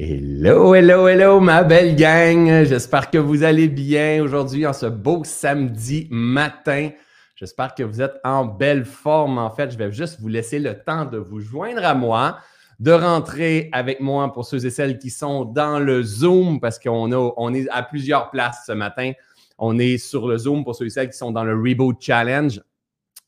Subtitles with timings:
[0.00, 2.62] Hello, hello, hello, ma belle gang.
[2.62, 6.90] J'espère que vous allez bien aujourd'hui en ce beau samedi matin.
[7.34, 9.38] J'espère que vous êtes en belle forme.
[9.38, 12.38] En fait, je vais juste vous laisser le temps de vous joindre à moi,
[12.78, 17.12] de rentrer avec moi pour ceux et celles qui sont dans le Zoom parce qu'on
[17.12, 19.10] on est à plusieurs places ce matin.
[19.58, 22.62] On est sur le Zoom pour ceux et celles qui sont dans le Reboot Challenge.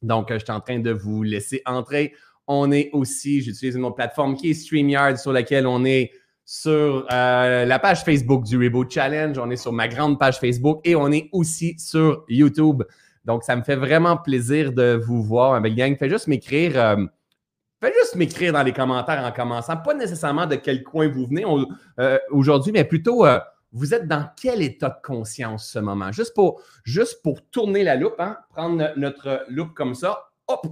[0.02, 2.14] Donc, je suis en train de vous laisser entrer.
[2.46, 6.12] On est aussi, j'utilise une autre plateforme qui est StreamYard sur laquelle on est
[6.52, 10.80] sur euh, la page Facebook du Reboot Challenge, on est sur ma grande page Facebook
[10.82, 12.82] et on est aussi sur YouTube.
[13.24, 15.96] Donc, ça me fait vraiment plaisir de vous voir, belle gang.
[15.96, 16.72] Faites juste m'écrire.
[16.76, 16.96] Euh,
[17.84, 19.76] juste m'écrire dans les commentaires en commençant.
[19.76, 21.44] Pas nécessairement de quel coin vous venez
[22.00, 23.24] euh, aujourd'hui, mais plutôt
[23.70, 26.10] vous êtes dans quel état de conscience ce moment?
[26.10, 28.36] Juste pour, juste pour tourner la loupe, hein?
[28.48, 30.66] prendre notre loupe comme ça, hop,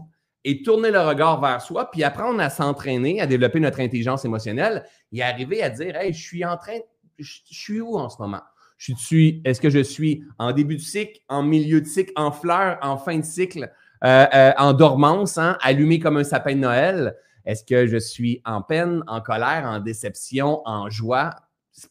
[0.48, 4.82] et tourner le regard vers soi, puis apprendre à s'entraîner, à développer notre intelligence émotionnelle
[5.12, 6.78] et arriver à dire Hey, je suis en train,
[7.18, 8.40] je, suis où en ce moment?
[8.78, 12.32] Je suis, est-ce que je suis en début de cycle, en milieu de cycle, en
[12.32, 13.70] fleur, en fin de cycle,
[14.04, 17.14] euh, euh, en dormance, hein, allumé comme un sapin de Noël?
[17.44, 21.34] Est-ce que je suis en peine, en colère, en déception, en joie,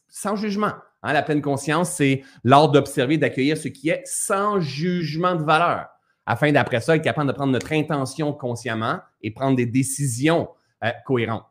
[0.08, 0.72] sans jugement?
[1.04, 5.86] Hein, la pleine conscience, c'est l'art d'observer, d'accueillir ce qui est sans jugement de valeur
[6.28, 10.50] afin d'après ça être capable de prendre notre intention consciemment et prendre des décisions
[10.84, 11.46] euh, cohérentes.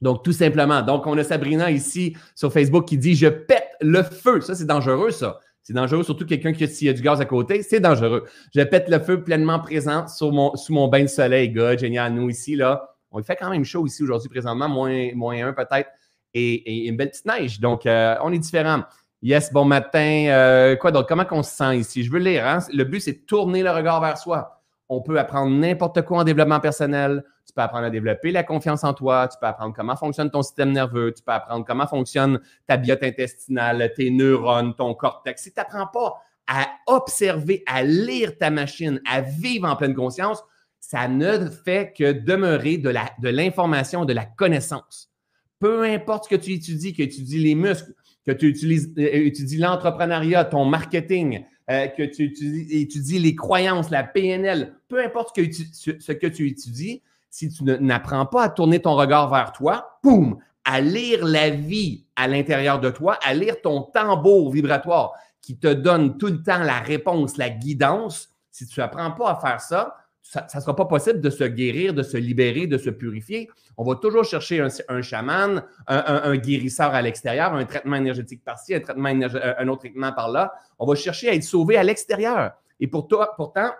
[0.00, 0.82] Donc, tout simplement.
[0.82, 4.40] Donc, on a Sabrina ici sur Facebook qui dit Je pète le feu.
[4.40, 5.38] Ça, c'est dangereux, ça.
[5.62, 8.24] C'est dangereux, surtout quelqu'un qui s'il y a du gaz à côté, c'est dangereux.
[8.54, 11.76] Je pète le feu pleinement présent sur mon, sous mon bain de soleil, gars.
[11.76, 12.12] Génial.
[12.12, 15.90] Nous, ici, là, on fait quand même chaud ici aujourd'hui, présentement, moins, un peut-être,
[16.34, 17.60] et, une belle petite neige.
[17.60, 18.82] Donc, euh, on est différent.
[19.20, 20.26] Yes, bon matin.
[20.28, 22.04] Euh, quoi donc, comment on se sent ici?
[22.04, 22.46] Je veux lire.
[22.46, 22.58] Hein?
[22.72, 24.62] Le but, c'est de tourner le regard vers soi.
[24.88, 27.24] On peut apprendre n'importe quoi en développement personnel.
[27.44, 29.26] Tu peux apprendre à développer la confiance en toi.
[29.26, 31.12] Tu peux apprendre comment fonctionne ton système nerveux.
[31.12, 35.42] Tu peux apprendre comment fonctionne ta biote intestinale, tes neurones, ton cortex.
[35.42, 36.14] Si tu n'apprends pas
[36.46, 40.42] à observer, à lire ta machine, à vivre en pleine conscience,
[40.78, 45.10] ça ne fait que demeurer de l'information, de, de la connaissance.
[45.58, 47.92] Peu importe ce que tu étudies, que tu étudies les muscles,
[48.28, 54.04] que tu utilises, euh, étudies l'entrepreneuriat, ton marketing, euh, que tu étudies, les croyances, la
[54.04, 58.48] PNL, peu importe ce que, tu, ce que tu étudies, si tu n'apprends pas à
[58.50, 63.32] tourner ton regard vers toi, boum, à lire la vie à l'intérieur de toi, à
[63.32, 68.66] lire ton tambour vibratoire qui te donne tout le temps la réponse, la guidance, si
[68.66, 69.96] tu n'apprends pas à faire ça,
[70.28, 73.48] ça ne sera pas possible de se guérir, de se libérer, de se purifier.
[73.78, 78.82] On va toujours chercher un, chaman, un, guérisseur à l'extérieur, un traitement énergétique par-ci, un,
[78.86, 80.52] un autre traitement par-là.
[80.78, 82.52] On va chercher à être sauvé à l'extérieur.
[82.78, 83.70] Et pourtant,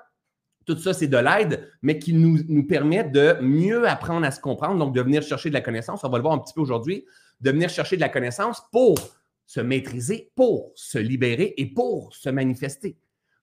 [0.65, 4.79] tout ça, c'est de l'aide, mais qui nous permet de mieux apprendre à se comprendre,
[4.79, 6.03] donc de venir chercher de la connaissance.
[6.03, 7.05] On va le voir un petit peu aujourd'hui,
[7.43, 8.97] de venir chercher de la connaissance pour
[9.45, 12.97] se maîtriser, pour se libérer et pour se manifester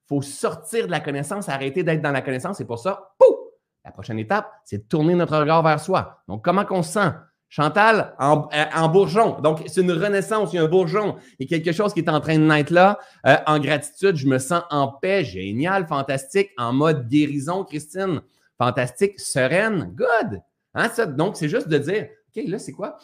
[0.08, 2.62] faut sortir de la connaissance, arrêter d'être dans la connaissance.
[2.62, 3.36] Et pour ça, pouf,
[3.84, 6.22] la prochaine étape, c'est de tourner notre regard vers soi.
[6.28, 7.12] Donc, comment qu'on se sent?
[7.48, 9.40] Chantal, en, euh, bourgeon.
[9.40, 11.16] Donc, c'est une renaissance, il y a un bourgeon.
[11.40, 13.00] Il y a quelque chose qui est en train de naître là.
[13.26, 15.24] Euh, en gratitude, je me sens en paix.
[15.24, 16.50] Génial, fantastique.
[16.58, 18.22] En mode guérison, Christine.
[18.58, 19.94] Fantastique, sereine.
[19.96, 20.42] Good.
[20.74, 22.98] Hein, ça, donc, c'est juste de dire, OK, là, c'est quoi?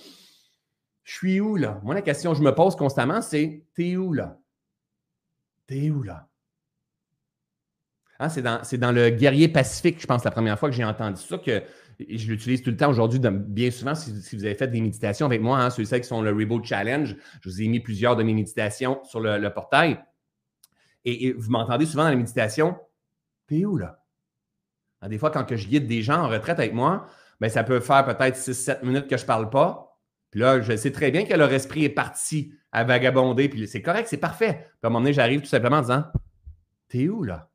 [1.03, 1.79] Je suis où là?
[1.83, 4.37] Moi, la question que je me pose constamment, c'est T'es où là?
[5.67, 6.27] T'es où là?
[8.21, 11.39] Hein, c'est, dans, le guerrier pacifique, je pense, la première fois que j'ai entendu ça,
[11.39, 11.63] que
[12.07, 15.41] je l'utilise tout le temps aujourd'hui, bien souvent, si, vous avez fait des méditations avec
[15.41, 18.35] moi, hein, ceux-ci qui sont le Reboot Challenge, je vous ai mis plusieurs de mes
[18.35, 19.99] méditations sur le, portail.
[21.03, 22.77] Et, vous m'entendez souvent dans la méditation,
[23.47, 24.03] t'es où là?
[25.01, 27.07] Hein, des fois, quand je guide des gens en retraite avec moi,
[27.39, 29.97] ben, ça peut faire peut-être 6-7 minutes que je ne parle pas.
[30.29, 33.81] Puis là, je sais très bien que leur esprit est parti à vagabonder, puis c'est
[33.81, 34.53] correct, c'est parfait.
[34.53, 36.03] Puis à un moment donné, j'arrive tout simplement en disant
[36.87, 37.50] T'es où là?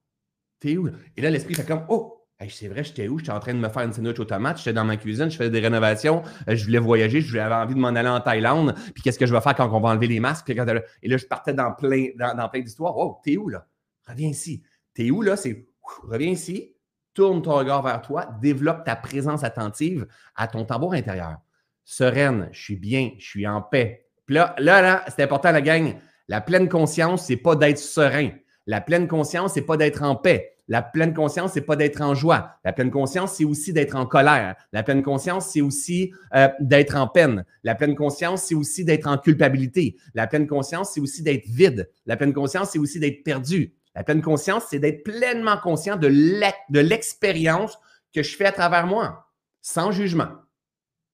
[0.60, 0.88] T'es où?
[1.16, 2.16] Et là, l'esprit fait comme Oh,
[2.50, 3.18] c'est vrai, j'étais où?
[3.18, 5.50] J'étais en train de me faire une sandwich automate, j'étais dans ma cuisine, je faisais
[5.50, 9.18] des rénovations, euh, je voulais voyager, j'avais envie de m'en aller en Thaïlande, puis qu'est-ce
[9.18, 10.50] que je vais faire quand on va enlever les masques?
[10.50, 12.96] Et là, je partais dans plein, dans, plein d'histoires.
[12.96, 13.66] Oh, t'es où là?
[14.06, 14.62] Reviens ici.
[14.94, 15.36] T'es où là?
[15.36, 15.66] C'est
[16.08, 16.74] reviens ici,
[17.14, 21.38] tourne ton regard vers toi, développe ta présence attentive à ton tambour intérieur.
[21.84, 24.08] Sereine, je suis bien, je suis en paix.
[24.26, 25.94] Puis là, là, là c'est important, la gang.
[26.28, 28.30] La pleine conscience, c'est pas d'être serein.
[28.66, 30.56] La pleine conscience, c'est pas d'être en paix.
[30.68, 32.58] La pleine conscience, c'est pas d'être en joie.
[32.64, 34.56] La pleine conscience, c'est aussi d'être en colère.
[34.72, 37.44] La pleine conscience, c'est aussi euh, d'être en peine.
[37.62, 39.96] La pleine conscience, c'est aussi d'être en culpabilité.
[40.14, 41.88] La pleine conscience, c'est aussi d'être vide.
[42.06, 43.74] La pleine conscience, c'est aussi d'être perdu.
[43.94, 46.08] La pleine conscience, c'est d'être pleinement conscient de
[46.80, 47.78] l'expérience
[48.12, 49.30] que je fais à travers moi,
[49.62, 50.28] sans jugement.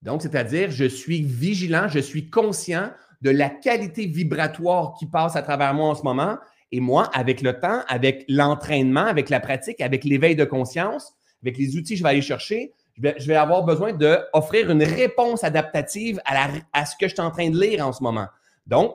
[0.00, 2.90] Donc, c'est-à-dire, je suis vigilant, je suis conscient
[3.20, 6.38] de la qualité vibratoire qui passe à travers moi en ce moment.
[6.72, 11.58] Et moi, avec le temps, avec l'entraînement, avec la pratique, avec l'éveil de conscience, avec
[11.58, 16.20] les outils que je vais aller chercher, je vais, avoir besoin d'offrir une réponse adaptative
[16.24, 18.26] à, ce que je suis en train de lire en ce moment.
[18.66, 18.94] Donc,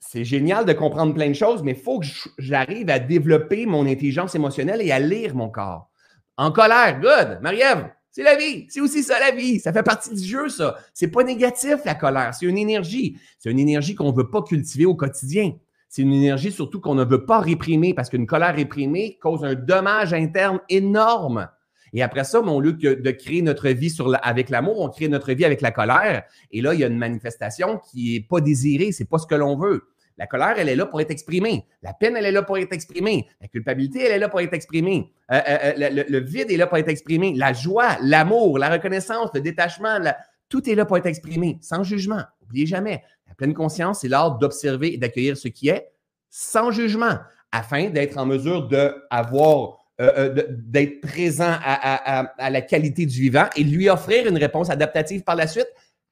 [0.00, 2.06] c'est génial de comprendre plein de choses, mais il faut que
[2.38, 5.90] j'arrive à développer mon intelligence émotionnelle et à lire mon corps.
[6.36, 7.40] En colère, good.
[7.42, 8.66] Marie-Ève, c'est la vie.
[8.68, 9.60] C'est aussi ça la vie.
[9.60, 10.76] Ça fait partie du jeu, ça.
[10.94, 12.34] C'est pas négatif, la colère.
[12.34, 13.18] C'est une énergie.
[13.38, 15.52] C'est une énergie qu'on ne veut pas cultiver au quotidien.
[15.88, 19.54] C'est une énergie surtout qu'on ne veut pas réprimer parce qu'une colère réprimée cause un
[19.54, 21.48] dommage interne énorme.
[21.94, 25.46] Et après ça, au lieu de créer notre vie avec l'amour, on crée notre vie
[25.46, 26.24] avec la colère.
[26.50, 28.92] Et là, il y a une manifestation qui n'est pas désirée.
[28.92, 29.88] C'est pas ce que l'on veut.
[30.18, 31.64] La colère, elle est là pour être exprimée.
[31.80, 33.28] La peine, elle est là pour être exprimée.
[33.40, 35.12] La culpabilité, elle est là pour être exprimée.
[35.30, 37.34] Euh, euh, euh, le, vide est là pour être exprimé.
[37.36, 39.98] La joie, l'amour, la reconnaissance, le détachement,
[40.48, 42.22] tout est là pour être exprimé, sans jugement.
[42.42, 45.88] N'oubliez jamais, la pleine conscience, c'est l'art d'observer et d'accueillir ce qui est
[46.30, 47.18] sans jugement,
[47.52, 54.28] afin d'être en mesure d'avoir d'être présent à, la qualité du vivant et lui offrir
[54.28, 55.66] une réponse adaptative par la suite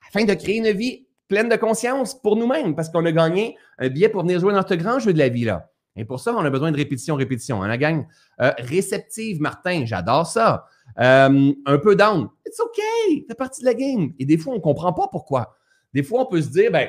[0.08, 3.88] afin de créer une vie pleine de conscience pour nous-mêmes parce qu'on a gagné un
[3.88, 5.70] billet pour venir jouer dans ce grand jeu de la vie-là.
[5.96, 7.62] Et pour ça, on a besoin de répétition, répétition.
[7.62, 8.06] Hein, la gang?
[8.40, 10.66] Euh, réceptive, Martin, j'adore ça.
[11.00, 12.28] Euh, un peu down.
[12.56, 14.12] It's OK, c'est partie de la game.
[14.18, 15.56] Et des fois, on ne comprend pas pourquoi.
[15.92, 16.88] Des fois, on peut se dire, ben,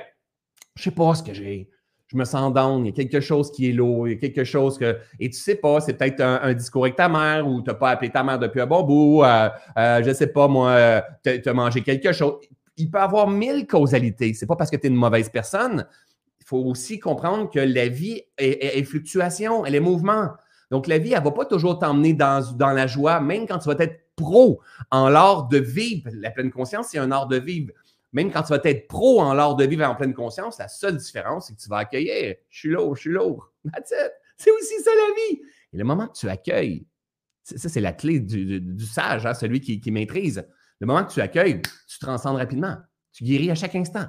[0.76, 1.70] je sais pas ce que j'ai.
[2.08, 4.20] Je me sens down, il y a quelque chose qui est lourd, il y a
[4.20, 4.98] quelque chose que.
[5.20, 7.90] Et tu sais pas, c'est peut-être un, discours avec ta mère ou tu n'as pas
[7.90, 11.54] appelé ta mère depuis un bon bout, euh, je ne sais pas, moi, tu as
[11.54, 12.40] mangé quelque chose
[12.78, 14.34] il peut avoir mille causalités.
[14.34, 15.86] C'est pas parce que tu es une mauvaise personne.
[16.40, 20.30] Il faut aussi comprendre que la vie est, fluctuation, elle est mouvement.
[20.72, 23.58] Donc, la vie, elle ne va pas toujours t'emmener dans, dans la joie, même quand
[23.58, 24.60] tu vas être pro
[24.92, 26.10] en l'art de vivre.
[26.14, 27.72] La pleine conscience, c'est un art de vivre.
[28.12, 30.98] Même quand tu vas être pro en l'art de vivre en pleine conscience, la seule
[30.98, 32.36] différence, c'est que tu vas accueillir.
[32.50, 33.54] Je suis lourd, je suis lourd.
[34.38, 35.42] C'est aussi ça la vie.
[35.74, 36.86] Et le moment que tu accueilles,
[37.44, 40.46] ça, c'est la clé du, sage, hein, celui qui, maîtrise.
[40.82, 42.78] Le moment que tu accueilles, tu transcendes rapidement.
[43.14, 44.06] Tu guéris à chaque instant.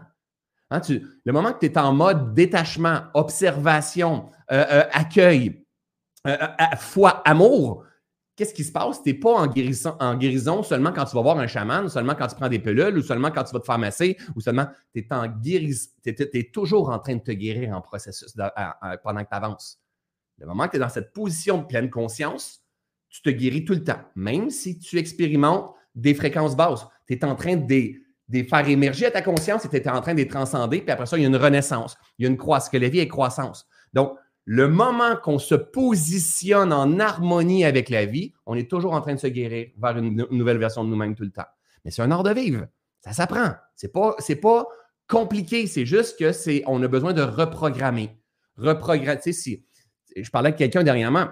[0.70, 0.81] Hein,
[1.25, 5.64] le moment que tu es en mode détachement, observation, euh, euh, accueil,
[6.26, 6.37] euh,
[6.76, 7.84] foi, amour,
[8.38, 9.02] qu'est-ce qui se passe?
[9.02, 11.88] Tu n'es pas en guérison, en guérison seulement quand tu vas voir un chaman, ou
[11.88, 14.40] seulement quand tu prends des pilules, ou seulement quand tu vas te faire masser, ou
[14.40, 15.90] seulement tu es en guérison.
[16.05, 18.35] Tu toujours en train de te guérir en processus
[19.02, 19.81] pendant que tu avances.
[20.38, 22.62] Le moment que tu es dans cette position de pleine conscience,
[23.08, 26.87] tu te guéris tout le temps, même si tu expérimentes des fréquences basses.
[27.08, 30.19] Tu es en train de faire émerger ta conscience et tu es en train de
[30.19, 30.81] les transcender.
[30.81, 31.96] Puis après ça, il y a une renaissance.
[32.19, 32.70] Il y a une croissance.
[32.70, 33.67] Que la vie est croissance.
[33.93, 34.12] Donc,
[34.50, 39.12] le moment qu'on se positionne en harmonie avec la vie, on est toujours en train
[39.12, 41.45] de se guérir vers une, nouvelle version de nous-mêmes tout le temps.
[41.85, 42.67] Mais c'est un art de vivre.
[43.05, 43.50] Ça s'apprend.
[43.77, 44.67] C'est pas, pas
[45.06, 45.67] compliqué.
[45.67, 48.19] C'est juste que c'est, on a besoin de reprogrammer.
[48.56, 49.21] Reprogrammer.
[49.33, 49.67] si
[50.17, 51.29] je parlais avec quelqu'un dernièrement,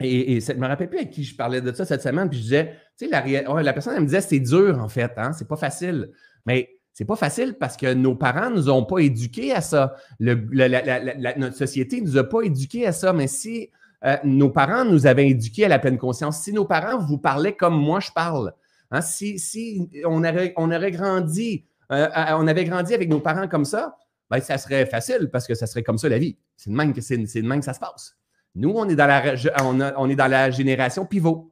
[0.00, 2.40] et, je ne me rappelle plus avec qui je parlais de ça cette semaine, puis
[2.40, 5.32] je disais, tu sais, la, la, personne, elle me disait, c'est dur en fait, hein,
[5.32, 6.10] c'est pas facile.
[6.44, 9.96] Mais c'est pas facile parce que nos parents nous ont pas éduqués à ça.
[10.20, 13.12] notre société nous a pas éduqués à ça.
[13.12, 13.68] Mais si
[14.04, 17.56] euh, nos parents nous avaient éduqués à la pleine conscience, si nos parents vous parlaient
[17.56, 18.54] comme moi je parle,
[18.92, 23.64] hein, si, on, aurait, on aurait grandi, euh, on avait grandi avec nos parents comme
[23.64, 23.96] ça,
[24.30, 26.38] ben, ça serait facile parce que ça serait comme ça la vie.
[26.56, 28.16] C'est de même que, c'est, de même que ça se passe.
[28.54, 31.50] Nous, on est dans la, on, est dans la génération pivot.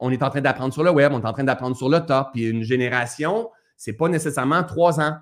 [0.00, 2.00] On est en train d'apprendre sur le web, on est en train d'apprendre sur le
[2.00, 2.30] top.
[2.32, 3.48] Puis une génération,
[3.82, 5.16] c'est pas nécessairement trois ans.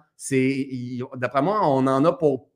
[1.16, 2.50] D'après moi, on en a pour,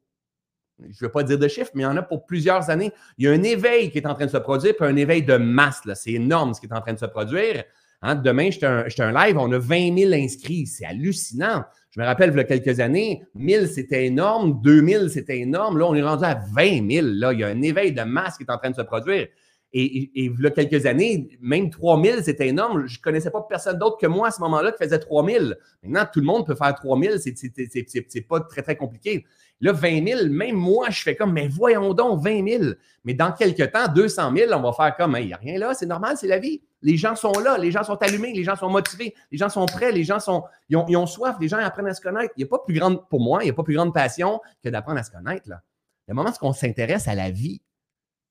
[0.79, 2.93] je ne veux pas dire de chiffres, mais il y en a pour plusieurs années.
[3.17, 5.23] Il y a un éveil qui est en train de se produire, puis un éveil
[5.23, 5.81] de masse.
[5.95, 7.65] C'est énorme ce qui est en train de se produire.
[8.03, 10.67] Hein, demain, j'étais un, un, live, on a 20 000 inscrits.
[10.67, 11.65] C'est hallucinant.
[11.93, 15.79] Je me rappelle, il y a quelques années, 1000, c'était énorme, 2000, c'était énorme.
[15.79, 17.07] Là, on est rendu à 20 000.
[17.13, 19.29] Là, il y a un éveil de masse qui est en train de se produire.
[19.77, 22.87] Et, il y a quelques années, même 3000, c'était énorme.
[22.87, 25.57] Je ne connaissais pas personne d'autre que moi à ce moment-là qui faisait 3000.
[25.83, 27.19] Maintenant, tout le monde peut faire 3000.
[27.19, 29.27] Ce n'est pas très, très compliqué.
[29.61, 32.65] Là, 20 000, même moi, je fais comme, mais voyons donc, 20 000.
[33.05, 35.75] Mais dans quelques temps, 200 000, on va faire comme, il n'y a rien là,
[35.75, 36.63] c'est normal, c'est la vie.
[36.81, 39.67] Les gens sont là, les gens sont allumés, les gens sont motivés, les gens sont
[39.67, 42.33] prêts, les gens sont, ils ont, soif, les gens apprennent à se connaître.
[42.37, 44.41] Il n'y a pas plus grande, pour moi, il n'y a pas plus grande passion
[44.63, 45.49] que d'apprendre à se connaître.
[45.49, 45.63] Là.
[46.07, 47.61] Le moment où on s'intéresse à la vie,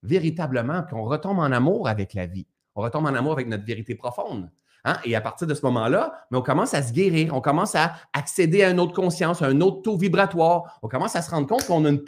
[0.03, 2.45] véritablement, qu'on retombe en amour avec la vie,
[2.75, 4.49] on retombe en amour avec notre vérité profonde.
[4.85, 4.97] Hein?
[5.05, 8.63] Et à partir de ce moment-là, on commence à se guérir, on commence à accéder
[8.63, 10.79] à une autre conscience, à un autre taux vibratoire.
[10.83, 12.03] On commence à se rendre compte qu'on a une,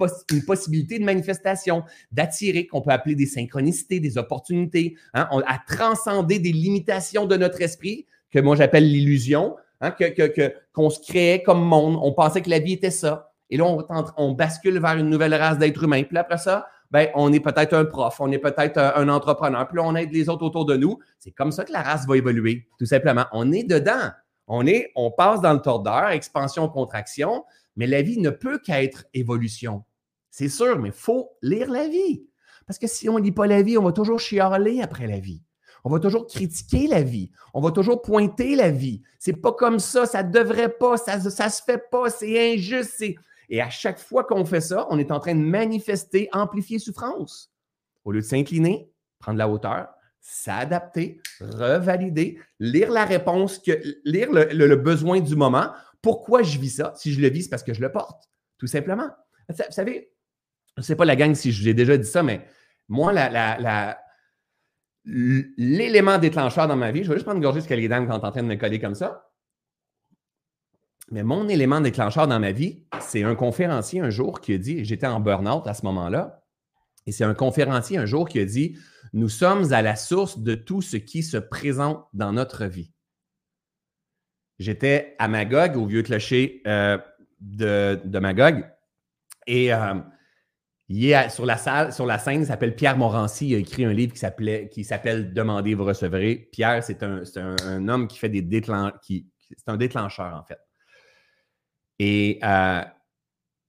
[0.46, 5.28] possibilité de manifestation, d'attirer, qu'on peut appeler des synchronicités, des opportunités, hein?
[5.48, 9.56] à transcender des limitations de notre esprit, que moi j'appelle l'illusion.
[9.80, 11.98] hein, que, qu'on se créait comme monde.
[12.02, 13.32] On pensait que la vie était ça.
[13.50, 13.86] Et là, on,
[14.18, 16.04] on bascule vers une nouvelle race d'êtres humains.
[16.04, 19.80] Puis après ça, ben, on est peut-être un prof, on est peut-être un, entrepreneur, puis
[19.82, 20.98] on aide les autres autour de nous.
[21.20, 23.26] C'est comme ça que la race va évoluer, tout simplement.
[23.34, 24.12] On est dedans.
[24.48, 27.44] On, est, on passe dans le tordeur, expansion, contraction,
[27.76, 29.84] mais la vie ne peut qu'être évolution.
[30.32, 32.30] C'est sûr, mais il faut lire la vie.
[32.66, 35.20] Parce que si on ne lit pas la vie, on va toujours chialer après la
[35.20, 35.44] vie.
[35.84, 37.30] On va toujours critiquer la vie.
[37.54, 39.02] On va toujours pointer la vie.
[39.20, 43.04] C'est pas comme ça, ça devrait pas, ça ne se fait pas, c'est injuste.
[43.50, 47.52] Et à chaque fois qu'on fait ça, on est en train de manifester, amplifier souffrance.
[48.04, 49.88] Au lieu de s'incliner, prendre la hauteur,
[50.20, 55.70] s'adapter, revalider, lire la réponse, que, lire le, besoin du moment.
[56.02, 56.94] Pourquoi je vis ça?
[56.96, 59.10] Si je le vis, c'est parce que je le porte, tout simplement.
[59.50, 60.12] Vous savez,
[60.76, 62.46] je ne sais pas la gang si je vous ai déjà dit ça, mais
[62.88, 63.14] moi,
[65.06, 68.32] l'élément déclencheur dans ma vie, je vais juste prendre une gorgée de dames quand en
[68.32, 69.30] train de me coller comme ça.
[71.12, 74.84] Mais mon élément déclencheur dans ma vie, c'est un conférencier un jour qui a dit,
[74.84, 76.44] j'étais en burn-out à ce moment-là,
[77.06, 78.78] et c'est un conférencier un jour qui a dit,
[79.14, 82.92] nous sommes à la source de tout ce qui se présente dans notre vie.
[84.58, 86.98] J'étais à Magog, au vieux clocher euh,
[87.40, 88.66] de, Magog,
[89.46, 89.96] et euh,
[90.88, 93.50] il est sur la salle, sur la scène, il s'appelle Pierre Morancy.
[93.50, 96.50] Il a écrit un livre qui s'appelle qui s'appelle Demandez, vous recevrez.
[96.52, 100.60] Pierre, c'est un, homme qui fait des déclencheurs, c'est un déclencheur en fait.
[102.00, 102.82] Et euh,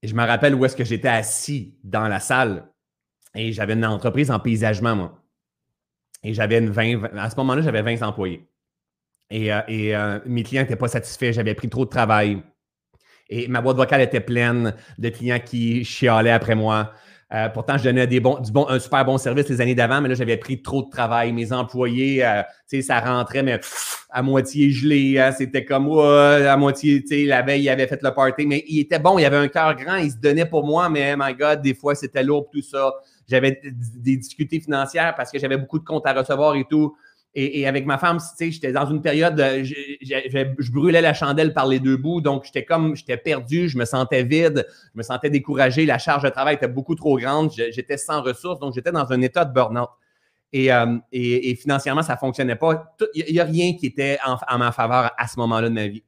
[0.02, 2.68] je me rappelle où est-ce que j'étais assis dans la salle
[3.36, 5.22] et j'avais une entreprise en paysagement, moi.
[6.22, 8.48] Et j'avais une 20, à ce moment-là, j'avais 20 employés.
[9.30, 12.42] Et, euh, euh, mes clients n'étaient pas satisfaits, j'avais pris trop de travail.
[13.28, 16.92] Et ma boîte vocale était pleine de clients qui chialaient après moi.
[17.32, 20.00] Euh, pourtant, je donnais des bons, du bon, un super bon service les années d'avant,
[20.00, 21.32] mais là, j'avais pris trop de travail.
[21.32, 23.58] Mes employés, euh, tu sais, ça rentrait, mais
[24.10, 25.18] à moitié gelé.
[25.18, 25.32] Hein.
[25.32, 28.80] C'était comme, à moitié, tu sais, la veille, il avait fait le party, mais il
[28.80, 31.62] était bon, il avait un cœur grand, il se donnait pour moi, mais my God,
[31.62, 32.92] des fois, c'était lourd, tout ça.
[33.28, 36.96] J'avais des difficultés financières parce que j'avais beaucoup de comptes à recevoir et tout.
[37.38, 41.66] Et, avec ma femme, tu sais, j'étais dans une période, je, brûlais la chandelle par
[41.66, 45.28] les deux bouts, donc j'étais comme, j'étais perdu, je me sentais vide, je me sentais
[45.28, 49.12] découragé, la charge de travail était beaucoup trop grande, j'étais sans ressources, donc j'étais dans
[49.12, 49.90] un état de burn-out.
[50.54, 50.96] Et, euh,
[51.60, 52.96] financièrement, ça ne fonctionnait pas.
[53.14, 56.04] Il n'y a, rien qui était en, ma faveur à ce moment-là de ma vie.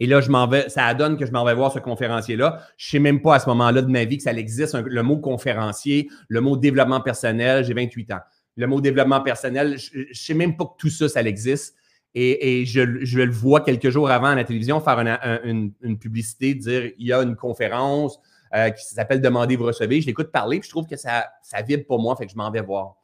[0.00, 2.62] Et là, je m'en vais, ça donne que je m'en vais voir ce conférencier-là.
[2.76, 5.02] Je ne sais même pas à ce moment-là de ma vie que ça existe, le
[5.04, 7.64] mot conférencier, le mot développement personnel.
[7.64, 8.20] J'ai 28 ans
[8.56, 9.78] le mot développement personnel.
[9.78, 11.76] Je ne sais même pas que tout ça, ça existe.
[12.18, 14.98] Et, je, le vois quelques jours avant à la télévision faire
[15.44, 18.18] une, publicité, dire il y a une conférence
[18.54, 20.00] euh, qui s'appelle Demandez, vous recevez.
[20.00, 21.26] Je l'écoute parler, puis je trouve que ça,
[21.68, 22.94] vibre pour moi, fait que je m'en vais voir.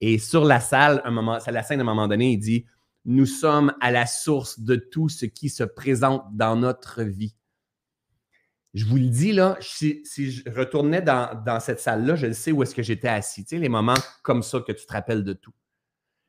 [0.00, 2.64] Et sur la salle, un la scène, à un moment donné, il dit
[3.04, 7.34] Nous sommes à la source de tout ce qui se présente dans notre vie.
[8.72, 12.74] Je vous le dis, là, si, je retournais dans, cette salle-là, je sais où est-ce
[12.74, 13.44] que j'étais assis.
[13.44, 15.52] Tu sais, les moments comme ça que tu te rappelles de tout.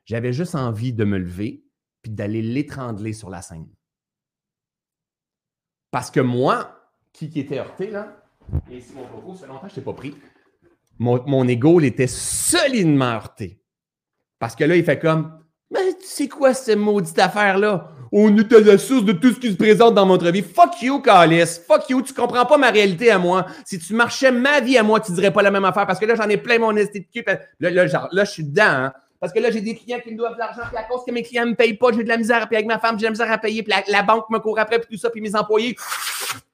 [0.05, 1.63] J'avais juste envie de me lever
[2.01, 3.67] puis d'aller l'étrangler sur la scène.
[5.91, 8.23] Parce que moi, qui, qui était heurté, là,
[8.71, 10.15] et ici mon propos, ça longtemps je t'ai pas pris,
[10.97, 13.61] mon, mon ego, était solidement heurté.
[14.39, 15.39] Parce que là, il fait comme,
[15.71, 17.91] mais c'est quoi cette maudite affaire-là?
[18.11, 20.41] On est à la source de tout ce qui se présente dans notre vie.
[20.41, 21.59] Fuck you, Calis.
[21.65, 22.01] Fuck you.
[22.01, 23.45] Tu comprends pas ma réalité à moi.
[23.65, 26.05] Si tu marchais ma vie à moi, tu dirais pas la même affaire parce que
[26.05, 27.25] là, j'en ai plein mon esthétique.
[27.59, 28.63] Là, là, là, je suis dedans.
[28.63, 28.93] Hein.
[29.21, 31.11] Parce que là, j'ai des clients qui me doivent de l'argent, puis à cause que
[31.11, 33.01] mes clients ne me payent pas, j'ai de la misère, puis avec ma femme, j'ai
[33.01, 35.21] de la misère à payer, puis la, banque me court après, puis tout ça, puis
[35.21, 35.75] mes employés,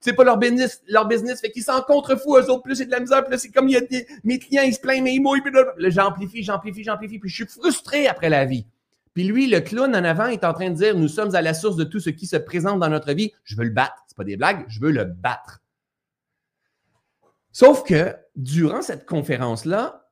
[0.02, 2.92] c'est pas leur business, leur business, fait qu'ils s'en contrefouent eux autres, plus j'ai de
[2.92, 5.14] la misère, puis c'est comme il y a des, mes clients, ils se plaignent, mais
[5.14, 8.66] ils mouillent, puis là, j'amplifie, j'amplifie, j'amplifie, puis je suis frustré après la vie.
[9.18, 11.56] Puis lui, le clown en avant est en train de dire Nous sommes à la
[11.56, 13.32] source de tout ce qui se présente dans notre vie.
[13.46, 13.96] Je veux le battre.
[14.08, 15.64] Ce pas des blagues, je veux le battre.
[17.52, 20.08] Sauf que durant cette conférence-là,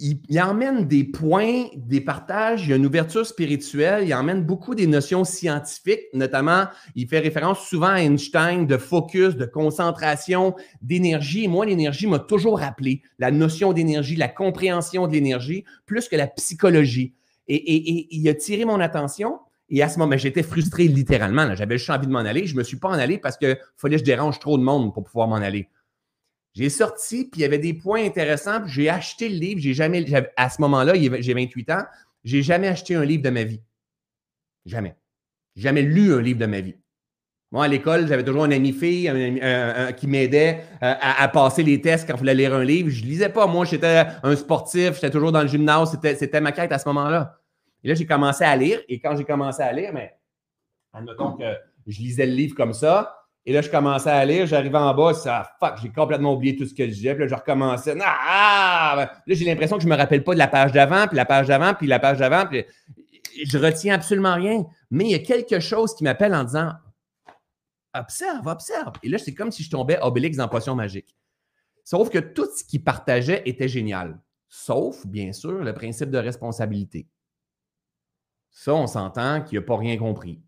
[0.00, 4.74] il, emmène des points, des partages, il y a une ouverture spirituelle, il emmène beaucoup
[4.74, 6.64] des notions scientifiques, notamment,
[6.96, 11.46] il fait référence souvent à Einstein de focus, de concentration, d'énergie.
[11.46, 16.26] moi, l'énergie m'a toujours rappelé la notion d'énergie, la compréhension de l'énergie, plus que la
[16.26, 17.14] psychologie.
[17.48, 19.40] Et, il a tiré mon attention.
[19.68, 21.54] Et à ce moment, j'étais frustré littéralement.
[21.54, 22.46] J'avais juste envie de m'en aller.
[22.46, 24.62] Je ne me suis pas en allé parce qu'il fallait que je dérange trop de
[24.62, 25.68] monde pour pouvoir m'en aller.
[26.54, 28.66] J'ai sorti, puis il y avait des points intéressants.
[28.66, 29.60] J'ai acheté le livre.
[29.60, 30.04] J'ai jamais,
[30.36, 31.84] à ce moment-là, j'ai 28 ans.
[32.22, 33.60] J'ai jamais acheté un livre de ma vie.
[34.64, 34.96] Jamais.
[35.56, 36.76] Jamais lu un livre de ma vie.
[37.54, 39.08] Moi, à l'école, j'avais toujours un ami fille
[39.96, 42.90] qui m'aidait euh, à, passer les tests quand il fallait lire un livre.
[42.90, 43.46] Je lisais pas.
[43.46, 45.96] Moi, j'étais un sportif, j'étais toujours dans le gymnase.
[46.02, 47.38] C'était ma quête à ce moment-là.
[47.84, 48.80] Et là, j'ai commencé à lire.
[48.88, 50.16] Et quand j'ai commencé à lire, mais
[50.92, 51.44] admettons que
[51.86, 53.14] je lisais le livre comme ça.
[53.46, 56.66] Et là, je commençais à lire, j'arrivais en bas, ça, fuck, j'ai complètement oublié tout
[56.66, 57.14] ce que je disais.
[57.14, 57.94] Puis là, je recommençais.
[58.04, 58.94] Ah!
[58.96, 61.24] Là, j'ai l'impression que je ne me rappelle pas de la page d'avant, puis la
[61.24, 62.46] page d'avant, puis la page d'avant.
[62.46, 62.64] Puis
[63.46, 64.64] je retiens absolument rien.
[64.90, 66.72] Mais il y a quelque chose qui m'appelle en disant
[67.94, 68.92] Observe, observe.
[69.04, 71.16] Et là, c'est comme si je tombais Obélix dans Potion Magique.
[71.84, 74.18] Sauf que tout ce qu'il partageait était génial.
[74.48, 77.06] Sauf, bien sûr, le principe de responsabilité.
[78.50, 80.40] Ça, on s'entend qu'il n'a pas rien compris.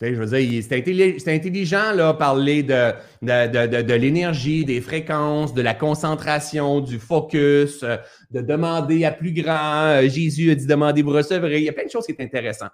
[0.00, 2.92] je veux dire, c'est intelligent, là, parler de,
[3.22, 7.96] de, l'énergie, des fréquences, de la concentration, du focus, euh,
[8.30, 9.86] de demander à plus grand.
[9.86, 11.58] Euh, Jésus a dit demandez, vous recevrez.
[11.58, 12.72] Il y a plein de choses qui sont intéressantes.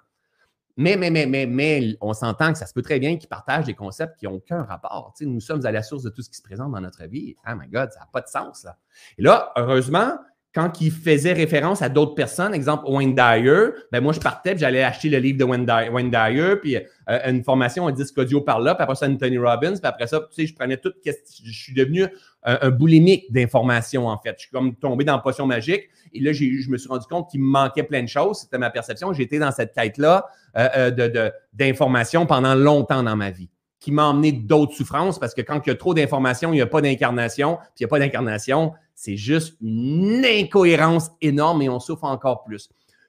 [0.76, 3.64] Mais, mais, mais, mais, mais, on s'entend que ça se peut très bien qu'ils partagent
[3.64, 5.14] des concepts qui n'ont aucun rapport.
[5.20, 7.34] nous sommes à la source de tout ce qui se présente dans notre vie.
[7.48, 8.64] Oh my God, ça n'a pas de sens.
[8.64, 8.76] Là.
[9.16, 10.18] Et là, heureusement,
[10.56, 14.60] quand il faisait référence à d'autres personnes, exemple Wayne Dyer, ben moi je partais puis
[14.60, 18.60] j'allais acheter le livre de Wayne Dyer, puis euh, une formation, un disque audio par
[18.60, 21.52] là, puis après ça Anthony Robbins, puis après ça, tu sais, je prenais tout, je
[21.52, 22.06] suis devenu
[22.46, 24.34] un, boulimique d'informations en fait.
[24.38, 27.28] Je suis comme tombé dans la potion magique et là je me suis rendu compte
[27.30, 29.12] qu'il me manquait plein de choses, c'était ma perception.
[29.12, 30.26] J'étais dans cette quête-là
[30.56, 33.50] euh, euh d'informations pendant longtemps dans ma vie
[33.80, 36.62] qui m'a emmené d'autres souffrances parce que quand il y a trop d'informations, il n'y
[36.62, 41.68] a pas d'incarnation, puis il n'y a pas d'incarnation, c'est juste une incohérence énorme et
[41.68, 42.68] on souffre encore plus.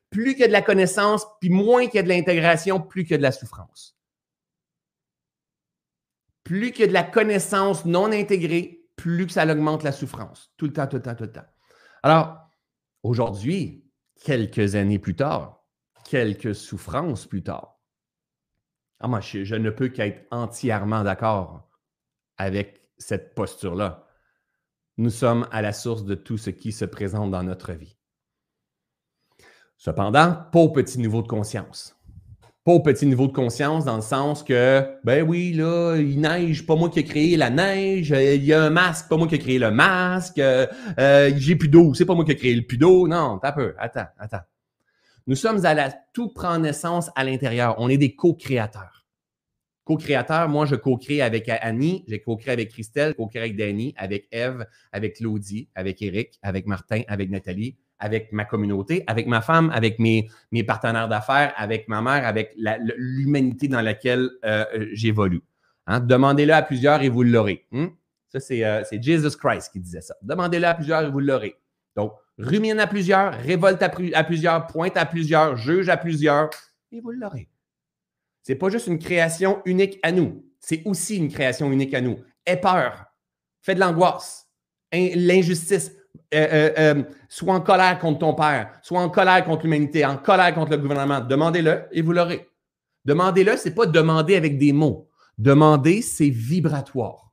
[0.10, 3.03] Plus qu'il y a de la connaissance, puis moins qu'il y a de l'intégration, plus
[3.03, 3.98] qu'il y a de la souffrance.
[6.44, 10.51] Plus qu'il y a de la connaissance non intégrée, plus que ça augmente la souffrance.
[10.58, 11.46] Tout le temps, tout le temps, tout le temps.
[12.04, 12.38] Alors,
[13.04, 13.89] aujourd'hui,
[14.24, 15.63] quelques années plus tard,
[16.04, 17.80] quelques souffrances plus tard,
[19.00, 21.70] ah, moi, je ne peux qu'être entièrement d'accord
[22.38, 24.08] avec cette posture-là
[24.98, 27.98] nous sommes à la source de tout ce qui se présente dans notre vie.
[29.77, 31.97] Cependant, pas petit niveau de conscience.
[32.68, 36.66] Pas au petit niveau de conscience dans le sens que, ben oui, là, il neige,
[36.66, 39.36] pas moi qui ai créé la neige, il y a un masque, pas moi qui
[39.36, 40.68] ai créé le masque, euh,
[41.38, 43.08] j'ai plus d'eau, c'est pas moi qui ai créé le plus d'eau.
[43.08, 44.41] Non, t'as peu, attends, attends.
[45.28, 47.76] Nous sommes à la tout prend naissance à l'intérieur.
[47.78, 48.98] On est des co-créateurs
[49.86, 54.65] co-créateur, moi, je co-crée avec Annie, j'ai co-créé avec Christelle, co-créé avec Danny, avec Eve,
[54.91, 60.00] avec Claudie, avec Eric, avec Martin, avec Nathalie, avec ma communauté, avec ma femme, avec
[60.00, 60.30] mes,
[60.66, 65.42] partenaires d'affaires, avec ma mère, avec l'humanité dans laquelle euh, j'évolue.
[65.88, 66.00] Hein?
[66.00, 67.66] Demandez-le à plusieurs et vous l'aurez.
[67.72, 67.90] Hein?
[68.30, 70.16] Ça, euh, c'est Jesus Christ qui disait ça.
[70.22, 71.56] Demandez-le à plusieurs et vous l'aurez.
[71.96, 76.50] Donc, rumine à plusieurs, révolte à, à plusieurs, pointe à plusieurs, juge à plusieurs
[76.92, 77.50] et vous l'aurez.
[78.44, 82.20] C'est pas juste une création unique à nous, c'est aussi une création unique à nous.
[82.46, 83.06] Aie peur,
[83.62, 84.50] fais de l'angoisse,
[84.94, 85.92] l'injustice,
[86.34, 87.04] euh, euh,
[87.44, 90.78] euh, en colère contre ton père, sois en colère contre l'humanité, en colère contre le
[90.78, 91.22] gouvernement.
[91.22, 92.50] Demandez-le et vous l'aurez.
[93.06, 95.10] Demandez-le, ce n'est pas demander avec des mots.
[95.38, 97.32] Demander, c'est vibratoire.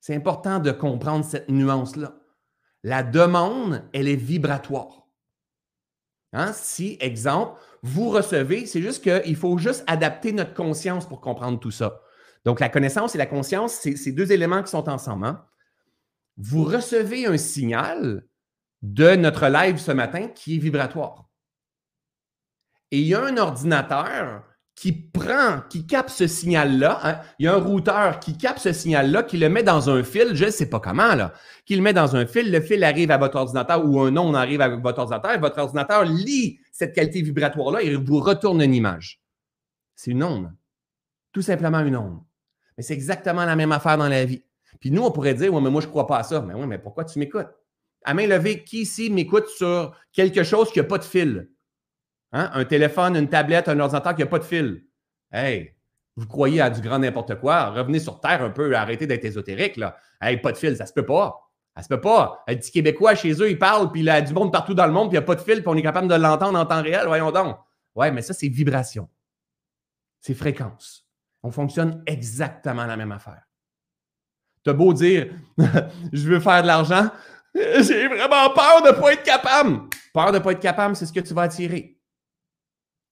[0.00, 2.14] C'est important de comprendre cette nuance-là.
[2.84, 5.08] La demande, elle est vibratoire.
[6.32, 6.52] Hein?
[6.52, 11.70] Si, exemple, vous recevez, c'est juste qu'il faut juste adapter notre conscience pour comprendre tout
[11.72, 12.00] ça.
[12.44, 15.26] Donc, la connaissance et la conscience, c'est deux éléments qui sont ensemble.
[15.26, 15.44] Hein?
[16.36, 18.24] Vous recevez un signal
[18.82, 21.28] de notre live ce matin qui est vibratoire.
[22.90, 27.00] Et il y a un ordinateur qui prend, qui capte ce signal-là.
[27.04, 27.20] Hein.
[27.38, 30.34] Il y a un routeur qui capte ce signal-là, qui le met dans un fil,
[30.34, 31.32] je ne sais pas comment, là,
[31.66, 32.50] qui le met dans un fil.
[32.50, 35.38] Le fil arrive à votre ordinateur ou un nom arrive à votre ordinateur.
[35.38, 39.22] Votre ordinateur lit cette qualité vibratoire-là et vous retourne une image.
[39.94, 40.52] C'est une onde.
[41.32, 42.20] Tout simplement une onde.
[42.76, 44.42] Mais c'est exactement la même affaire dans la vie.
[44.82, 46.40] Puis nous, on pourrait dire, oui, mais moi, je ne crois pas à ça.
[46.40, 47.46] Mais oui, mais pourquoi tu m'écoutes?
[48.04, 51.48] À main levée, qui ici m'écoute sur quelque chose qui n'a pas de fil?
[52.32, 52.50] Hein?
[52.52, 54.84] Un téléphone, une tablette, un ordinateur qui n'a pas de fil.
[55.30, 55.76] Hey,
[56.16, 59.76] vous croyez à du grand n'importe quoi, revenez sur Terre un peu, arrêtez d'être ésotérique.
[59.76, 59.96] Là.
[60.20, 61.48] Hey, pas de fil, ça se peut pas.
[61.76, 62.42] Ça se peut pas.
[62.48, 64.92] Un petit Québécois chez eux, ils parlent, puis il a du monde partout dans le
[64.92, 66.82] monde, puis il a pas de fil, puis on est capable de l'entendre en temps
[66.82, 67.06] réel.
[67.06, 67.56] Voyons donc.
[67.94, 69.08] Ouais, mais ça, c'est vibration.
[70.18, 71.06] C'est fréquence.
[71.44, 73.42] On fonctionne exactement la même affaire.
[74.64, 75.34] T'as beau dire,
[76.12, 77.10] je veux faire de l'argent,
[77.54, 79.88] j'ai vraiment peur de ne pas être capable.
[80.14, 81.98] Peur de ne pas être capable, c'est ce que tu vas attirer.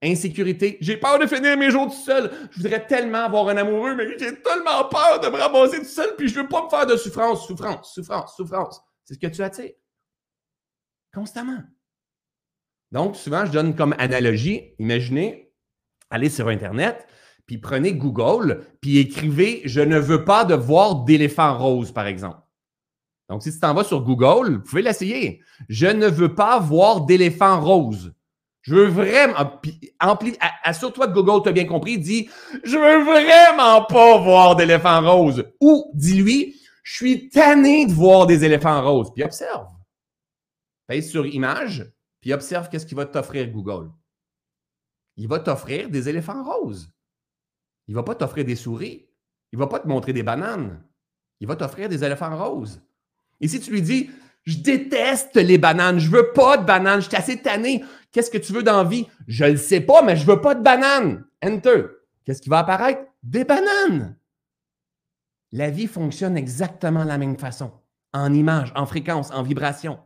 [0.02, 0.78] Insécurité.
[0.80, 2.30] J'ai peur de finir mes jours tout seul.
[2.52, 6.14] Je voudrais tellement avoir un amoureux, mais j'ai tellement peur de me ramasser tout seul,
[6.16, 8.80] puis je veux pas me faire de souffrance, souffrance, souffrance, souffrance.
[9.04, 9.72] C'est ce que tu attires.
[11.12, 11.62] Constamment.
[12.92, 15.52] Donc, souvent, je donne comme analogie, imaginez,
[16.08, 17.06] allez sur Internet,
[17.50, 22.38] puis prenez Google, puis écrivez Je ne veux pas de voir d'éléphant rose, par exemple.
[23.28, 25.42] Donc, si tu t'en vas sur Google, vous pouvez l'essayer.
[25.68, 28.14] Je ne veux pas voir d'éléphant rose.
[28.62, 29.34] Je veux vraiment.
[30.62, 31.98] Assure-toi que Google t'a bien compris.
[31.98, 32.30] Dis
[32.62, 35.44] Je veux vraiment pas voir d'éléphants roses.
[35.60, 39.10] Ou dis-lui Je suis tanné de voir des éléphants roses.
[39.12, 39.66] Puis observe.
[40.86, 41.84] Pèse sur image,
[42.20, 43.90] puis observe qu'est-ce qu'il va t'offrir Google.
[45.16, 46.92] Il va t'offrir des éléphants roses.
[47.90, 49.08] Il ne va pas t'offrir des souris.
[49.50, 50.80] Il ne va pas te montrer des bananes.
[51.40, 52.80] Il va t'offrir des éléphants roses.
[53.40, 54.08] Et si tu lui dis
[54.44, 55.98] je déteste les bananes.
[55.98, 57.00] Je veux pas de bananes.
[57.00, 57.84] Je suis assez tanné.
[58.12, 59.08] Qu'est-ce que tu veux dans vie?
[59.26, 61.24] Je le sais pas, mais je veux pas de bananes.
[61.44, 61.86] Enter.
[62.24, 63.02] Qu'est-ce qui va apparaître?
[63.24, 64.16] Des bananes.
[65.50, 67.72] La vie fonctionne exactement de la même façon.
[68.12, 69.98] En image, en fréquence, en vibration.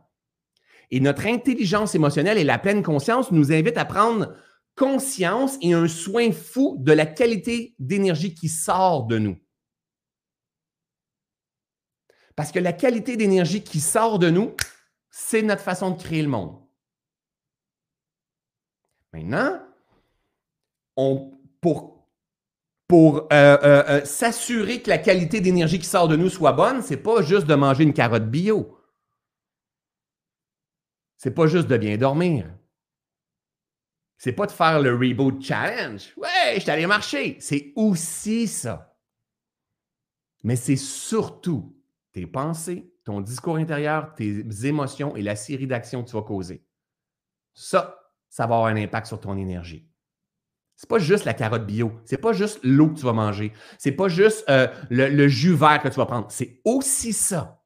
[0.89, 4.33] Et notre intelligence émotionnelle et la pleine conscience nous invitent à prendre
[4.75, 9.37] conscience et un soin fou de la qualité d'énergie qui sort de nous.
[12.35, 14.55] Parce que la qualité d'énergie qui sort de nous,
[15.09, 16.61] c'est notre façon de créer le monde.
[19.13, 19.61] Maintenant,
[20.97, 21.31] on,
[22.87, 26.81] pour, euh, euh, euh, s'assurer que la qualité d'énergie qui sort de nous soit bonne,
[26.81, 28.77] c'est pas juste de manger une carotte bio.
[31.17, 32.45] C'est pas juste de bien dormir.
[34.17, 36.13] C'est pas de faire le Reboot Challenge.
[36.17, 37.37] Ouais, je suis allé marcher.
[37.39, 38.95] C'est aussi ça.
[40.43, 41.75] Mais c'est surtout
[42.11, 46.65] tes pensées, ton discours intérieur, tes émotions et la série d'actions que tu vas causer.
[47.53, 47.99] Ça,
[48.29, 49.89] ça va avoir un impact sur ton énergie.
[50.75, 53.93] C'est pas juste la carotte bio, c'est pas juste l'eau que tu vas manger, c'est
[53.93, 57.64] pas juste euh, le, jus vert que tu vas prendre, c'est aussi ça.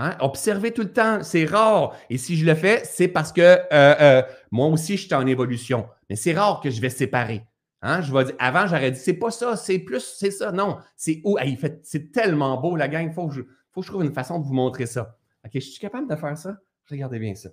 [0.00, 0.16] Hein?
[0.20, 1.96] Observer tout le temps, c'est rare.
[2.08, 5.26] Et si je le fais, c'est parce que euh, euh, moi aussi, je suis en
[5.26, 5.88] évolution.
[6.08, 7.44] Mais c'est rare que je vais séparer.
[7.82, 8.00] Hein?
[8.02, 10.52] Je avant, j'aurais dit, c'est pas ça, c'est plus, c'est ça.
[10.52, 11.36] Non, c'est où?
[11.82, 13.08] c'est tellement beau, la gang.
[13.08, 13.40] Il faut que je,
[13.72, 15.18] faut que je trouve une façon de vous montrer ça.
[15.44, 16.56] OK, je suis capable de faire ça?
[16.88, 17.48] Regardez bien ça.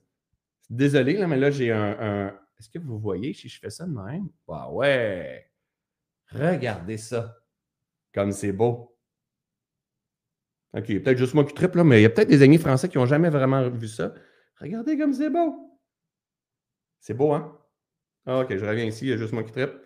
[0.69, 4.29] Désolé, mais là, j'ai un, Est-ce que vous voyez si je fais ça de même?
[4.47, 5.49] Bah ouais!
[6.31, 7.39] Regardez ça.
[8.13, 8.94] Comme c'est beau.
[10.75, 12.89] OK, peut-être juste moi qui triple, là, mais il y a peut-être des amis français
[12.89, 14.13] qui n'ont jamais vraiment vu ça.
[14.59, 15.55] Regardez comme c'est beau.
[16.99, 17.57] C'est beau, hein?
[18.25, 19.79] Ah, OK, je reviens ici, il y a juste moi qui triple.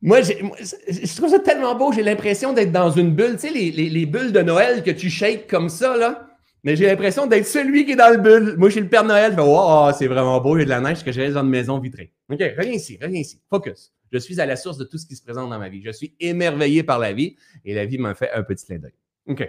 [0.00, 3.32] Moi, je trouve ça tellement beau, j'ai l'impression d'être dans une bulle.
[3.32, 6.28] Tu sais, les, bulles de Noël que tu shakes comme ça, là.
[6.62, 8.56] Mais j'ai l'impression d'être celui qui est dans le bulle.
[8.56, 9.32] Moi, je suis le Père Noël.
[9.32, 11.78] Je fais, oh, c'est vraiment beau, a de la neige que j'ai dans une maison
[11.78, 12.12] vitrée.
[12.30, 13.40] OK, reviens ici, reviens ici.
[13.50, 13.92] Focus.
[14.12, 15.82] Je suis à la source de tout ce qui se présente dans ma vie.
[15.84, 18.94] Je suis émerveillé par la vie et la vie m'a fait un petit clin d'œil.
[19.28, 19.40] OK.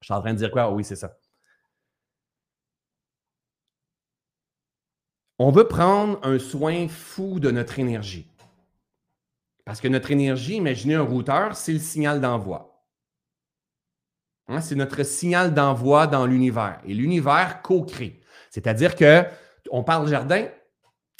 [0.00, 0.70] Je suis en train de dire quoi?
[0.72, 1.16] oui, c'est ça.
[5.38, 8.30] On veut prendre un soin fou de notre énergie.
[9.64, 12.86] Parce que notre énergie, imaginez un routeur, c'est le signal d'envoi.
[14.46, 16.80] Hein, c'est notre signal d'envoi dans l'univers.
[16.84, 18.20] Et l'univers co-crée.
[18.50, 19.24] C'est-à-dire que,
[19.70, 20.48] on parle jardin,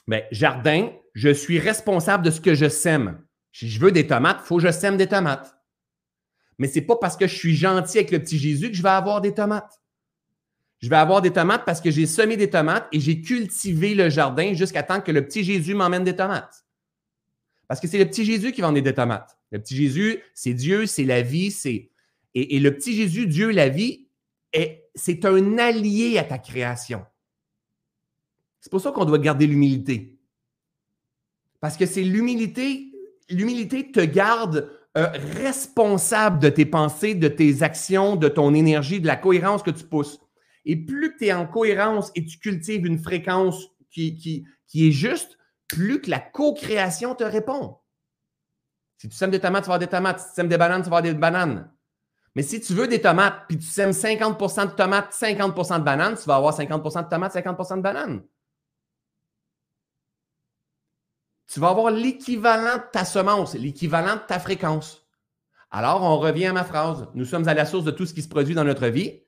[0.06, 3.24] mais jardin, je suis responsable de ce que je sème.
[3.52, 5.56] Si je veux des tomates, il faut que je sème des tomates.
[6.58, 8.82] Mais ce n'est pas parce que je suis gentil avec le petit Jésus que je
[8.82, 9.80] vais avoir des tomates.
[10.80, 14.10] Je vais avoir des tomates parce que j'ai semé des tomates et j'ai cultivé le
[14.10, 16.64] jardin jusqu'à temps que le petit Jésus m'emmène des tomates.
[17.68, 19.38] Parce que c'est le petit Jésus qui vend des tomates.
[19.50, 21.90] Le petit Jésus, c'est Dieu, c'est la vie, c'est.
[22.34, 24.08] Et, le petit Jésus, Dieu, la vie,
[24.94, 27.04] c'est un allié à ta création.
[28.60, 30.18] C'est pour ça qu'on doit garder l'humilité.
[31.60, 32.92] Parce que c'est l'humilité,
[33.30, 39.06] l'humilité te garde euh, responsable de tes pensées, de tes actions, de ton énergie, de
[39.06, 40.20] la cohérence que tu pousses.
[40.64, 46.00] Et plus tu es en cohérence et tu cultives une fréquence qui est juste, plus
[46.00, 47.76] que la co-création te répond.
[48.98, 50.20] Si tu sèmes des tomates, tu vas avoir des tomates.
[50.20, 51.70] Si tu sèmes des bananes, tu vas avoir des bananes.
[52.34, 56.16] Mais si tu veux des tomates, puis tu sèmes 50% de tomates, 50% de bananes,
[56.16, 58.22] tu vas avoir 50% de tomates, 50% de bananes.
[61.46, 65.06] Tu vas avoir l'équivalent de ta semence, l'équivalent de ta fréquence.
[65.70, 67.08] Alors, on revient à ma phrase.
[67.14, 69.22] Nous sommes à la source de tout ce qui se produit dans notre vie.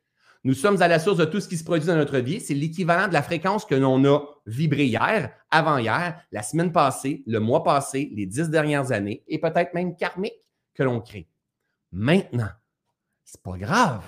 [0.44, 2.40] Nous sommes à la source de tout ce qui se produit dans notre vie.
[2.40, 7.40] C'est l'équivalent de la fréquence que l'on a vibré hier, avant-hier, la semaine passée, le
[7.40, 10.40] mois passé, les dix dernières années et peut-être même karmique
[10.72, 11.28] que l'on crée.
[11.90, 12.50] Maintenant,
[13.24, 14.04] c'est pas grave.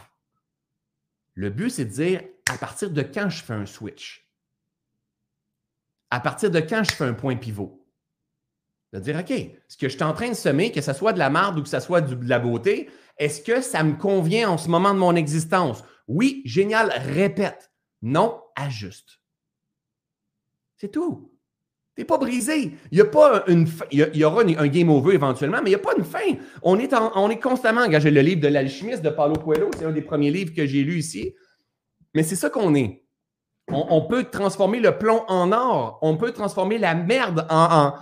[1.35, 4.31] Le but, c'est de dire à partir de quand je fais un switch?
[6.11, 7.85] À partir de quand je fais un point pivot?
[8.93, 9.33] De dire, OK,
[9.69, 11.63] ce que je suis en train de semer, que ce soit de la marde ou
[11.63, 14.99] que ce soit de la beauté, est-ce que ça me convient en ce moment de
[14.99, 15.85] mon existence?
[16.07, 17.71] Oui, génial, répète.
[18.01, 19.21] Non, ajuste.
[20.77, 21.33] C'est tout.
[21.97, 22.73] Tu n'es pas brisé.
[22.93, 25.81] Il y, a pas une il, y aura un game over éventuellement, mais il n'y
[25.81, 26.37] a pas une fin.
[26.63, 28.11] On est, on est constamment engagé.
[28.13, 30.99] Le livre de l'alchimiste de Paulo Coelho, c'est un des premiers livres que j'ai lu
[30.99, 31.35] ici.
[32.15, 33.05] Mais c'est ça qu'on est.
[33.71, 35.99] On, peut transformer le plomb en or.
[36.01, 37.95] On peut transformer la merde en, en,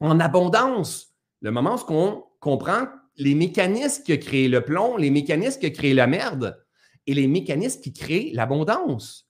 [0.00, 1.14] abondance.
[1.40, 5.94] Le moment où on comprend les mécanismes qui créent le plomb, les mécanismes qui créent
[5.94, 6.62] la merde
[7.06, 9.28] et les mécanismes qui créent l'abondance.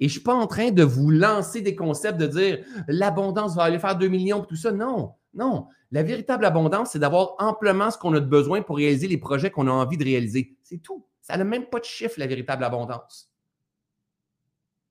[0.00, 3.56] Et je ne suis pas en train de vous lancer des concepts de dire l'abondance
[3.56, 4.70] va aller faire 2 millions, tout ça.
[4.70, 5.66] Non, non.
[5.90, 9.50] La véritable abondance, c'est d'avoir amplement ce qu'on a de besoin pour réaliser les projets
[9.50, 10.56] qu'on a envie de réaliser.
[10.62, 11.04] C'est tout.
[11.20, 13.30] Ça n'a même pas de chiffre, la véritable abondance.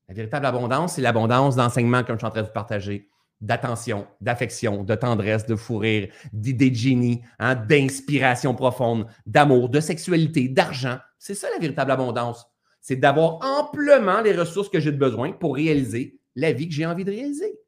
[0.09, 3.09] La véritable abondance, c'est l'abondance d'enseignement, comme je suis en train de vous partager,
[3.41, 9.79] d'attention, d'affection, de tendresse, de fou rire, d'idées de génie, hein, d'inspiration profonde, d'amour, de
[9.79, 10.97] sexualité, d'argent.
[11.19, 12.47] C'est ça la véritable abondance.
[12.81, 16.85] C'est d'avoir amplement les ressources que j'ai de besoin pour réaliser la vie que j'ai
[16.85, 17.59] envie de réaliser.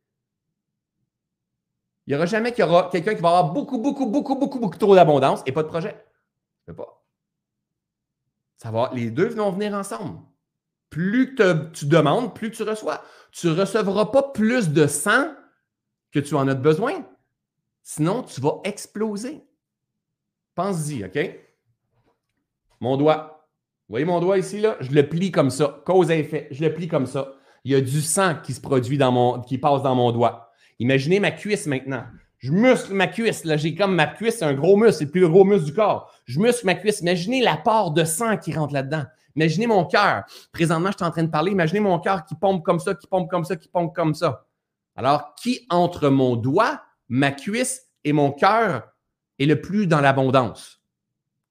[2.08, 4.60] Il n'y aura jamais qu'il y aura quelqu'un qui va avoir beaucoup, beaucoup, beaucoup, beaucoup,
[4.60, 6.04] beaucoup trop d'abondance et pas de projet.
[6.66, 7.04] Je ne pas.
[8.58, 10.20] Ça va, les deux vont venir ensemble.
[10.90, 11.36] Plus
[11.74, 13.04] tu demandes, plus tu reçois.
[13.32, 15.28] Tu ne recevras pas plus de sang
[16.12, 17.06] que tu en as besoin.
[17.84, 19.44] Sinon, tu vas exploser.
[20.56, 21.18] Pense-y, OK?
[22.80, 23.48] Mon doigt.
[23.88, 24.78] Vous voyez mon doigt ici, là?
[24.80, 25.82] Je le plie comme ça.
[25.86, 26.48] Cause à effet.
[26.52, 27.34] Je le plie comme ça.
[27.64, 30.52] Il y a du sang qui se produit dans mon, qui passe dans mon doigt.
[30.80, 32.04] Imaginez ma cuisse maintenant.
[32.38, 33.44] Je muscle ma cuisse.
[33.44, 35.74] Là, j'ai comme ma cuisse, c'est un gros muscle, c'est le plus gros muscle du
[35.74, 36.12] corps.
[36.26, 37.02] Je muscle ma cuisse.
[37.02, 39.04] Imaginez l'apport de sang qui rentre là-dedans.
[39.36, 40.24] Imaginez mon cœur.
[40.52, 41.52] Présentement, je suis en train de parler.
[41.52, 44.46] Imaginez mon cœur qui pompe comme ça, qui pompe comme ça, qui pompe comme ça.
[45.00, 48.92] Alors, qui entre mon doigt, ma cuisse et mon cœur
[49.40, 50.84] est le plus dans l'abondance?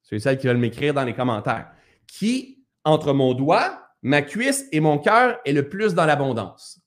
[0.03, 1.73] C'est celles qui veulent m'écrire dans les commentaires.
[2.07, 6.79] Qui entre mon doigt, ma cuisse et mon cœur est le plus dans l'abondance?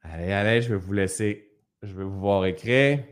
[0.00, 1.52] Allez, allez, je vais vous laisser.
[1.82, 3.04] Je vais vous voir écrire.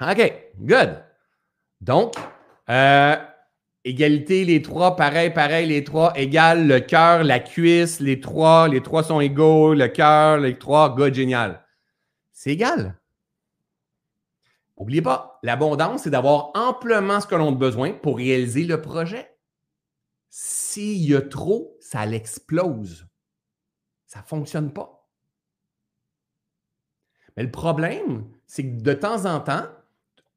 [0.00, 1.04] OK, good.
[1.82, 2.14] Donc,
[2.70, 3.16] euh,
[3.88, 8.82] égalité, les trois, pareil, pareil, les trois, égal, le cœur, la cuisse, les trois, les
[8.82, 11.64] trois sont égaux, le cœur, les trois, good, génial.
[12.32, 12.98] C'est égal.
[14.78, 19.34] N'oubliez pas, l'abondance, c'est d'avoir amplement ce que l'on a besoin pour réaliser le projet.
[20.30, 23.08] S'il y a trop, ça l'explose.
[24.06, 25.08] Ça ne fonctionne pas.
[27.36, 29.66] Mais le problème, c'est que de temps en temps,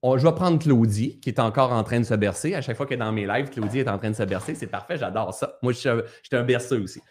[0.04, 2.56] je vais prendre Claudie, qui est encore en train de se bercer.
[2.56, 4.56] À chaque fois qu'elle est dans mes lives, Claudie est en train de se bercer.
[4.56, 5.58] C'est parfait, j'adore ça.
[5.62, 5.90] Moi, je suis
[6.36, 7.02] un, berceux aussi.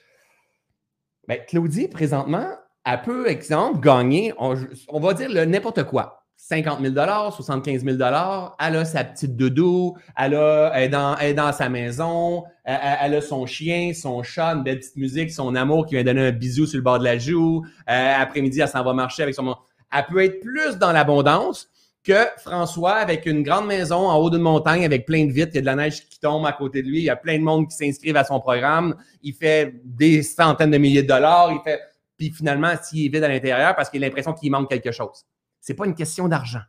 [1.28, 2.48] Mais ben, Claudie, présentement,
[2.84, 4.54] elle peut, exemple, gagner, on,
[5.00, 6.16] va dire n'importe quoi.
[6.36, 6.94] 50 000
[7.30, 13.14] 75 000 Elle a sa petite doudou, elle, a, est, dans, dans sa maison, elle,
[13.14, 16.32] a son chien, son chat, une belle petite musique, son amour qui vient donner un
[16.32, 17.62] bisou sur le bord de la joue.
[17.88, 19.54] Euh, après-midi, elle s'en va marcher avec son...
[19.92, 21.68] Elle peut être plus dans l'abondance
[22.02, 25.56] que François avec une grande maison en haut d'une montagne avec plein de vitres, il
[25.56, 27.38] y a de la neige qui tombe à côté de lui, il y a plein
[27.38, 31.52] de monde qui s'inscrivent à son programme, il fait des centaines de milliers de dollars,
[31.52, 31.80] il fait...
[32.16, 35.24] Puis finalement, s'il est vide à l'intérieur parce qu'il a l'impression qu'il manque quelque chose.
[35.60, 36.62] Ce n'est pas une question d'argent.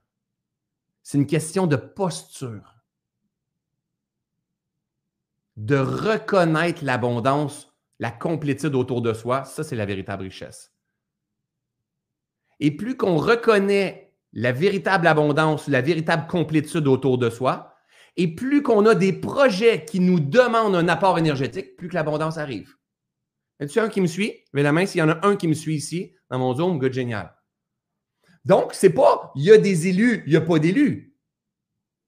[1.04, 2.76] C'est une question de posture.
[5.58, 10.72] De reconnaître l'abondance, la complétude autour de soi, ça, c'est la véritable richesse.
[12.60, 17.76] Et plus qu'on reconnaît la véritable abondance, la véritable complétude autour de soi,
[18.17, 22.38] et plus qu'on a des projets qui nous demandent un apport énergétique, plus que l'abondance
[22.38, 22.76] arrive.
[23.60, 24.34] A-t-il un qui me suit?
[24.54, 26.80] Levez la main s'il y en a un qui me suit ici dans mon Zoom.
[26.80, 27.34] Good, génial.
[28.44, 31.15] Donc, c'est pas il y a des élus, il n'y a pas d'élus.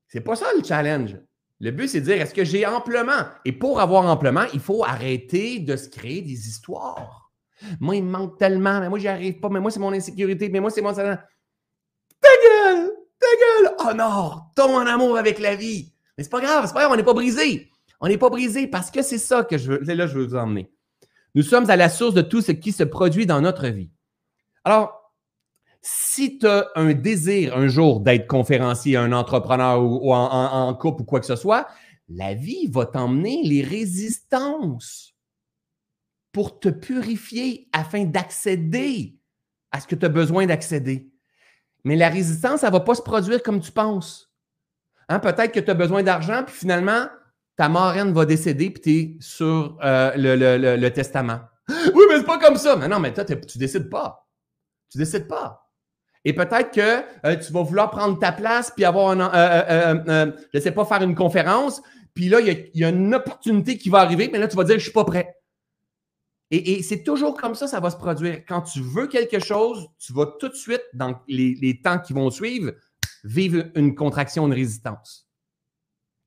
[0.08, 1.18] C'est pas ça le challenge.
[1.60, 3.26] Le but, c'est de dire est-ce que j'ai amplement?
[3.46, 7.32] Et pour avoir amplement, il faut arrêter de se créer des histoires.
[7.80, 10.50] Moi, il me manque tellement, mais moi, j'y arrive pas, mais moi, c'est mon insécurité,
[10.50, 10.94] mais moi, c'est mon.
[12.24, 12.92] Ta gueule!
[13.20, 13.76] Ta gueule!
[13.86, 14.42] Oh non!
[14.56, 15.94] Tombe en amour avec la vie!
[16.18, 17.70] Mais c'est pas grave, c'est pas grave, on n'est pas brisé.
[18.02, 19.94] On n'est pas brisé parce que c'est ça que je veux.
[19.94, 20.72] Là, je veux vous emmener.
[21.36, 23.92] Nous sommes à la source de tout ce qui se produit dans notre vie.
[24.64, 25.14] Alors,
[25.82, 31.06] si tu as un désir un jour d'être conférencier, un entrepreneur ou, en, couple ou
[31.06, 31.68] quoi que ce soit,
[32.08, 35.16] la vie va t'emmener les résistances
[36.32, 39.18] pour te purifier afin d'accéder
[39.72, 41.13] à ce que tu as besoin d'accéder.
[41.84, 44.32] Mais la résistance, elle ne va pas se produire comme tu penses.
[45.10, 47.08] Hein, peut-être que tu as besoin d'argent, puis finalement,
[47.58, 51.42] ta marraine va décéder, puis tu sur euh, le, testament.
[51.94, 52.76] Oui, mais c'est pas comme ça.
[52.76, 54.28] Mais non, mais toi, tu décides pas.
[54.92, 55.64] Tu décides pas.
[56.26, 60.58] Et peut-être que euh, tu vas vouloir prendre ta place puis avoir un, euh, je
[60.58, 61.82] ne sais pas, faire une conférence.
[62.14, 64.78] Puis là, il y, a, une opportunité qui va arriver, mais là, tu vas dire,
[64.78, 65.36] je suis pas prêt.
[66.56, 68.44] Et, c'est toujours comme ça, ça va se produire.
[68.48, 72.14] Quand tu veux quelque chose, tu vas tout de suite, dans les, les temps qui
[72.14, 72.74] vont suivre,
[73.24, 75.28] vivre une contraction, une résistance.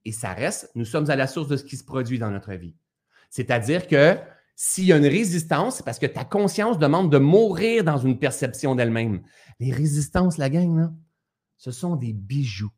[0.05, 2.53] et ça reste, nous sommes à la source de ce qui se produit dans notre
[2.55, 2.75] vie.
[3.31, 4.19] C'est-à-dire que
[4.57, 8.19] s'il y a une résistance, c'est parce que ta conscience demande de mourir dans une
[8.19, 9.23] perception d'elle-même.
[9.61, 10.93] Les résistances, la gang,
[11.57, 12.73] ce sont des bijoux.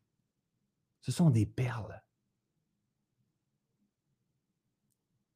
[1.01, 2.03] Ce sont des perles.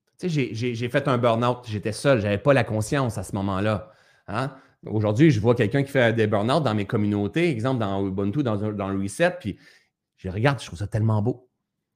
[0.06, 3.36] Tu sais, j'ai fait un burn-out, j'étais seul, je n'avais pas la conscience à ce
[3.36, 3.92] moment-là.
[4.28, 4.52] Hein.
[4.86, 8.58] Aujourd'hui, je vois quelqu'un qui fait des burn-out dans mes communautés, exemple dans Ubuntu, dans,
[8.58, 9.58] dans le Reset, puis
[10.18, 11.50] je regarde, je trouve ça tellement beau.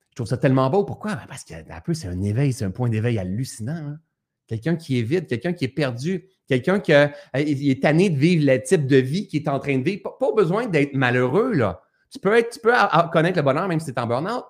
[0.10, 0.84] Je trouve ça tellement beau.
[0.84, 1.16] Pourquoi?
[1.16, 1.54] Ben, parce que
[1.86, 3.76] peu, c'est un éveil, c'est un point d'éveil hallucinant.
[3.76, 4.00] Hein.
[4.48, 8.62] Quelqu'un qui est vide, quelqu'un qui est perdu, quelqu'un qui est tanné de vivre le
[8.62, 10.18] type de vie qu'il est en train de vivre.
[10.18, 11.82] Pas, besoin d'être malheureux, là.
[12.10, 12.74] Tu peux, tu peux
[13.12, 14.46] connaître le bonheur même si tu es en burn-out.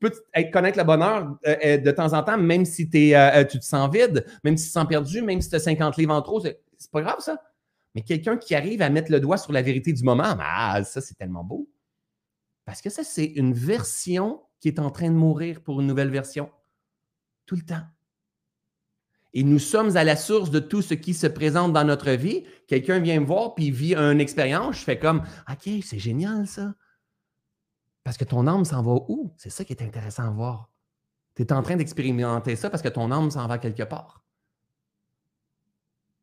[0.00, 3.58] Tu peux connaître le bonheur euh, euh, de temps en temps, même si euh, tu
[3.58, 6.14] te sens vide, même si tu te sens perdu, même si tu as 50 livres
[6.14, 6.40] en trop.
[6.40, 7.42] C'est pas grave, ça.
[7.94, 11.00] Mais quelqu'un qui arrive à mettre le doigt sur la vérité du moment, ah, ça,
[11.00, 11.68] c'est tellement beau.
[12.64, 16.10] Parce que ça, c'est une version qui est en train de mourir pour une nouvelle
[16.10, 16.50] version.
[17.46, 17.82] Tout le temps.
[19.34, 22.44] Et nous sommes à la source de tout ce qui se présente dans notre vie.
[22.66, 24.78] Quelqu'un vient me voir puis vit une expérience.
[24.78, 26.74] Je fais comme OK, c'est génial ça.
[28.04, 29.32] Parce que ton âme s'en va où?
[29.36, 30.70] C'est ça qui est intéressant à voir.
[31.34, 34.24] Tu es en train d'expérimenter ça parce que ton âme s'en va quelque part.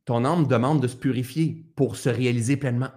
[0.05, 2.91] Ton âme demande de se purifier pour se réaliser pleinement.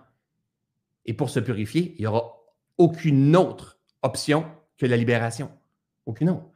[1.06, 2.38] Et pour se purifier, il n'y aura
[2.76, 5.50] aucune autre option que la libération.
[6.06, 6.50] Aucune autre.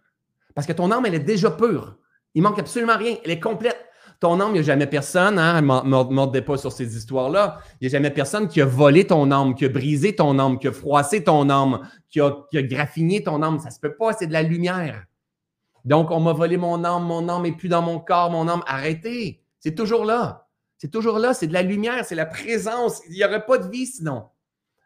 [0.55, 1.97] Parce que ton âme, elle est déjà pure.
[2.35, 3.17] Il manque absolument rien.
[3.25, 3.79] Elle est complète.
[4.23, 7.59] Ton âme, il n'y a jamais personne, hein, mordez pas sur ces histoires-là.
[7.81, 10.61] Il n'y a jamais personne qui a volé ton âme, qui a brisé ton âme,
[10.61, 13.59] qui a froissé ton âme, qui a, graffiné ton âme.
[13.59, 15.07] Ça ne se peut pas, c'est de la lumière.
[15.85, 18.63] Donc, on m'a volé mon âme, mon âme n'est plus dans mon corps, mon âme.
[18.69, 19.43] Arrêtez.
[19.59, 20.47] C'est toujours là.
[20.79, 21.35] C'est toujours là.
[21.35, 23.01] C'est de la lumière, c'est la présence.
[23.09, 24.27] Il n'y aurait pas de vie sinon.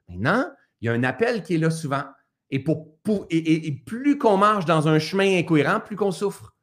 [0.08, 0.46] Maintenant,
[0.80, 2.04] il y a un appel qui est là souvent.
[2.48, 2.86] Et, pour,
[3.28, 6.55] et plus qu'on marche dans un chemin incohérent, plus qu'on souffre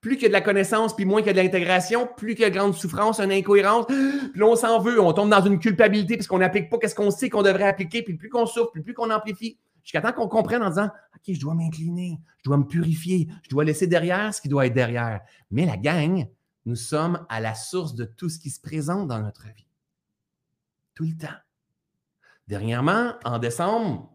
[0.00, 2.34] plus qu'il y a de la connaissance, puis moins qu'il y a de l'intégration, plus
[2.34, 3.86] qu'il y a grande souffrance, une incohérence,
[4.32, 7.10] puis on s'en veut, on tombe dans une culpabilité parce qu'on n'applique pas ce qu'on
[7.10, 10.28] sait qu'on devrait appliquer, puis plus qu'on souffre, plus, plus qu'on amplifie, jusqu'à temps qu'on
[10.28, 14.32] comprenne en disant OK, je dois m'incliner, je dois me purifier, je dois laisser derrière
[14.34, 15.20] ce qui doit être derrière.
[15.50, 16.26] Mais la gang,
[16.64, 19.66] nous sommes à la source de tout ce qui se présente dans notre vie.
[20.94, 21.28] Tout le temps.
[22.48, 24.10] Dernièrement, en décembre,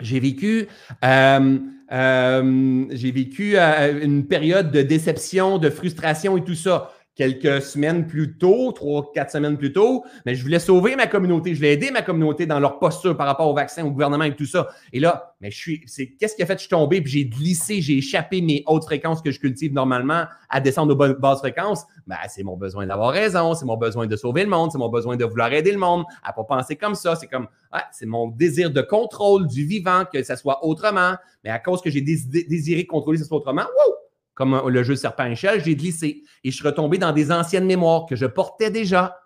[0.00, 0.68] j'ai vécu,
[1.04, 1.58] euh,
[1.92, 8.06] euh, j'ai vécu euh, une période de déception, de frustration et tout ça quelques semaines
[8.06, 11.72] plus tôt, trois, quatre semaines plus tôt, mais je voulais sauver ma communauté, je voulais
[11.72, 14.68] aider ma communauté dans leur posture par rapport au vaccin, au gouvernement et tout ça.
[14.92, 17.00] Et là, mais je suis, c'est qu'est-ce qui a fait que je suis tombé?
[17.00, 21.14] Puis j'ai glissé, j'ai échappé mes hautes fréquences que je cultive normalement à descendre aux
[21.14, 21.84] basses fréquences.
[22.06, 24.88] Ben, c'est mon besoin d'avoir raison, c'est mon besoin de sauver le monde, c'est mon
[24.88, 27.16] besoin de vouloir aider le monde, à pas penser comme ça.
[27.16, 27.48] C'est comme,
[27.90, 31.14] c'est mon désir de contrôle du vivant, que ça soit autrement.
[31.42, 33.94] Mais à cause que j'ai désiré contrôler ça soit autrement, wow,
[34.38, 38.14] comme le jeu serpent-échelle, j'ai glissé et je suis retombé dans des anciennes mémoires que
[38.14, 39.18] je portais déjà.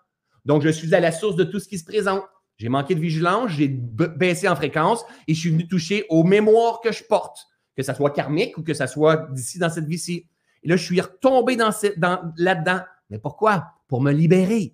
[0.43, 2.23] Donc, je suis à la source de tout ce qui se présente.
[2.57, 6.81] J'ai manqué de vigilance, j'ai baissé en fréquence et je suis venu toucher aux mémoires
[6.81, 7.37] que je porte,
[7.77, 10.27] que ça soit karmique ou que ça soit d'ici dans cette vie-ci.
[10.63, 12.79] Et là, je suis retombé dans, dans là-dedans.
[13.11, 13.65] Mais pourquoi?
[13.87, 14.73] Pour me libérer.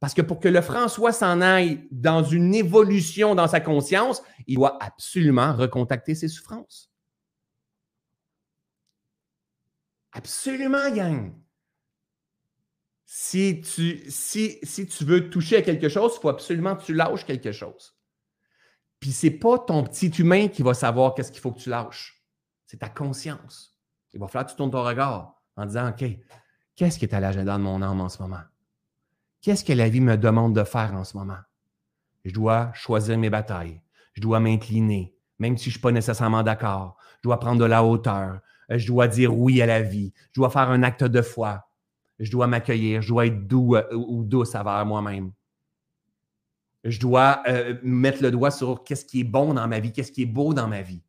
[0.00, 4.56] Parce que pour que le François s'en aille dans une évolution dans sa conscience, il
[4.56, 6.90] doit absolument recontacter ses souffrances.
[10.16, 11.34] Absolument, gang.
[13.04, 17.24] Si tu, si, si veux toucher à quelque chose, il faut absolument que tu lâches
[17.24, 17.94] quelque chose.
[18.98, 22.24] Puis c'est pas ton petit humain qui va savoir qu'est-ce qu'il faut que tu lâches.
[22.66, 23.78] C'est ta conscience.
[24.14, 26.04] Il va falloir que tu tournes ton regard en disant OK,
[26.74, 28.42] qu'est-ce qui est à l'agenda de mon âme en ce moment?
[29.42, 31.38] Qu'est-ce que la vie me demande de faire en ce moment?
[32.24, 33.82] Je dois choisir mes batailles.
[34.14, 36.96] Je dois m'incliner, même si je ne suis pas nécessairement d'accord.
[37.18, 38.40] Je dois prendre de la hauteur.
[38.68, 41.68] Je dois dire oui à la vie, je dois faire un acte de foi,
[42.18, 45.32] je dois m'accueillir, je dois être doux euh, ou douce envers moi-même.
[46.84, 50.12] Je dois euh, mettre le doigt sur qu'est-ce qui est bon dans ma vie, qu'est-ce
[50.12, 51.02] qui est beau dans ma vie.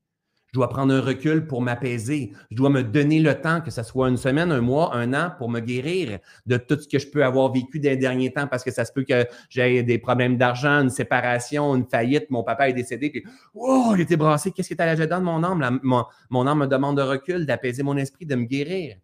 [0.58, 2.34] Je dois prendre un recul pour m'apaiser.
[2.50, 5.32] Je dois me donner le temps, que ce soit une semaine, un mois, un an,
[5.38, 6.17] pour me guérir
[6.48, 8.92] de tout ce que je peux avoir vécu des derniers temps parce que ça se
[8.92, 13.23] peut que j'ai des problèmes d'argent, une séparation, une faillite, mon papa est décédé, puis
[13.54, 14.50] oh, il était brassé.
[14.50, 15.79] Qu'est-ce qui est à l'agenda de mon âme?
[15.84, 18.98] mon, âme me demande de recul, d'apaiser mon esprit, de me guérir,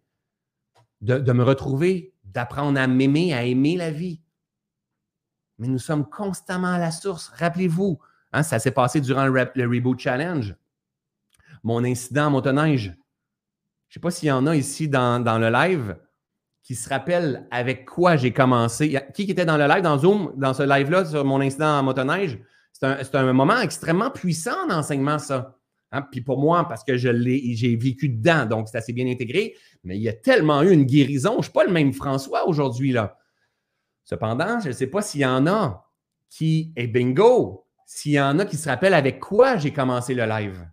[1.02, 4.20] de, me retrouver, d'apprendre à m'aimer, à aimer la vie.
[5.60, 7.28] Mais nous sommes constamment à la source.
[7.36, 8.00] Rappelez-vous,
[8.32, 10.56] hein, ça s'est passé durant le Reboot Challenge
[11.64, 12.84] mon incident en motoneige.
[12.84, 15.96] Je ne sais pas s'il y en a ici dans, le live
[16.62, 19.00] qui se rappellent avec quoi j'ai commencé.
[19.14, 22.38] Qui était dans le live, dans Zoom, dans ce live-là, sur mon incident en motoneige?
[22.72, 25.56] C'est un, moment extrêmement puissant d'enseignement, ça.
[25.92, 26.02] Hein?
[26.10, 27.08] Puis pour moi, parce que je
[27.54, 29.54] j'ai vécu dedans, donc c'est assez bien intégré,
[29.84, 31.32] mais il y a tellement eu une guérison.
[31.34, 32.92] Je ne suis pas le même François aujourd'hui.
[32.92, 33.16] là.
[34.04, 35.88] Cependant, je ne sais pas s'il y en a
[36.28, 40.26] qui est bingo, s'il y en a qui se rappellent avec quoi j'ai commencé le
[40.26, 40.66] live.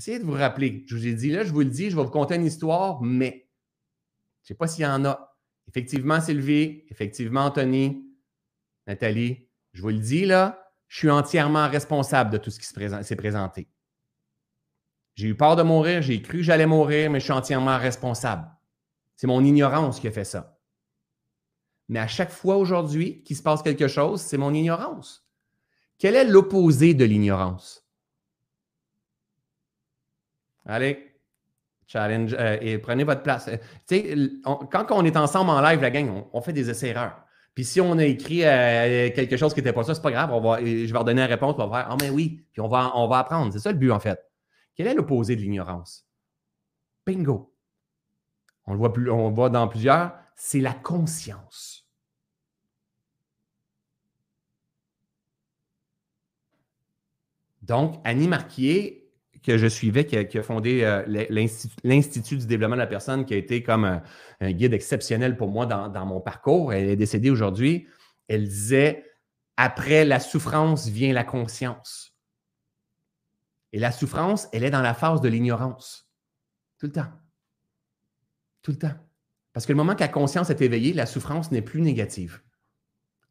[0.00, 0.82] Essayez de vous rappeler.
[0.86, 3.02] Je vous ai dit là, je vous le dis, je vais vous conter une histoire,
[3.02, 3.50] mais
[4.40, 5.36] je ne sais pas s'il y en a.
[5.68, 8.02] Effectivement, Sylvie, effectivement, Anthony,
[8.86, 13.16] Nathalie, je vous le dis là, je suis entièrement responsable de tout ce qui s'est
[13.16, 13.68] présenté.
[15.16, 18.50] J'ai eu peur de mourir, j'ai cru que j'allais mourir, mais je suis entièrement responsable.
[19.16, 20.58] C'est mon ignorance qui a fait ça.
[21.88, 25.28] Mais à chaque fois aujourd'hui qu'il se passe quelque chose, c'est mon ignorance.
[25.98, 27.79] Quel est l'opposé de l'ignorance?
[30.70, 31.16] Allez,
[31.88, 33.48] challenge euh, et prenez votre place.
[33.48, 34.28] Euh,
[34.70, 37.20] quand on est ensemble en live, la gang, on, fait des essais-erreurs.
[37.54, 40.30] Puis si on a écrit euh, quelque chose qui n'était pas ça, c'est pas grave.
[40.64, 41.56] Je vais redonner la réponse.
[41.58, 42.44] On va faire Ah, mais oui.
[42.52, 43.52] Puis on va, on va apprendre.
[43.52, 44.20] C'est ça le but, en fait.
[44.76, 46.06] Quel est l'opposé de l'ignorance?
[47.04, 47.52] Bingo.
[48.66, 50.12] On le voit, plus, on le voit dans plusieurs.
[50.36, 51.88] C'est la conscience.
[57.62, 58.99] Donc, Annie Marquier,
[59.42, 61.02] que je suivais, qui a, fondé euh,
[61.84, 64.00] l'Institut du développement de la personne, qui a été comme
[64.40, 66.72] un, guide exceptionnel pour moi dans, dans, mon parcours.
[66.72, 67.86] Elle est décédée aujourd'hui.
[68.28, 69.04] Elle disait
[69.56, 72.14] Après la souffrance vient la conscience.
[73.72, 76.10] Et la souffrance, elle est dans la phase de l'ignorance.
[76.78, 77.12] Tout le temps.
[78.62, 78.94] Tout le temps.
[79.52, 82.42] Parce que le moment que la conscience est éveillée, la souffrance n'est plus négative.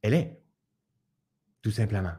[0.02, 0.42] Elle est.
[1.62, 2.14] Tout simplement.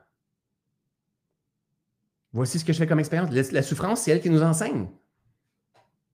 [2.32, 3.30] Voici ce que je fais comme expérience.
[3.52, 4.88] La souffrance, c'est elle qui nous enseigne.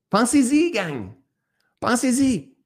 [0.08, 1.10] Pensez-y, gang.
[1.80, 2.56] Pensez-y.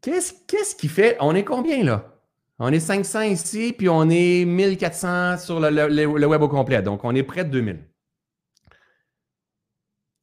[0.00, 1.16] Qu'est-ce qui fait.
[1.20, 2.14] On est combien là?
[2.58, 6.82] On est 500 ici, puis on est 1400 sur le, web au complet.
[6.82, 7.88] Donc, on est près de 2000.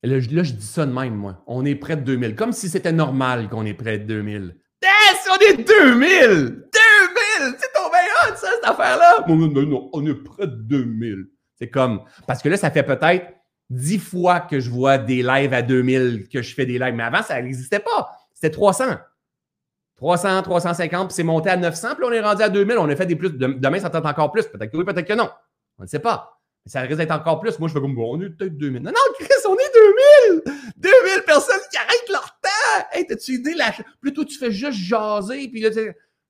[0.03, 1.43] Là, là, je dis ça de même, moi.
[1.45, 2.35] On est près de 2000.
[2.35, 4.55] Comme si c'était normal qu'on est près de 2000.
[4.81, 5.27] Yes!
[5.29, 5.67] On est 2000!
[5.67, 6.69] 2000!
[6.71, 7.70] C'est ton meilleur,
[8.41, 9.25] ça, cette affaire-là!
[9.27, 11.27] Non, non, non, on est près de 2000.
[11.57, 12.01] C'est comme.
[12.27, 13.25] Parce que là, ça fait peut-être
[13.69, 16.93] 10 fois que je vois des lives à 2000, que je fais des lives.
[16.93, 18.11] Mais avant, ça n'existait pas.
[18.33, 18.97] C'était 300.
[19.97, 22.77] 300, 350, puis c'est monté à 900, puis on est rendu à 2000.
[22.79, 23.29] On a fait des plus.
[23.29, 24.47] Demain, ça tente encore plus.
[24.47, 25.29] Peut-être que oui, peut-être que non.
[25.77, 26.41] On ne sait pas.
[26.65, 27.57] Mais ça risque d'être encore plus.
[27.59, 28.81] Moi, je fais comme, bon, on est peut-être 2000.
[28.81, 30.43] Non, non, Chris, on est 2000!
[30.77, 32.85] 2000 personnes qui arrêtent leur temps!
[32.91, 33.53] Hey, t'as-tu idée?
[33.53, 33.71] La...
[33.99, 35.69] Plutôt, tu fais juste jaser, puis là,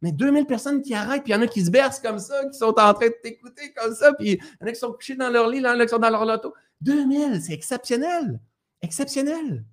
[0.02, 2.46] mais 2000 personnes qui arrêtent, puis il y en a qui se bercent comme ça,
[2.46, 4.92] qui sont en train de t'écouter comme ça, puis il y en a qui sont
[4.92, 6.54] couchés dans leur lit, il y en a qui sont dans leur loto.
[6.82, 8.40] 2000, c'est exceptionnel!
[8.82, 9.64] Exceptionnel!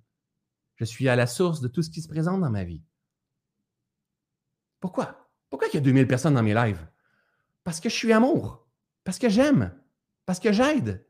[0.75, 2.81] Je suis à la source de tout ce qui se présente dans ma vie.
[4.79, 5.29] Pourquoi?
[5.49, 6.85] Pourquoi il y a 2000 personnes dans mes lives?
[7.63, 8.65] Parce que je suis amour.
[9.03, 9.73] Parce que j'aime.
[10.25, 11.05] Parce que j'aide.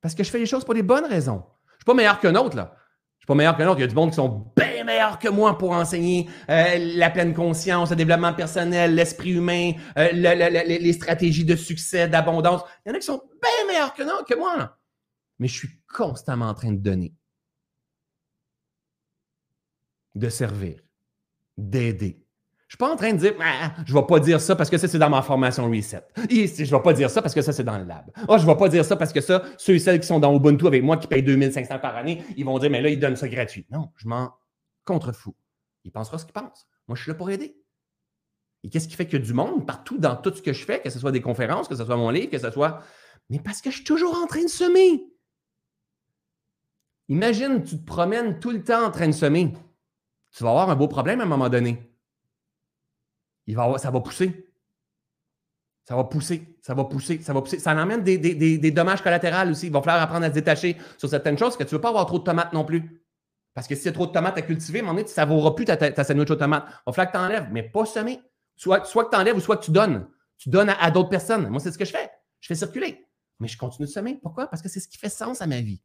[0.00, 1.44] Parce que je fais les choses pour les bonnes raisons.
[1.66, 2.76] Je ne suis pas meilleur qu'un autre, là.
[3.22, 3.78] Je suis pas meilleur qu'un autre.
[3.78, 7.08] Il y a du monde qui sont bien meilleurs que moi pour enseigner euh, la
[7.08, 12.62] pleine conscience, le développement personnel, l'esprit humain, euh, les stratégies de succès, d'abondance.
[12.84, 14.76] Il y en a qui sont bien meilleurs que, que moi.
[15.38, 17.14] Mais je suis constamment en train de donner,
[20.16, 20.80] de servir,
[21.56, 22.21] d'aider,
[22.72, 24.78] je suis pas en train de dire, ah, je vais pas dire ça parce que
[24.78, 26.02] ça, c'est dans ma formation Reset.
[26.30, 28.10] Et je vais pas dire ça parce que ça, c'est dans le lab.
[28.28, 30.34] Oh, je vais pas dire ça parce que ça, ceux et celles qui sont dans
[30.34, 33.16] Ubuntu avec moi qui payent 2500 par année, ils vont dire, mais là, ils donnent
[33.16, 33.66] ça gratuit.
[33.70, 34.32] Non, je m'en
[34.86, 35.36] contrefous.
[35.84, 36.66] Il pensera ce qu'il pense.
[36.88, 37.54] Moi, je suis là pour aider.
[38.64, 40.88] Et qu'est-ce qui fait a du monde partout dans tout ce que je fais, que
[40.88, 42.80] ce soit des conférences, que ce soit mon livre, que ce soit?
[43.28, 45.04] Mais parce que je suis toujours en train de semer.
[47.10, 49.52] Imagine, tu te promènes tout le temps en train de semer.
[50.34, 51.91] Tu vas avoir un beau problème à un moment donné
[53.46, 54.48] il va ça va pousser.
[55.84, 57.58] Ça va pousser, ça va pousser, ça va pousser.
[57.58, 59.66] Ça amène des, des, dommages collatéraux aussi.
[59.66, 61.88] Il va falloir apprendre à se détacher sur certaines choses que tu ne veux pas
[61.88, 63.02] avoir trop de tomates non plus.
[63.52, 65.10] Parce que si tu as trop de tomates à cultiver, à un moment donné, tu
[65.10, 66.64] ne savoureras plus ta, ta, sandwich aux tomates.
[66.68, 68.20] Il va falloir que tu enlèves, mais pas semer.
[68.54, 70.08] Soit, soit que tu enlèves ou soit que tu donnes.
[70.38, 71.48] Tu donnes à, d'autres personnes.
[71.48, 72.10] Moi, c'est ce que je fais.
[72.40, 73.04] Je fais circuler.
[73.40, 74.18] Mais je continue de semer.
[74.22, 74.46] Pourquoi?
[74.46, 75.82] Parce que c'est ce qui fait sens à ma vie.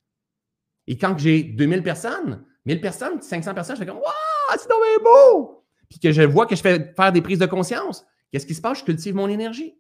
[0.86, 4.80] Et quand j'ai 2000 personnes, 1000 personnes, 500 personnes, je fais comme Waouh, c'est donc
[5.04, 5.67] beau!
[5.90, 8.62] Puis que je vois que je fais faire des prises de conscience, qu'est-ce qui se
[8.62, 8.80] passe?
[8.80, 9.78] Je cultive mon énergie.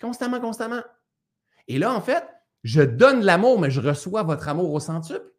[0.00, 0.82] Constamment, constamment.
[1.66, 2.24] Et là, en fait,
[2.64, 5.32] je donne l'amour, mais je reçois votre amour au centuple.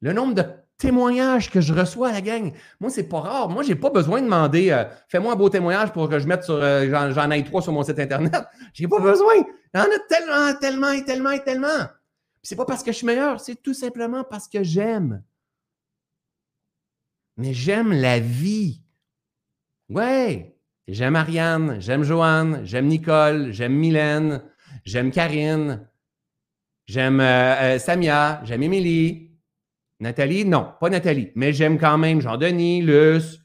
[0.00, 0.44] Le nombre de
[0.78, 3.48] témoignages que je reçois la gang, moi, c'est pas rare.
[3.48, 6.26] Moi, je n'ai pas besoin de demander euh, fais-moi un beau témoignage pour que je
[6.26, 8.34] mette sur euh, j'en aille trois sur mon site Internet.
[8.74, 9.32] J'ai pas besoin.
[9.36, 11.86] Il y en a tellement, tellement et tellement et tellement.
[12.42, 15.22] C'est pas parce que je suis meilleur, c'est tout simplement parce que j'aime
[17.36, 18.82] mais j'aime la vie.
[19.88, 20.56] Ouais,
[20.88, 24.42] j'aime Ariane, j'aime Joanne, j'aime Nicole, j'aime Mylène,
[24.84, 25.86] j'aime Karine,
[26.86, 29.30] j'aime euh, euh, Samia, j'aime Émilie.
[30.00, 33.38] Nathalie, non, pas Nathalie, mais j'aime quand même Jean-Denis, Luce,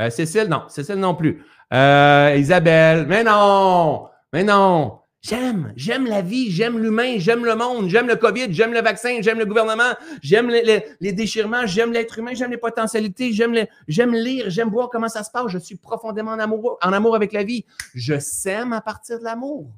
[0.00, 1.44] euh, Cécile, non, Cécile non plus.
[1.72, 5.00] Isabelle, mais non, mais non.
[5.22, 9.18] J'aime, j'aime la vie, j'aime l'humain, j'aime le monde, j'aime le COVID, j'aime le vaccin,
[9.22, 14.68] j'aime le gouvernement, j'aime les, déchirements, j'aime l'être humain, j'aime les potentialités, j'aime lire, j'aime
[14.68, 15.48] voir comment ça se passe.
[15.48, 17.64] Je suis profondément en amour, en amour avec la vie.
[17.94, 19.72] Je sème à partir de l'amour.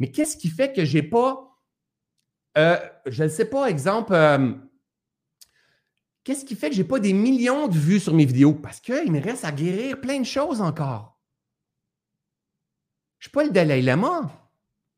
[0.00, 1.56] Mais qu'est-ce qui fait que j'ai pas,
[2.58, 4.52] euh, je ne sais pas, exemple, euh,
[6.24, 8.54] qu'est-ce qui fait que j'ai pas des millions de vues sur mes vidéos?
[8.54, 11.19] Parce qu'il me reste à guérir plein de choses encore.
[13.20, 14.32] Je suis pas le Dalai Lama.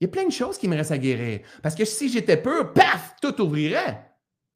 [0.00, 1.40] Il y a plein de choses qui me restent à guérir.
[1.62, 4.08] Parce que si j'étais pur, paf, tout ouvrirait.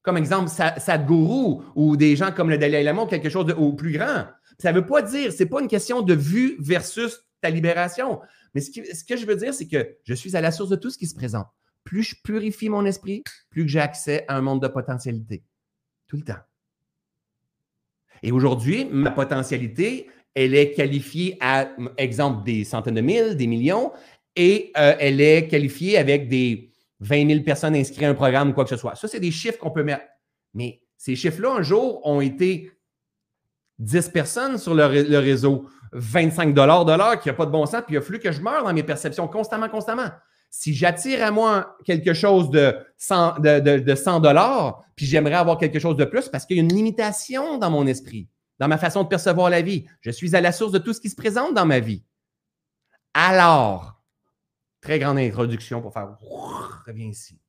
[0.03, 3.75] Comme exemple, Sadhguru ou des gens comme le Dalai Lama ou quelque chose de ou
[3.75, 4.27] plus grand.
[4.59, 8.21] Ça ne veut pas dire, ce n'est pas une question de vue versus ta libération.
[8.55, 10.91] Mais ce, que je veux dire, c'est que je suis à la source de tout
[10.91, 11.47] ce qui se présente.
[11.85, 15.45] Plus je purifie mon esprit, plus j'ai accès à un monde de potentialité.
[16.07, 16.41] Tout le temps.
[18.23, 21.67] Et aujourd'hui, ma potentialité, elle est qualifiée à,
[21.97, 23.91] exemple, des centaines de mille, des millions,
[24.37, 26.71] et euh, elle est qualifiée avec des
[27.01, 28.95] 20 000 personnes inscrites à un programme ou quoi que ce soit.
[28.97, 30.05] Ça, c'est des chiffres qu'on peut mettre.
[30.53, 32.71] Mais ces chiffres-là, un jour, ont été
[33.79, 37.83] 10 personnes sur le, réseau, 25 dollars de l'heure, qui n'a pas de bon sens,
[37.87, 40.11] puis il a fallu que je meure dans mes perceptions constamment, constamment.
[40.51, 43.41] Si j'attire à moi quelque chose de 100
[44.21, 47.71] dollars, puis j'aimerais avoir quelque chose de plus, parce qu'il y a une limitation dans
[47.71, 48.29] mon esprit
[48.59, 49.87] dans ma façon de percevoir la vie.
[50.01, 52.05] Je suis à la source de tout ce qui se présente dans ma vie.
[53.15, 54.03] Alors,
[54.81, 56.17] très grande introduction pour faire
[56.87, 57.41] reviens ici.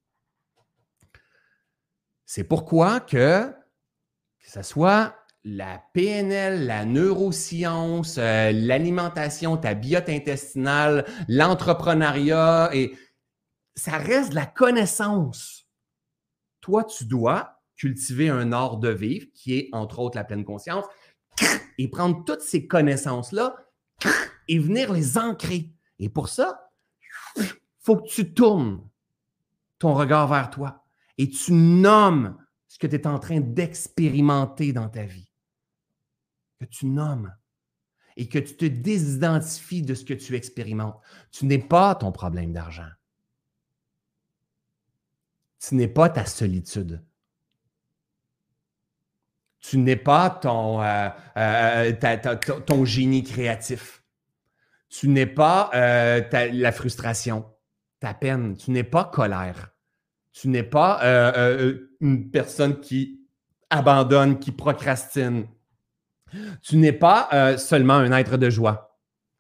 [2.26, 11.06] C'est pourquoi que, que ce soit la PNL, la neuroscience, euh, l'alimentation, ta biote intestinale,
[11.30, 12.94] l'entrepreneuriat, et
[13.76, 15.70] ça reste de la connaissance.
[16.60, 20.86] Toi, tu dois cultiver un art de vivre qui est, entre autres, la pleine conscience,
[21.78, 23.56] et prendre toutes ces connaissances-là
[24.48, 25.72] et venir les ancrer.
[26.00, 26.72] Et pour ça,
[27.38, 27.46] il
[27.80, 28.88] faut que tu tournes
[29.80, 30.86] ton regard vers toi
[31.18, 35.32] et tu nommes ce que tu es en train d'expérimenter dans ta vie.
[36.60, 37.34] Que tu nommes
[38.16, 41.00] et que tu te désidentifies de ce que tu expérimentes.
[41.32, 42.90] Tu n'es pas ton problème d'argent.
[45.60, 47.04] Tu n'es pas ta solitude
[49.70, 51.92] tu n'es pas ton, euh, euh,
[52.66, 54.02] ton génie créatif.
[54.88, 56.22] Tu n'es pas euh,
[56.54, 57.46] la frustration,
[58.00, 58.56] ta peine.
[58.56, 59.72] Tu n'es pas colère.
[60.32, 61.02] Tu n'es pas
[62.00, 63.20] une personne qui
[63.70, 65.48] abandonne, qui procrastine.
[66.62, 68.98] Tu n'es pas seulement un être de joie.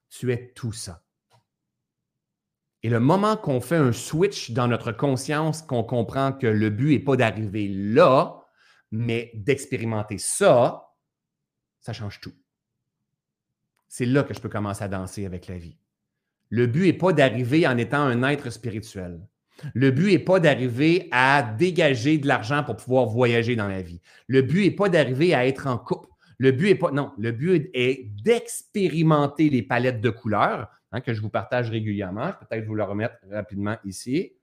[0.09, 1.03] Tu es tout ça.
[2.83, 6.93] Et le moment qu'on fait un switch dans notre conscience, qu'on comprend que le but
[6.93, 8.36] n'est pas d'arriver là,
[8.91, 10.93] mais d'expérimenter ça,
[11.79, 12.33] ça change tout.
[13.87, 15.77] C'est là que je peux commencer à danser avec la vie.
[16.49, 19.19] Le but n'est pas d'arriver en étant un être spirituel.
[19.73, 24.01] Le but n'est pas d'arriver à dégager de l'argent pour pouvoir voyager dans la vie.
[24.27, 26.09] Le but n'est pas d'arriver à être en couple.
[26.37, 26.91] Le but est pas.
[26.91, 32.27] Non, le but est d'expérimenter les palettes de couleurs hein, que je vous partage régulièrement.
[32.27, 34.33] Je peux peut-être vous le remettre rapidement ici.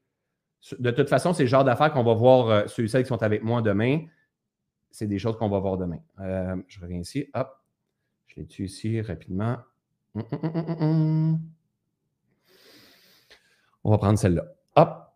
[0.78, 3.09] De toute façon, c'est le genre d'affaires qu'on va voir euh, ceux et celles qui
[3.09, 4.01] sont avec moi demain
[4.95, 5.99] c'est des choses qu'on va voir demain.
[6.20, 7.28] Euh, je reviens ici.
[7.34, 7.51] Hop.
[8.28, 9.57] Je l'ai tué ici rapidement?
[10.14, 11.40] Hum, hum, hum,
[13.82, 14.45] On va prendre celle-là.
[14.76, 15.12] Hop.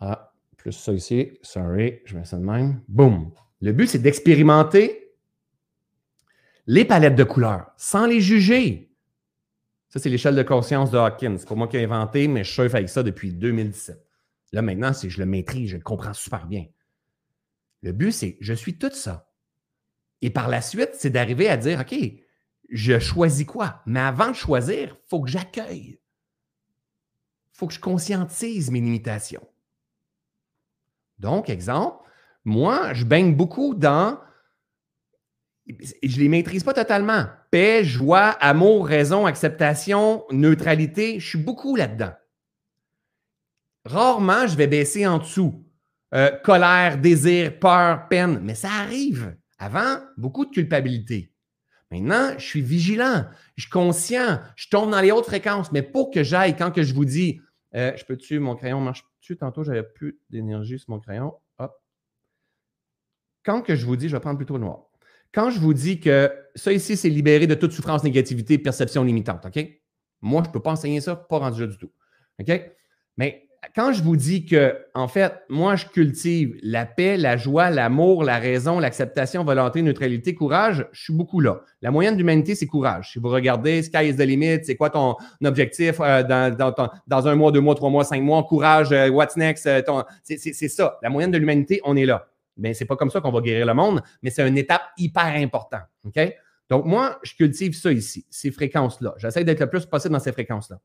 [0.00, 1.30] Ah, plus ça ici.
[1.40, 2.82] Sorry, je mets ça de même.
[2.88, 3.30] Boum.
[3.62, 5.14] Le but, c'est d'expérimenter
[6.66, 8.94] les palettes de couleurs sans les juger.
[9.88, 11.36] Ça, c'est l'échelle de conscience de Hawkins.
[11.38, 14.06] C'est pas moi qui ai inventé, mais je surfe avec ça depuis 2017.
[14.52, 16.66] Là, maintenant, je le maîtrise, je le comprends super bien.
[17.82, 19.32] Le but, c'est je suis tout ça.
[20.22, 21.94] Et par la suite, c'est d'arriver à dire OK,
[22.68, 23.82] je choisis quoi?
[23.86, 26.00] Mais avant de choisir, il faut que j'accueille.
[27.52, 29.46] Il faut que je conscientise mes limitations.
[31.18, 31.98] Donc, exemple,
[32.44, 34.20] moi, je baigne beaucoup dans.
[35.66, 37.26] Je ne les maîtrise pas totalement.
[37.50, 42.12] Paix, joie, amour, raison, acceptation, neutralité, je suis beaucoup là-dedans.
[43.84, 45.64] Rarement, je vais baisser en dessous.
[46.12, 48.40] Euh, colère, désir, peur, peine.
[48.42, 49.36] Mais ça arrive.
[49.58, 51.32] Avant, beaucoup de culpabilité.
[51.90, 53.24] Maintenant, je suis vigilant,
[53.56, 55.72] je suis conscient, je tombe dans les hautes fréquences.
[55.72, 57.40] Mais pour que j'aille, quand que je vous dis,
[57.74, 59.36] euh, je peux-tu, mon crayon marche-tu?
[59.36, 61.34] Tantôt, j'avais plus d'énergie sur mon crayon.
[61.58, 61.72] Hop.
[63.44, 64.86] Quand que je vous dis, je vais prendre plutôt le noir.
[65.32, 69.46] Quand je vous dis que ça ici, c'est libéré de toute souffrance, négativité, perception limitante,
[69.46, 69.64] OK?
[70.22, 71.92] Moi, je ne peux pas enseigner ça, pas rendu du tout.
[72.40, 72.72] OK?
[73.16, 77.70] Mais quand je vous dis que, en fait, moi, je cultive la paix, la joie,
[77.70, 81.60] l'amour, la raison, l'acceptation, volonté, neutralité, courage, je suis beaucoup là.
[81.82, 83.12] La moyenne de l'humanité, c'est courage.
[83.12, 87.52] Si vous regardez Sky is the limit, c'est quoi ton objectif euh, dans, un mois,
[87.52, 89.82] deux mois, trois mois, cinq mois, courage, euh, what's next, euh,
[90.24, 90.98] c'est ça.
[91.02, 92.26] La moyenne de l'humanité, on est là.
[92.56, 95.34] Mais c'est pas comme ça qu'on va guérir le monde, mais c'est une étape hyper
[95.36, 95.82] importante.
[96.06, 96.18] OK?
[96.70, 99.14] Donc, moi, je cultive ça ici, ces fréquences-là.
[99.18, 100.78] J'essaie d'être le plus possible dans ces fréquences-là.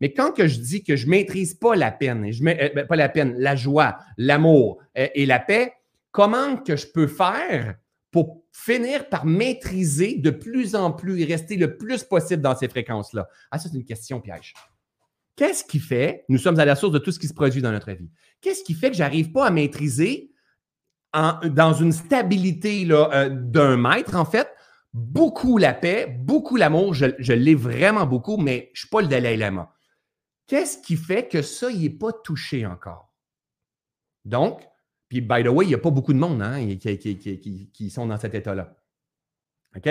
[0.00, 2.86] Mais quand que je dis que je ne maîtrise pas la peine, je euh, ben,
[2.86, 5.72] pas la peine, la joie, l'amour euh, et la paix,
[6.10, 7.76] comment que je peux faire
[8.10, 12.68] pour finir par maîtriser de plus en plus et rester le plus possible dans ces
[12.68, 13.28] fréquences-là?
[13.50, 14.54] Ah, ça, c'est une question piège.
[15.36, 17.72] Qu'est-ce qui fait, nous sommes à la source de tout ce qui se produit dans
[17.72, 20.30] notre vie, qu'est-ce qui fait que je n'arrive pas à maîtriser
[21.14, 24.48] dans une stabilité euh, d'un mètre, en fait,
[24.92, 29.08] beaucoup la paix, beaucoup l'amour, je, l'ai vraiment beaucoup, mais je ne suis pas le
[29.08, 29.73] Dalai Lama.
[30.46, 33.14] Qu'est-ce qui fait que ça, il n'est pas touché encore?
[34.24, 34.66] Donc,
[35.08, 38.18] puis by the way, il n'y a pas beaucoup de monde hein, qui, sont dans
[38.18, 38.76] cet état-là.
[39.76, 39.88] OK?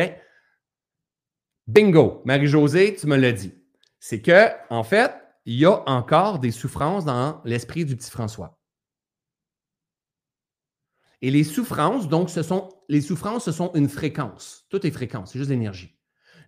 [1.68, 2.22] Bingo!
[2.26, 3.54] Marie-Josée, tu me l'as dit.
[3.99, 5.14] C'est que, en fait,
[5.45, 8.60] il y a encore des souffrances dans l'esprit du petit François.
[11.22, 14.66] Et les souffrances, donc, ce sont les souffrances, ce sont une fréquence.
[14.70, 15.97] Tout est fréquence, c'est juste l'énergie.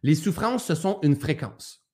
[0.03, 1.87] Les souffrances, ce sont une fréquence.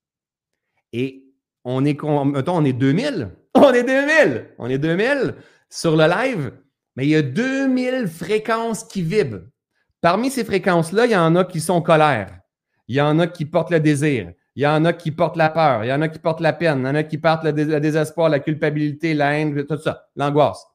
[0.91, 1.31] Et
[1.64, 3.30] on est, mettons, on est 2000.
[3.55, 4.55] On est 2000.
[4.59, 5.36] On est 2000
[5.70, 6.53] sur le live.
[6.95, 9.41] Mais il y a 2000 fréquences qui vibrent.
[9.99, 12.39] Parmi ces fréquences-là, il y en a qui sont colère.
[12.88, 14.32] Il y en a qui portent le désir.
[14.55, 15.84] Il y en a qui portent la peur.
[15.84, 16.80] Il y en a qui portent la peine.
[16.80, 20.66] Il y en a qui portent le, désespoir, la culpabilité, la haine, tout ça, l'angoisse.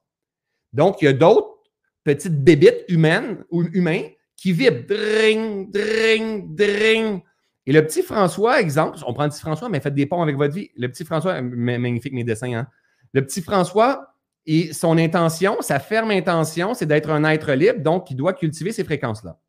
[0.72, 1.58] Donc, il y a d'autres
[2.04, 4.04] petites bébites humaines ou humains
[4.36, 4.86] qui vibrent.
[4.86, 7.20] Dring, dring, dring.
[7.66, 10.36] Et le petit François, exemple, on prend le petit François, mais faites des ponts avec
[10.36, 10.70] votre vie.
[10.76, 12.68] Le petit François, magnifique mes dessins, hein?
[13.12, 14.14] Le petit François,
[14.46, 18.72] et son intention, sa ferme intention, c'est d'être un être libre, donc il doit cultiver
[18.72, 19.40] ces fréquences-là.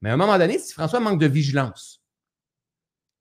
[0.00, 2.02] Mais à un moment donné, petit François manque de vigilance.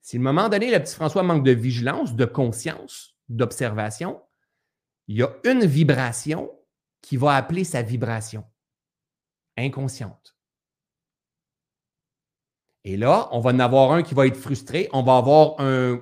[0.02, 4.22] Si à un moment donné, le petit François manque de vigilance, de conscience, d'observation,
[5.08, 6.50] il y a une vibration
[7.02, 8.46] qui va appeler sa vibration
[9.58, 10.38] inconsciente.
[12.84, 14.90] Et là, on va en avoir un qui va être frustré.
[14.92, 16.00] On va avoir un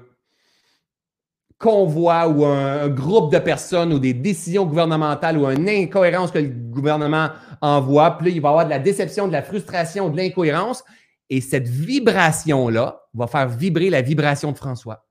[1.57, 6.47] convoi ou un, groupe de personnes ou des décisions gouvernementales ou une incohérence que le
[6.47, 7.29] gouvernement
[7.61, 8.17] envoie.
[8.17, 10.83] Puis là, il va y avoir de la déception, de la frustration, de l'incohérence.
[11.29, 15.05] Et cette vibration-là va faire vibrer la vibration de François.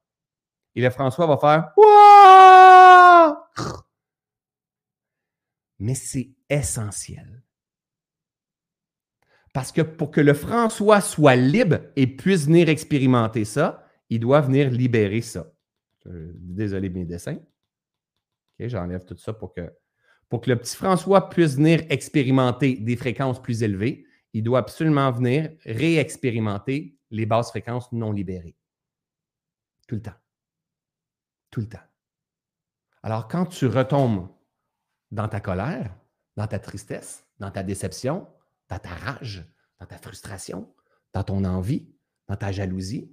[0.74, 1.72] Et le François va faire
[5.78, 7.37] Mais c'est essentiel.
[9.52, 14.40] Parce que pour que le François soit libre et puisse venir expérimenter ça, il doit
[14.40, 15.52] venir libérer ça.
[16.06, 17.38] Euh, désolé mes dessins.
[18.58, 19.72] J'enlève tout ça pour que,
[20.28, 24.06] pour que le petit François puisse venir expérimenter des fréquences plus élevées.
[24.32, 28.56] Il doit absolument venir réexpérimenter les basses fréquences non libérées.
[29.86, 30.18] Tout le temps.
[31.50, 31.78] Tout le temps.
[33.02, 34.28] Alors, quand tu retombes
[35.10, 35.94] dans ta colère,
[36.36, 38.26] dans ta tristesse, dans ta déception,
[38.68, 39.44] dans ta rage,
[39.80, 40.72] dans ta frustration,
[41.12, 41.88] dans ton envie,
[42.28, 43.10] dans ta jalousie.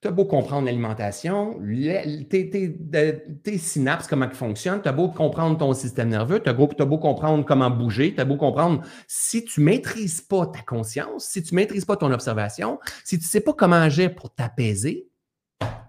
[0.00, 1.60] Tu as beau comprendre l'alimentation,
[2.30, 6.98] tes, synapses, comment ils fonctionnent, tu as beau comprendre ton système nerveux, tu as, beau
[6.98, 11.42] comprendre comment bouger, tu as beau comprendre si tu ne maîtrises pas ta conscience, si
[11.42, 15.10] tu ne maîtrises pas ton observation, si tu ne sais pas comment agir pour t'apaiser,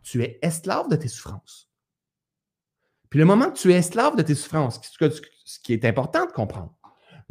[0.04, 1.70] tu es esclave de tes souffrances.
[3.10, 4.82] Puis le moment que tu es esclave de tes souffrances,
[5.46, 6.74] ce qui est important de comprendre,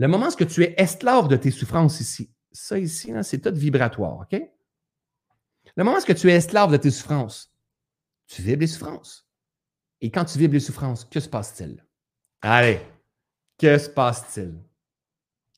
[0.00, 4.20] le moment où tu es esclave de tes souffrances ici, ça ici, c'est tout vibratoire,
[4.20, 4.40] OK?
[5.76, 7.54] Le moment où tu es esclave de tes souffrances,
[8.26, 9.28] tu vibres les souffrances.
[10.00, 11.84] Et quand tu vibres les souffrances, que se passe-t-il?
[12.40, 12.80] Allez,
[13.58, 14.58] que se passe-t-il?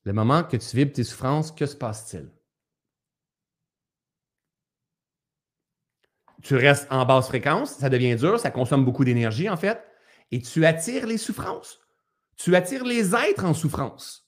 [0.03, 2.29] Le moment que tu vibres tes souffrances, que se passe-t-il?
[6.43, 9.81] Tu restes en basse fréquence, ça devient dur, ça consomme beaucoup d'énergie en fait,
[10.33, 11.79] et tu attires les souffrances.
[12.35, 14.22] Tu attires les êtres en souffrance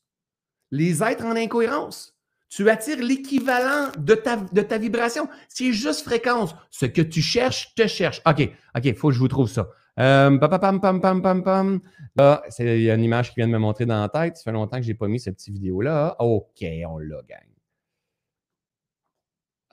[0.75, 2.17] les êtres en incohérence.
[2.49, 5.29] Tu attires l'équivalent de ta, vibration.
[5.49, 6.55] C'est juste fréquence.
[6.71, 8.21] Ce que tu cherches, te cherche.
[8.27, 9.69] OK, OK, il faut que je vous trouve ça.
[10.01, 11.81] Euh, pam, pam, pam, pam,
[12.17, 14.37] Là, il y a une image qui vient de me montrer dans la tête.
[14.37, 16.17] Ça fait longtemps que je n'ai pas mis cette petite vidéo-là.
[16.19, 17.39] OK, on l'a, gang.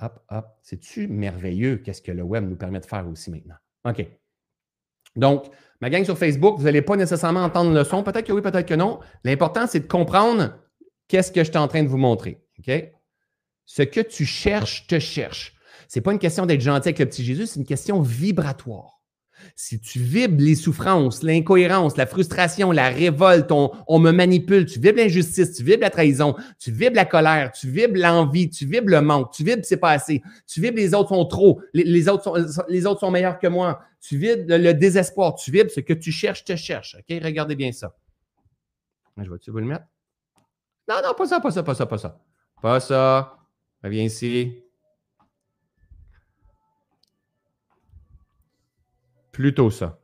[0.02, 0.46] Hop, hop.
[0.62, 1.78] C'est-tu merveilleux?
[1.78, 3.56] Qu'est-ce que le web nous permet de faire aussi maintenant?
[3.86, 4.08] OK.
[5.16, 5.46] Donc,
[5.82, 8.02] ma gang sur Facebook, vous n'allez pas nécessairement entendre le son.
[8.02, 9.00] Peut-être que oui, peut-être que non.
[9.24, 10.56] L'important, c'est de comprendre
[11.12, 12.40] Qu'est-ce que je suis en train de vous montrer?
[13.66, 15.54] Ce que tu cherches te cherche.
[15.90, 19.02] Ce n'est pas une question d'être gentil avec le petit Jésus, c'est une question vibratoire.
[19.58, 25.00] Si tu vibres les souffrances, l'incohérence, la frustration, la révolte, on, me manipule, tu vibres
[25.00, 29.02] l'injustice, tu vibres la trahison, tu vibres la colère, tu vibres l'envie, tu vibres le
[29.02, 32.64] manque, tu vibres c'est pas assez, tu vibres les autres sont trop, les, autres, sont,
[32.70, 36.14] les autres sont meilleurs que moi, tu vibres le, désespoir, tu vibres ce que tu
[36.14, 36.96] cherches, te cherche.
[36.98, 37.22] OK?
[37.22, 37.94] Regardez bien ça.
[39.18, 39.91] Je vais-tu vous le mettre?
[40.88, 42.20] Non, non, pas ça, pas ça, pas ça, pas ça.
[42.62, 43.38] Pas ça.
[43.84, 44.64] Viens ici.
[49.32, 49.98] Plutôt ça.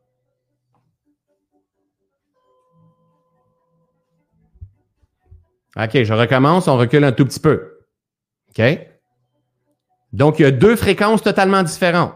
[5.76, 7.80] OK, je recommence, on recule un tout petit peu.
[8.50, 8.64] OK?
[10.12, 12.16] Donc, il y a deux fréquences totalement différentes.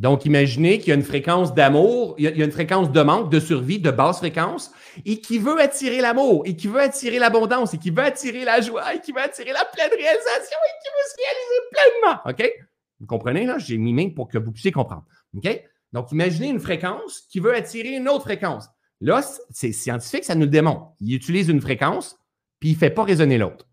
[0.00, 3.30] Donc, imaginez qu'il y a une fréquence d'amour, il, y a une fréquence de manque,
[3.30, 4.72] de survie, de basse fréquence,
[5.04, 8.62] et qui veut attirer l'amour, et qui veut attirer l'abondance, et qui veut attirer la
[8.62, 12.20] joie, et qui veut attirer la pleine réalisation, et qui veut se réaliser pleinement.
[12.24, 12.66] OK?
[13.00, 13.58] Vous comprenez, là?
[13.58, 15.04] J'ai mis main pour que vous puissiez comprendre.
[15.36, 15.64] OK?
[15.92, 18.68] Donc, imaginez une fréquence qui veut attirer une autre fréquence.
[19.02, 19.20] Là,
[19.50, 20.92] c'est scientifique, ça nous le démontre.
[21.00, 22.18] Il utilise une fréquence,
[22.58, 23.66] puis il ne fait pas résonner l'autre.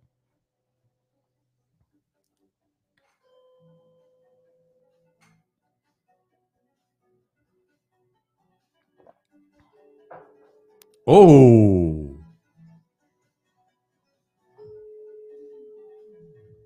[11.09, 12.19] Oh!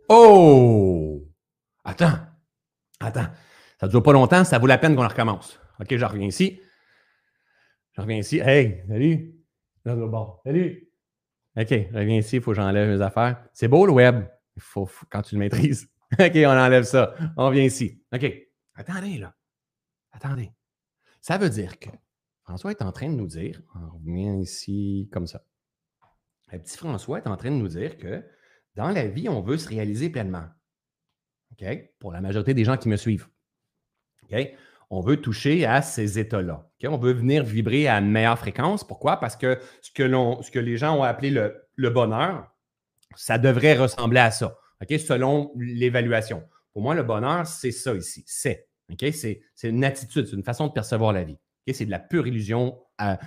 [0.09, 1.23] Oh!
[1.83, 2.17] Attends.
[2.99, 3.27] Attends.
[3.79, 5.59] Ça ne dure pas longtemps, ça vaut la peine qu'on recommence.
[5.79, 6.59] OK, je reviens ici.
[7.91, 8.39] Je reviens ici.
[8.39, 9.35] Hey, salut.
[9.85, 10.33] Là, bon.
[10.43, 10.89] Salut.
[11.55, 13.45] OK, je reviens ici, il faut que j'enlève mes affaires.
[13.53, 14.25] C'est beau le web.
[14.55, 15.87] Il faut, quand tu le maîtrises.
[16.19, 17.13] OK, on enlève ça.
[17.37, 18.01] On vient ici.
[18.11, 18.25] OK.
[18.73, 19.35] Attendez, là.
[20.11, 20.51] Attendez.
[21.21, 21.89] Ça veut dire que
[22.51, 25.45] François est en train de nous dire, on revient ici comme ça.
[26.51, 28.25] Le petit François est en train de nous dire que
[28.75, 30.43] dans la vie, on veut se réaliser pleinement.
[31.99, 33.29] Pour la majorité des gens qui me suivent.
[34.89, 36.69] On veut toucher à ces états-là.
[36.83, 38.85] On veut venir vibrer à une meilleure fréquence.
[38.85, 39.17] Pourquoi?
[39.17, 40.03] Parce que ce que,
[40.41, 42.53] ce que les gens ont appelé le, bonheur,
[43.15, 44.57] ça devrait ressembler à ça,
[44.89, 46.43] selon l'évaluation.
[46.73, 48.25] Pour moi, le bonheur, c'est ça ici.
[48.27, 48.67] C'est.
[48.99, 51.37] C'est une attitude, c'est une façon de percevoir la vie.
[51.67, 53.19] C'est de la pure illusion à,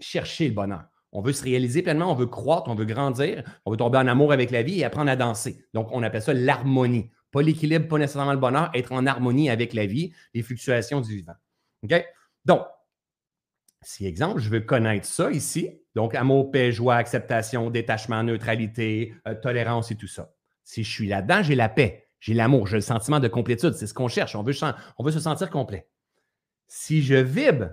[0.00, 0.84] chercher le bonheur.
[1.12, 4.06] On veut se réaliser pleinement, on veut croître, on veut grandir, on veut tomber en
[4.08, 5.64] amour avec la vie et apprendre à danser.
[5.72, 7.10] Donc, on appelle ça l'harmonie.
[7.30, 11.16] Pas l'équilibre, pas nécessairement le bonheur, être en harmonie avec la vie, les fluctuations du
[11.16, 11.34] vivant.
[11.84, 12.04] OK?
[12.44, 12.62] Donc,
[13.82, 19.34] si exemple, je veux connaître ça ici, donc amour, paix, joie, acceptation, détachement, neutralité, euh,
[19.34, 20.32] tolérance et tout ça.
[20.64, 23.74] Si je suis là-dedans, j'ai la paix, j'ai l'amour, j'ai le sentiment de complétude.
[23.74, 24.34] C'est ce qu'on cherche.
[24.34, 25.86] On veut se sentir complet.
[26.76, 27.68] Si je vibre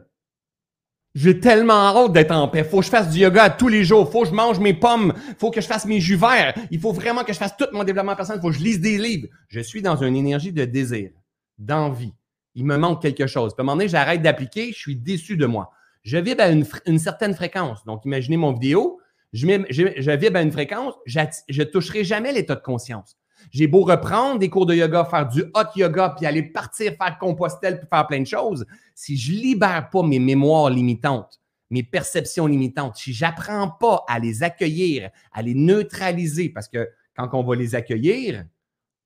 [1.16, 2.64] j'ai tellement hâte d'être en paix.
[2.64, 4.10] Faut que je fasse du yoga tous les jours.
[4.10, 5.14] Faut que je mange mes pommes.
[5.40, 6.54] Faut que je fasse mes jus verts.
[6.70, 8.40] Il faut vraiment que je fasse tout mon développement personnel.
[8.42, 9.28] Faut que je lise des livres.
[9.50, 11.10] Je suis dans une énergie de désir,
[11.58, 12.14] d'envie.
[12.56, 13.54] Il me manque quelque chose.
[13.58, 14.72] À un moment donné, j'arrête d'appliquer.
[14.72, 15.72] Je suis déçu de moi.
[16.04, 17.84] Je vibre à une, certaine fréquence.
[17.86, 19.02] Donc, imaginez mon vidéo.
[19.34, 20.94] Je, je, vibre à une fréquence.
[21.06, 23.18] Je toucherai jamais l'état de conscience.
[23.50, 27.18] J'ai beau reprendre des cours de yoga, faire du hot yoga, puis aller partir faire
[27.20, 28.66] Compostelle, puis faire plein de choses.
[28.94, 31.40] Si je libère pas mes mémoires limitantes,
[31.70, 37.30] mes perceptions limitantes, si j'apprends pas à les accueillir, à les neutraliser, parce que quand
[37.34, 38.44] on va les accueillir,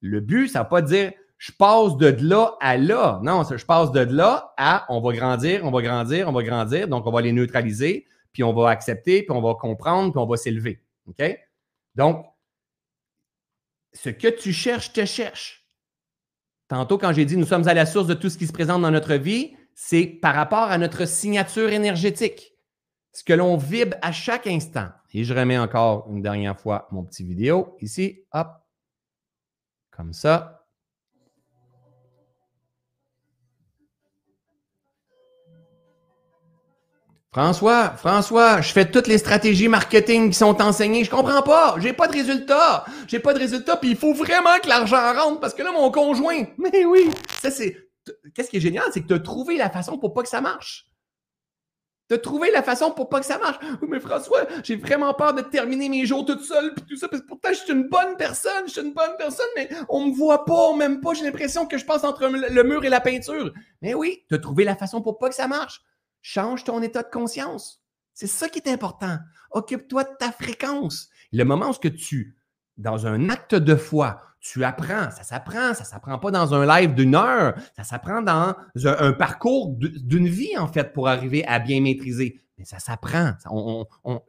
[0.01, 3.19] le but, ça ne va pas dire je passe de là à là.
[3.23, 6.87] Non, je passe de là à on va grandir, on va grandir, on va grandir.
[6.87, 10.25] Donc, on va les neutraliser, puis on va accepter, puis on va comprendre, puis on
[10.25, 10.81] va s'élever.
[11.07, 11.37] OK?
[11.95, 12.25] Donc,
[13.95, 15.65] ce que tu cherches te cherche.
[16.67, 18.81] Tantôt, quand j'ai dit nous sommes à la source de tout ce qui se présente
[18.81, 22.53] dans notre vie, c'est par rapport à notre signature énergétique,
[23.13, 24.87] ce que l'on vibre à chaque instant.
[25.13, 28.49] Et je remets encore une dernière fois mon petit vidéo ici, hop,
[29.91, 30.54] comme ça.
[37.35, 41.03] François, François, je fais toutes les stratégies marketing qui sont enseignées.
[41.03, 41.75] Je comprends pas.
[41.79, 42.85] J'ai pas de résultats.
[43.09, 43.75] J'ai pas de résultats.
[43.75, 46.45] Puis il faut vraiment que l'argent rentre parce que là, mon conjoint.
[46.57, 47.09] Mais oui,
[47.41, 47.75] ça c'est.
[48.33, 50.39] Qu'est-ce qui est génial, c'est que tu as trouvé la façon pour pas que ça
[50.39, 50.87] marche.
[52.07, 53.59] Tu as trouvé la façon pour pas que ça marche.
[53.85, 57.21] mais François, j'ai vraiment peur de terminer mes jours toute seule, puis tout ça, parce
[57.21, 60.13] que pourtant, je suis une bonne personne, je suis une bonne personne, mais on me
[60.13, 63.01] voit pas, on m'aime pas, j'ai l'impression que je passe entre le mur et la
[63.01, 63.51] peinture.
[63.81, 65.81] Mais oui, tu as trouvé la façon pour pas que ça marche.
[66.27, 67.83] Change ton état de conscience.
[68.15, 69.19] C'est ça qui est important.
[69.51, 71.07] Occupe-toi de ta fréquence.
[71.31, 72.35] Le moment où ce que tu,
[72.77, 76.95] dans un acte de foi, tu apprends, ça s'apprend, ça s'apprend pas dans un live
[76.95, 81.79] d'une heure, ça s'apprend dans un, parcours d'une vie, en fait, pour arriver à bien
[81.79, 82.41] maîtriser.
[82.57, 83.33] Mais ça s'apprend.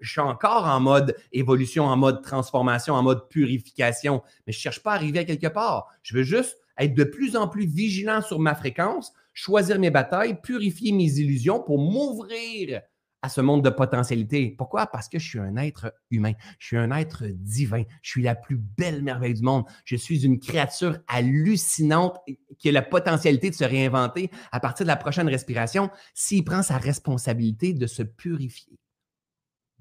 [0.00, 4.60] je suis encore en mode évolution, en mode transformation, en mode purification, mais je ne
[4.60, 5.86] cherche pas à arriver à quelque part.
[6.02, 10.40] Je veux juste être de plus en plus vigilant sur ma fréquence, choisir mes batailles,
[10.40, 12.80] purifier mes illusions pour m'ouvrir
[13.20, 14.54] à ce monde de potentialité.
[14.56, 14.86] Pourquoi?
[14.86, 18.34] Parce que je suis un être humain, je suis un être divin, je suis la
[18.34, 22.18] plus belle merveille du monde, je suis une créature hallucinante
[22.58, 26.62] qui a la potentialité de se réinventer à partir de la prochaine respiration s'il prend
[26.62, 28.78] sa responsabilité de se purifier,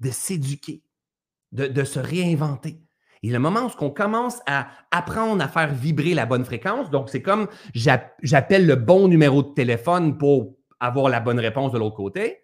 [0.00, 0.82] de s'éduquer,
[1.52, 2.85] de, de se réinventer.
[3.26, 7.08] Et le moment où on commence à apprendre à faire vibrer la bonne fréquence, donc
[7.10, 11.96] c'est comme j'appelle le bon numéro de téléphone pour avoir la bonne réponse de l'autre
[11.96, 12.38] côté.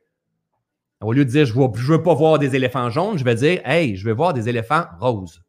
[1.01, 3.61] Au lieu de dire je ne veux pas voir des éléphants jaunes, je vais dire
[3.65, 5.41] Hey, je veux voir des éléphants roses.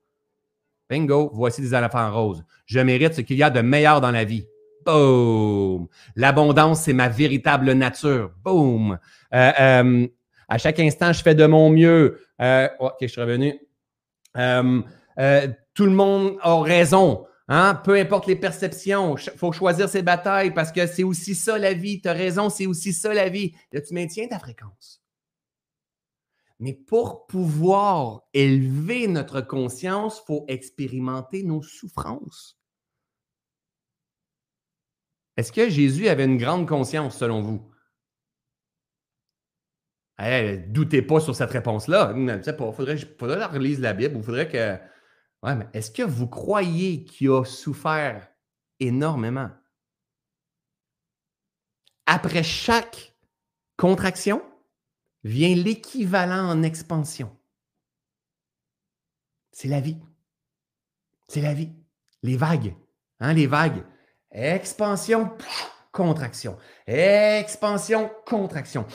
[0.88, 2.44] Bingo, voici des éléphants roses.
[2.68, 4.46] Je mérite ce qu'il y a de meilleur dans la vie.
[4.86, 5.88] Boom!
[6.16, 8.30] L'abondance, c'est ma véritable nature.
[8.44, 9.00] Boom!
[9.34, 10.08] Euh, euh,
[10.48, 12.20] à chaque instant, je fais de mon mieux.
[12.40, 13.60] Euh, ok, je suis revenu.
[15.74, 17.26] Tout le monde a raison.
[17.48, 17.76] Hein?
[17.84, 21.74] Peu importe les perceptions, il faut choisir ses batailles parce que c'est aussi ça la
[21.74, 22.02] vie.
[22.02, 23.54] Tu as raison, c'est aussi ça la vie.
[23.72, 25.04] Là, tu maintiens ta fréquence.
[26.60, 32.58] Mais pour pouvoir élever notre conscience, il faut expérimenter nos souffrances.
[35.36, 37.70] Est-ce que Jésus avait une grande conscience selon vous?
[40.20, 42.14] Eh, doutez pas sur cette réponse-là.
[42.16, 44.93] Il faudrait, faudrait que relise la Bible il faudrait que.
[45.44, 48.30] Ouais, mais est-ce que vous croyez qu'il a souffert
[48.80, 49.50] énormément?
[52.06, 53.14] Après chaque
[53.78, 54.42] contraction,
[55.24, 57.36] vient l'équivalent en expansion.
[59.52, 59.98] C'est la vie.
[61.28, 61.72] C'est la vie.
[62.24, 62.76] Les vagues.
[63.20, 63.84] Hein, les vagues.
[64.32, 65.32] Expansion,
[65.92, 66.58] contraction.
[66.88, 68.86] Expansion, contraction.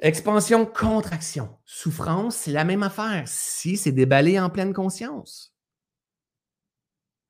[0.00, 1.56] Expansion, contraction.
[1.64, 3.24] Souffrance, c'est la même affaire.
[3.26, 5.54] Si c'est déballé en pleine conscience.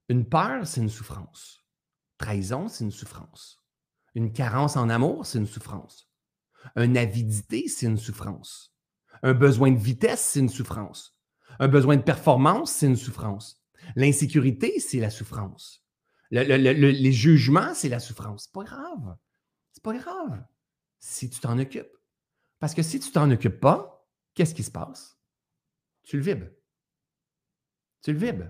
[0.09, 1.65] Une peur, c'est une souffrance.
[2.19, 3.63] Trahison, c'est une souffrance.
[4.15, 6.11] Une carence en amour, c'est une souffrance.
[6.77, 8.75] Une avidité, c'est une souffrance.
[9.23, 11.19] Un besoin de vitesse, c'est une souffrance.
[11.59, 13.63] Un besoin de performance, c'est une souffrance.
[13.97, 15.85] L'insécurité, c'est la souffrance.
[16.31, 18.45] les jugements, c'est la souffrance.
[18.45, 19.17] C'est pas grave.
[19.73, 20.45] C'est pas grave
[21.05, 21.97] si tu t'en occupes.
[22.65, 25.19] Parce que si tu t'en occupes pas, qu'est-ce qui se passe?
[26.03, 26.47] Tu le vibres.
[28.03, 28.49] Tu le vibres.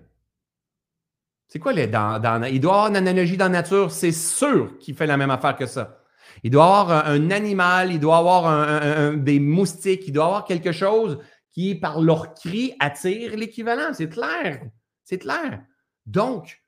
[1.49, 1.89] C'est quoi les.
[1.89, 5.17] Dans, dans, il doit avoir une analogie dans la nature, c'est sûr qu'il fait la
[5.17, 6.05] même affaire que ça.
[6.45, 11.19] Il doit avoir un, animal, il doit avoir des moustiques, il doit avoir quelque chose
[11.51, 13.93] qui, par leur cri, attire l'équivalent.
[13.95, 14.63] C'est clair.
[15.03, 15.65] C'est clair.
[16.07, 16.63] Donc,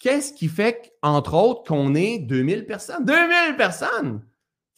[0.00, 3.04] qu'est-ce qui fait, entre autres, qu'on est 2000 personnes?
[3.04, 4.22] 2000 personnes!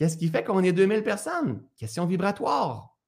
[0.03, 1.62] Qu'est-ce qui fait qu'on est 2000 personnes?
[1.76, 2.98] Question vibratoire.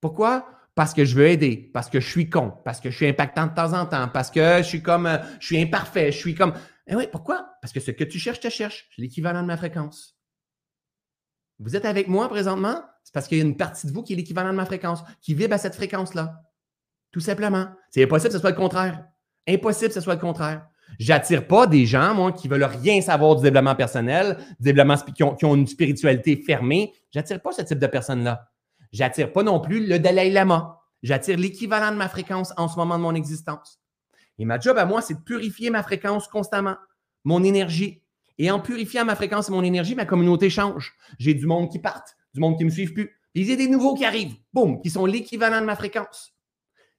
[0.00, 0.50] Pourquoi?
[0.74, 3.46] Parce que je veux aider, parce que je suis con, parce que je suis impactant
[3.46, 6.34] de temps en temps, parce que je suis comme, euh, je suis imparfait, je suis
[6.34, 6.54] comme,
[6.88, 7.52] eh oui, pourquoi?
[7.62, 8.88] Parce que ce que tu cherches, te cherches.
[8.96, 10.18] C'est l'équivalent de ma fréquence.
[11.60, 12.82] Vous êtes avec moi présentement?
[13.04, 15.04] C'est parce qu'il y a une partie de vous qui est l'équivalent de ma fréquence,
[15.20, 16.42] qui vibre à cette fréquence-là.
[17.12, 17.68] Tout simplement.
[17.90, 19.06] C'est impossible que ce soit le contraire.
[19.46, 20.68] Impossible que ce soit le contraire.
[20.98, 25.44] J'attire pas des gens, moi, qui veulent rien savoir du développement personnel, du développement qui
[25.44, 26.92] ont, une spiritualité fermée.
[27.12, 28.48] J'attire pas ce type de personnes-là.
[28.92, 30.80] J'attire pas non plus le Dalai Lama.
[31.02, 33.80] J'attire l'équivalent de ma fréquence en ce moment de mon existence.
[34.38, 36.76] Et ma job à moi, c'est de purifier ma fréquence constamment,
[37.24, 38.02] mon énergie.
[38.38, 40.94] Et en purifiant ma fréquence et mon énergie, ma communauté change.
[41.18, 43.10] J'ai du monde qui part, du monde qui ne me suit plus.
[43.34, 46.34] il y a des nouveaux qui arrivent, boum, qui sont l'équivalent de ma fréquence.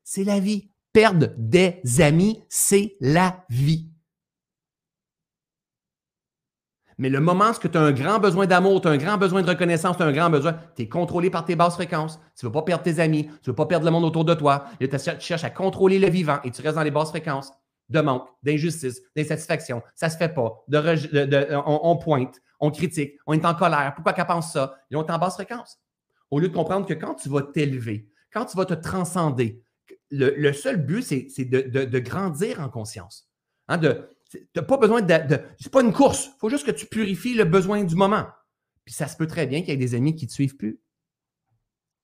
[0.03, 0.69] C'est la vie.
[0.91, 3.89] Perdre des amis, c'est la vie.
[6.99, 9.41] Mais le moment où tu as un grand besoin d'amour, tu as un grand besoin
[9.41, 12.19] de reconnaissance, tu as un grand besoin, tu es contrôlé par tes basses fréquences.
[12.37, 14.25] Tu ne veux pas perdre tes amis, tu ne veux pas perdre le monde autour
[14.25, 14.65] de toi.
[14.79, 17.53] tu cherches à contrôler le vivant et tu restes dans les basses fréquences
[17.87, 19.81] de manque, d'injustice, d'insatisfaction.
[19.95, 20.63] Ça ne se fait pas.
[21.65, 23.93] on, pointe, on critique, on est en colère.
[23.95, 24.75] Pourquoi qu'elle pense ça?
[24.91, 25.79] Et on est en basse fréquence.
[26.29, 29.63] Au lieu de comprendre que quand tu vas t'élever, quand tu vas te transcender,
[30.12, 33.30] le, seul but, c'est de, grandir en conscience.
[33.68, 34.10] Hein, de,
[34.62, 35.39] pas besoin de.
[35.60, 36.30] c'est pas une course.
[36.36, 38.28] Il faut juste que tu purifies le besoin du moment.
[38.86, 40.55] Puis ça se peut très bien qu'il y ait des amis qui ne te suivent
[40.55, 40.82] plus,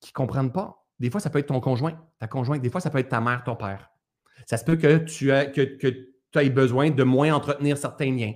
[0.00, 0.86] qui ne comprennent pas.
[0.98, 2.62] Des fois, ça peut être ton conjoint, ta conjointe.
[2.62, 3.90] Des fois, ça peut être ta mère, ton père.
[4.46, 8.34] Ça se peut que tu, aies besoin de moins entretenir certains liens,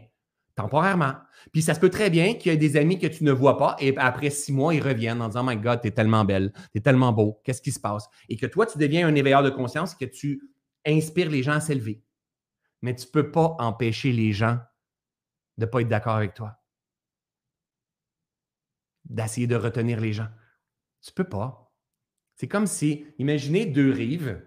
[0.60, 1.14] temporairement.
[1.52, 3.56] Puis ça se peut très bien qu'il y ait des amis que tu ne vois
[3.56, 6.78] pas et après six mois, ils reviennent en disant my God, es tellement belle, tu
[6.78, 8.08] es tellement beau, qu'est-ce qui se passe?
[8.28, 10.42] Et que toi, tu deviens un éveilleur de conscience, que tu
[10.86, 12.02] inspires les gens à s'élever
[12.82, 14.58] mais tu ne peux pas empêcher les gens
[15.58, 16.62] de ne pas être d'accord avec toi.
[19.04, 20.28] D'essayer de retenir les gens.
[21.02, 21.74] Tu ne peux pas.
[22.36, 24.42] C'est comme si, imaginez deux rives,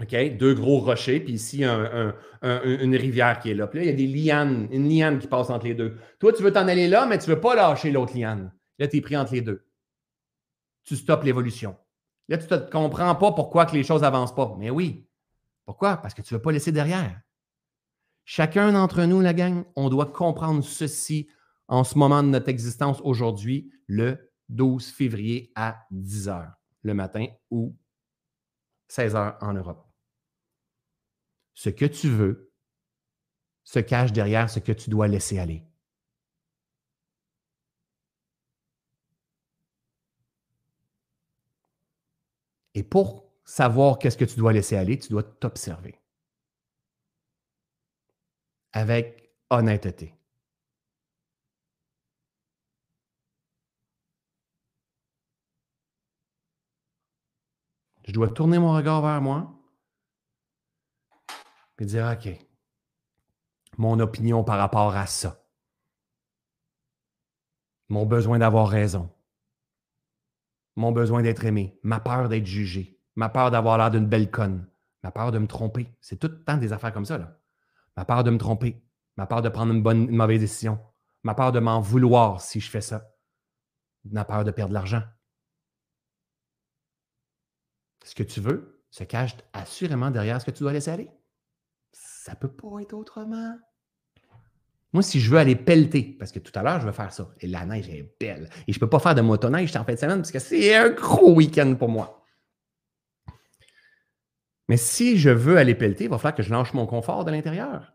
[0.00, 0.36] OK?
[0.36, 3.66] Deux gros rochers, puis ici, une rivière qui est là.
[3.66, 5.96] Puis là, il y a des lianes, une liane qui passe entre les deux.
[6.20, 8.52] Toi, tu veux t'en aller là, mais tu ne veux pas lâcher l'autre liane.
[8.78, 9.66] Là, tu es pris entre les deux.
[10.84, 11.76] Tu stoppes l'évolution.
[12.28, 14.54] Là, tu ne comprends pas pourquoi que les choses n'avancent pas.
[14.58, 15.08] Mais oui.
[15.66, 15.96] Pourquoi?
[15.96, 17.20] Parce que tu ne veux pas laisser derrière.
[18.24, 21.28] Chacun d'entre nous, la gang, on doit comprendre ceci
[21.66, 27.26] en ce moment de notre existence aujourd'hui, le 12 février à 10 h le matin
[27.50, 27.76] ou
[28.88, 29.87] 16 h en Europe.
[31.58, 32.52] Ce que tu veux
[33.64, 35.64] se cache derrière ce que tu dois laisser aller.
[42.74, 46.00] Et pour savoir qu'est-ce que tu dois laisser aller, tu dois t'observer
[48.72, 50.14] avec honnêteté.
[58.04, 59.57] Je dois tourner mon regard vers moi
[61.78, 62.28] et dire, OK,
[63.76, 65.44] mon opinion par rapport à ça,
[67.88, 69.10] mon besoin d'avoir raison,
[70.76, 74.68] mon besoin d'être aimé, ma peur d'être jugé, ma peur d'avoir l'air d'une belle conne,
[75.02, 75.92] ma peur de me tromper.
[76.00, 77.18] C'est tout le temps des affaires comme ça.
[77.18, 77.40] Là.
[77.96, 78.82] Ma peur de me tromper,
[79.16, 80.78] ma peur de prendre une, bonne, une mauvaise décision,
[81.22, 83.10] ma peur de m'en vouloir si je fais ça,
[84.04, 85.02] ma peur de perdre de l'argent,
[88.04, 91.10] ce que tu veux se cache assurément derrière ce que tu dois laisser aller.
[92.28, 93.56] Ça peut pas être autrement.
[94.92, 97.30] Moi, si je veux aller pelleter, parce que tout à l'heure, je veux faire ça,
[97.40, 99.94] et la neige est belle, et je ne peux pas faire de motoneige en fin
[99.94, 102.26] de semaine parce que c'est un gros week-end pour moi.
[104.68, 107.30] Mais si je veux aller pelleter, il va falloir que je lâche mon confort de
[107.30, 107.94] l'intérieur,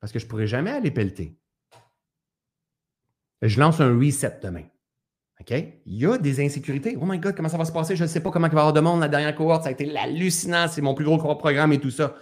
[0.00, 1.36] parce que je ne pourrai jamais aller pelleter.
[3.40, 4.64] Je lance un reset demain.
[5.50, 6.96] Il y a des insécurités.
[7.00, 7.96] Oh my God, comment ça va se passer?
[7.96, 9.00] Je ne sais pas comment il va y avoir de monde.
[9.00, 10.68] La dernière cohorte, ça a été hallucinant.
[10.68, 12.14] C'est mon plus gros programme et tout ça.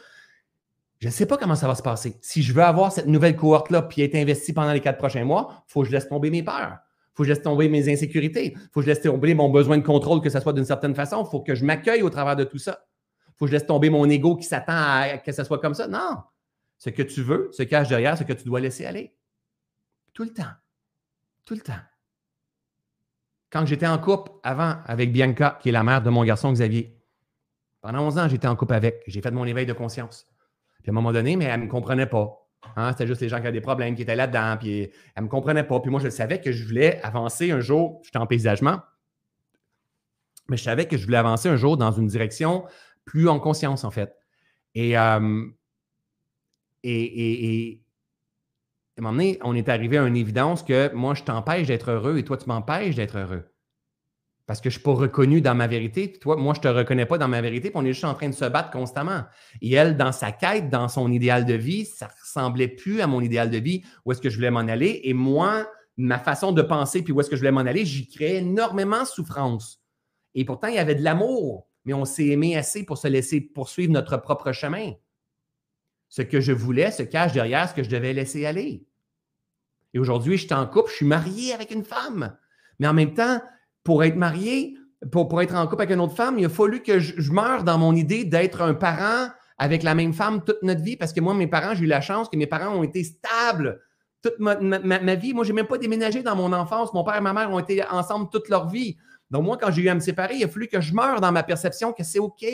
[1.01, 2.17] Je ne sais pas comment ça va se passer.
[2.21, 5.65] Si je veux avoir cette nouvelle cohorte-là puis être investi pendant les quatre prochains mois,
[5.69, 6.79] il faut que je laisse tomber mes peurs.
[6.79, 8.53] Il faut que je laisse tomber mes insécurités.
[8.55, 10.95] Il faut que je laisse tomber mon besoin de contrôle, que ce soit d'une certaine
[10.95, 11.25] façon.
[11.27, 12.87] Il faut que je m'accueille au travers de tout ça.
[13.29, 15.75] Il faut que je laisse tomber mon ego qui s'attend à que ce soit comme
[15.75, 15.89] ça.
[15.89, 16.19] Non.
[16.79, 19.15] Ce que tu veux se cache derrière ce que tu dois laisser aller.
[20.13, 20.53] Tout le temps.
[21.45, 21.81] Tout le temps
[23.51, 26.97] quand j'étais en couple avant avec Bianca, qui est la mère de mon garçon Xavier.
[27.81, 29.03] Pendant 11 ans, j'étais en couple avec.
[29.07, 30.30] J'ai fait mon éveil de conscience.
[30.83, 32.37] Puis à un moment donné, mais elle ne me comprenait pas.
[32.77, 34.57] Hein, c'était juste les gens qui avaient des problèmes, qui étaient là-dedans.
[34.59, 35.81] Puis elle ne me comprenait pas.
[35.81, 38.01] Puis moi, je savais que je voulais avancer un jour.
[38.05, 38.81] J'étais en paysagement.
[40.49, 42.65] Mais je savais que je voulais avancer un jour dans une direction
[43.05, 44.15] plus en conscience, en fait.
[44.75, 45.47] Et, euh,
[46.83, 47.83] et, et,
[48.97, 51.91] à un moment donné, on est arrivé à une évidence que moi, je t'empêche d'être
[51.91, 53.50] heureux et toi, tu m'empêches d'être heureux.
[54.51, 56.11] Parce que je ne suis pas reconnu dans ma vérité.
[56.11, 58.15] Toi, moi, je ne te reconnais pas dans ma vérité, puis on est juste en
[58.15, 59.23] train de se battre constamment.
[59.63, 63.07] Et elle, dans sa quête, dans son idéal de vie, ça ne ressemblait plus à
[63.07, 65.03] mon idéal de vie, où est-ce que je voulais m'en aller.
[65.05, 68.09] Et moi, ma façon de penser, puis où est-ce que je voulais m'en aller, j'y
[68.09, 69.85] créais énormément de souffrance.
[70.35, 73.41] Et pourtant, il y avait de l'amour, mais on s'est aimé assez pour se laisser
[73.41, 74.95] poursuivre notre propre chemin.
[76.09, 78.85] Ce que je voulais se cache derrière ce que je devais laisser aller.
[79.95, 82.37] Et aujourd'hui, je suis en couple, je suis marié avec une femme.
[82.81, 83.41] Mais en même temps,
[83.85, 84.77] pour être marié,
[85.13, 87.65] pour, être en couple avec une autre femme, il a fallu que je, je meure
[87.65, 89.29] dans mon idée d'être un parent
[89.59, 92.01] avec la même femme toute notre vie parce que moi, mes parents, j'ai eu la
[92.01, 93.81] chance que mes parents ont été stables
[94.23, 94.55] toute ma,
[95.15, 95.33] vie.
[95.35, 96.93] Moi, je n'ai même pas déménagé dans mon enfance.
[96.93, 98.97] Mon père et ma mère ont été ensemble toute leur vie.
[99.31, 101.33] Donc, moi, quand j'ai eu à me séparer, il a fallu que je meure dans
[101.33, 102.45] ma perception que c'est OK.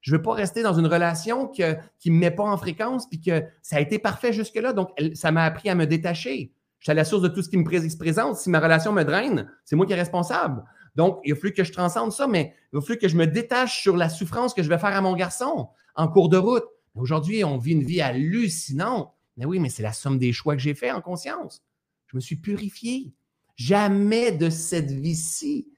[0.00, 3.08] Je ne veux pas rester dans une relation qui ne me met pas en fréquence
[3.08, 4.72] puis que ça a été parfait jusque-là.
[4.72, 6.52] Donc, ça m'a appris à me détacher.
[6.80, 8.36] Je suis à la source de tout ce qui me présente.
[8.36, 10.64] Si ma relation me draine, c'est moi qui est responsable.
[10.96, 13.26] Donc, il a fallu que je transcende ça, mais il a fallu que je me
[13.26, 16.64] détache sur la souffrance que je vais faire à mon garçon en cours de route.
[16.94, 19.12] Aujourd'hui, on vit une vie hallucinante.
[19.36, 21.62] Mais oui, mais c'est la somme des choix que j'ai faits en conscience.
[22.06, 23.12] Je me suis purifié.
[23.56, 25.68] Jamais de cette vie-ci.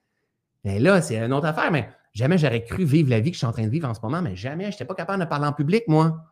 [0.63, 3.39] Mais là, c'est une autre affaire, mais jamais j'aurais cru vivre la vie que je
[3.39, 4.65] suis en train de vivre en ce moment, mais jamais.
[4.65, 6.23] Je n'étais pas capable de parler en public, moi.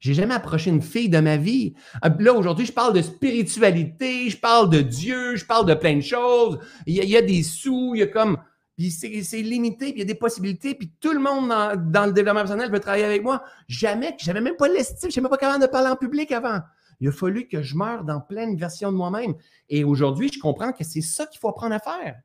[0.00, 1.74] J'ai jamais approché une fille de ma vie.
[2.04, 5.96] Euh, là, aujourd'hui, je parle de spiritualité, je parle de Dieu, je parle de plein
[5.96, 6.58] de choses.
[6.86, 8.38] Il y a, des sous, il y a comme.
[8.76, 12.12] Puis c'est limité, puis il y a des possibilités, puis tout le monde dans, le
[12.12, 13.42] développement personnel veut travailler avec moi.
[13.68, 16.60] Jamais, j'avais même pas l'estime, je n'étais même pas capable de parler en public avant.
[17.00, 19.34] Il a fallu que je meure dans plein de versions de moi-même.
[19.70, 22.16] Et aujourd'hui, je comprends que c'est ça qu'il faut apprendre à faire.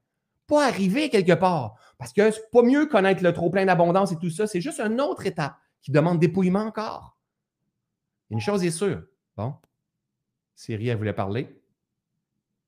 [0.46, 1.76] Pas arriver quelque part.
[1.98, 4.46] Parce que c'est pas mieux connaître le trop plein d'abondance et tout ça.
[4.46, 7.18] C'est juste une autre étape qui demande dépouillement encore.
[8.32, 9.04] Une chose est sûre.
[9.36, 9.54] Bon.
[10.56, 11.54] Siri, elle voulait parler.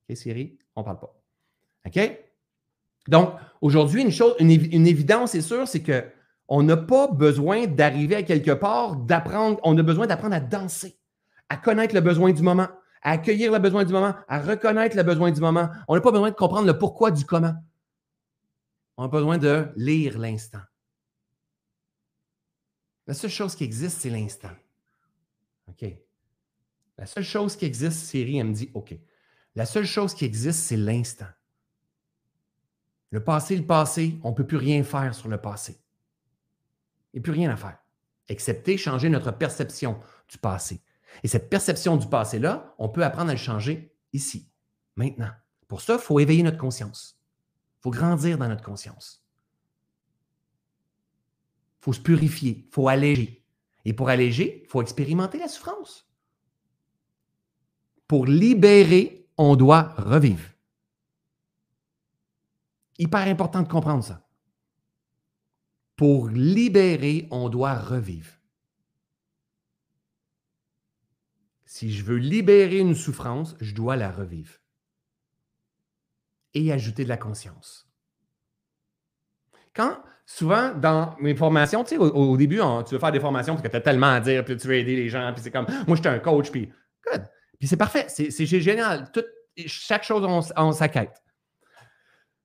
[0.08, 1.20] OK, Siri, on ne parle pas.
[1.86, 2.20] OK?
[3.08, 6.04] Donc, aujourd'hui, une chose, une, évidence est sûre, c'est que
[6.46, 9.58] On n'a pas besoin d'arriver à quelque part, d'apprendre.
[9.62, 10.98] On a besoin d'apprendre à danser,
[11.48, 12.68] à connaître le besoin du moment,
[13.02, 15.70] à accueillir le besoin du moment, à reconnaître le besoin du moment.
[15.88, 17.54] On n'a pas besoin de comprendre le pourquoi du comment.
[18.98, 20.60] On a besoin de lire l'instant.
[23.06, 24.50] La seule chose qui existe, c'est l'instant.
[25.68, 25.84] OK.
[26.96, 28.94] La seule chose qui existe, Siri, elle me dit OK.
[29.54, 31.28] La seule chose qui existe, c'est l'instant.
[33.10, 35.80] Le passé, le passé, on ne peut plus rien faire sur le passé.
[37.12, 37.78] Il n'y a plus rien à faire,
[38.28, 40.82] excepté changer notre perception du passé.
[41.22, 44.50] Et cette perception du passé-là, on peut apprendre à le changer ici,
[44.96, 45.30] maintenant.
[45.68, 47.20] Pour ça, il faut éveiller notre conscience.
[47.78, 49.24] Il faut grandir dans notre conscience.
[51.80, 53.43] Il faut se purifier, il faut alléger.
[53.84, 56.08] Et pour alléger, il faut expérimenter la souffrance.
[58.06, 60.48] Pour libérer, on doit revivre.
[62.98, 64.26] Hyper important de comprendre ça.
[65.96, 68.32] Pour libérer, on doit revivre.
[71.64, 74.54] Si je veux libérer une souffrance, je dois la revivre.
[76.54, 77.90] Et ajouter de la conscience.
[79.74, 83.62] Quand, souvent, dans mes formations, tu sais, au, début, tu veux faire des formations parce
[83.62, 85.66] que tu as tellement à dire, puis tu veux aider les gens, puis c'est comme,
[85.86, 86.70] moi, je suis un coach, puis,
[87.10, 87.24] good.
[87.58, 89.10] Puis c'est parfait, c'est génial.
[89.66, 90.24] chaque chose
[90.56, 91.24] en sa quête.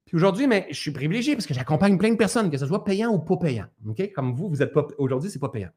[0.10, 2.84] Puis aujourd'hui, mais je suis privilégié parce que j'accompagne plein de personnes, que ce soit
[2.84, 3.68] payant ou pas payant.
[4.16, 4.88] Comme vous, vous êtes pas.
[4.98, 5.70] Aujourd'hui, ce n'est pas payant.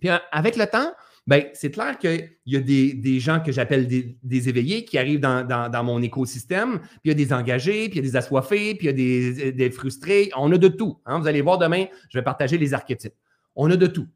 [0.00, 0.92] Puis euh, avec le temps,
[1.28, 5.84] ben, c'est clair qu'il y a des, gens que j'appelle des, éveillés qui arrivent dans,
[5.84, 8.88] mon écosystème, puis il y a des engagés, puis il y a des assoiffés, puis
[8.88, 10.30] il y a des, frustrés.
[10.38, 10.98] On a de tout.
[11.04, 11.18] Hein.
[11.20, 13.12] Vous allez voir demain, je vais partager les archétypes.
[13.56, 14.08] On a de tout.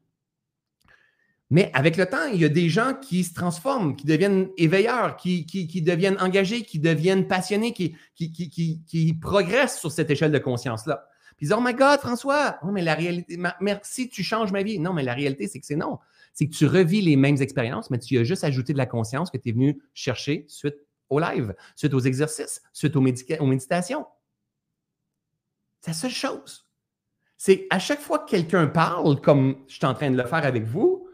[1.51, 5.15] Mais avec le temps, il y a des gens qui se transforment, qui deviennent éveilleurs,
[5.15, 5.45] qui,
[5.85, 11.05] deviennent engagés, qui deviennent passionnés, qui, qui, progressent sur cette échelle de conscience-là.
[11.37, 14.63] Puis ils disent Oh my God, François, oh, mais la réalité, merci, tu changes ma
[14.63, 14.79] vie.
[14.79, 15.99] Non, mais la réalité, c'est que c'est non.
[16.33, 19.29] C'est que tu revis les mêmes expériences, mais tu as juste ajouté de la conscience
[19.29, 20.77] que tu es venu chercher suite
[21.09, 24.05] au live, suite aux exercices, suite aux, méditations.
[25.79, 26.67] C'est la seule chose.
[27.37, 30.45] C'est à chaque fois que quelqu'un parle, comme je suis en train de le faire
[30.45, 31.07] avec vous,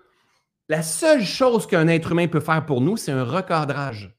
[0.70, 4.16] la seule chose qu'un être humain peut faire pour nous, c'est un recadrage.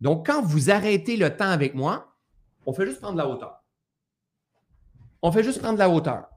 [0.00, 2.14] Donc, quand vous arrêtez le temps avec moi,
[2.66, 3.64] on fait juste prendre la hauteur.
[5.22, 6.28] On fait juste prendre la hauteur.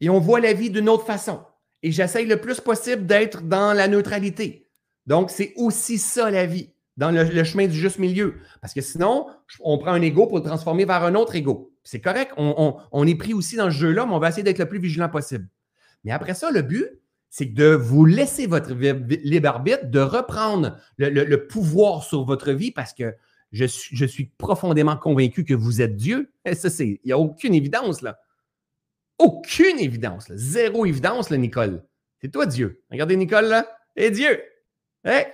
[0.00, 1.44] Et on voit la vie d'une autre façon.
[1.82, 4.66] Et j'essaye le plus possible d'être dans la neutralité.
[5.06, 8.34] Donc, c'est aussi ça la vie, dans le, chemin du juste milieu.
[8.60, 9.26] Parce que sinon,
[9.60, 11.72] on prend un ego pour le transformer vers un autre ego.
[11.82, 14.68] C'est correct, on, est pris aussi dans ce jeu-là, mais on va essayer d'être le
[14.68, 15.48] plus vigilant possible.
[16.04, 16.86] Mais après ça, le but,
[17.30, 22.92] c'est de vous laisser votre libre arbitre, de reprendre le, pouvoir sur votre vie parce
[22.92, 23.14] que
[23.52, 26.32] je suis, profondément convaincu que vous êtes Dieu.
[26.44, 28.18] Et ça, il n'y a aucune évidence là.
[29.20, 30.32] Aucune évidence.
[30.34, 31.82] Zéro évidence, Nicole.
[32.22, 32.82] C'est toi Dieu.
[32.90, 33.66] Regardez Nicole là.
[33.94, 34.40] Et Dieu.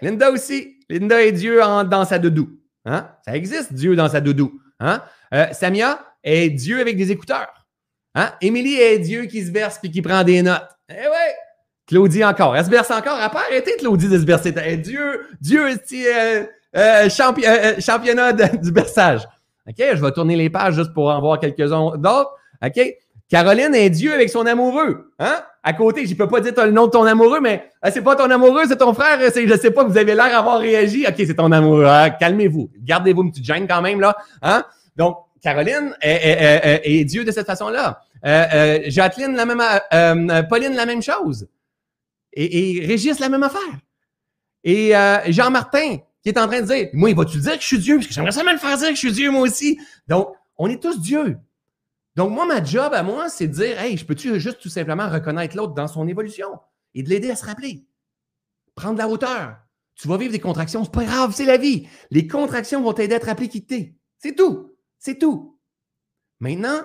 [0.03, 0.81] Linda aussi.
[0.91, 2.51] Linda est Dieu dans sa doudou.
[2.85, 3.09] Hein?
[3.25, 4.61] Ça existe, Dieu dans sa doudou.
[4.81, 5.03] Hein?
[5.33, 7.67] Euh, Samia est Dieu avec des écouteurs.
[8.17, 8.33] Hein?
[8.41, 10.69] Émilie est Dieu qui se verse et qui prend des notes.
[10.89, 11.35] Eh ouais!
[11.87, 12.57] Claudie encore.
[12.57, 13.21] Elle se berce encore.
[13.23, 14.51] Elle pas arrêté, Claudie, de se bercer.
[14.79, 16.45] Dieu, Dieu, euh,
[16.77, 17.09] euh,
[17.79, 19.29] championnat du berçage.
[19.69, 19.77] OK?
[19.79, 22.33] Je vais tourner les pages juste pour en voir quelques-uns d'autres.
[22.65, 22.81] OK?
[23.29, 25.13] Caroline est Dieu avec son amoureux.
[25.19, 25.43] Hein?
[25.63, 28.15] À côté, je ne peux pas dire le nom de ton amoureux, mais c'est pas
[28.15, 29.19] ton amoureux, c'est ton frère.
[29.21, 31.05] Je ne sais pas, vous avez l'air d'avoir réagi.
[31.09, 31.87] OK, c'est ton amoureux.
[31.87, 32.11] Hein?
[32.11, 32.71] Calmez-vous.
[32.79, 34.17] Gardez-vous une petite gêne quand même, là.
[34.43, 34.65] Hein?
[34.95, 38.01] Donc, Caroline est, Dieu de cette façon-là.
[38.87, 41.49] Jacqueline, la même, Pauline, la même chose.
[42.33, 43.61] Et, Régis, la même affaire.
[44.63, 47.67] Et euh, Jean-Martin, qui est en train de dire, moi, il va-tu dire que je
[47.67, 47.97] suis Dieu?
[47.97, 49.79] Parce que j'aimerais ça le faire dire que je suis Dieu, moi aussi.
[50.09, 50.29] Donc,
[50.59, 51.39] on est tous Dieu.
[52.17, 55.09] Donc, moi, ma job à moi, c'est de dire, hey, je peux-tu juste tout simplement
[55.09, 56.49] reconnaître l'autre dans son évolution
[56.95, 57.87] et de l'aider à se rappeler?
[58.75, 59.57] Prendre la hauteur.
[59.95, 61.89] Tu vas vivre des contractions, c'est pas grave, c'est la vie.
[62.11, 63.51] Les contractions vont t'aider à te rappeler.
[64.19, 64.75] C'est tout.
[64.99, 65.59] C'est tout.
[66.41, 66.81] Maintenant,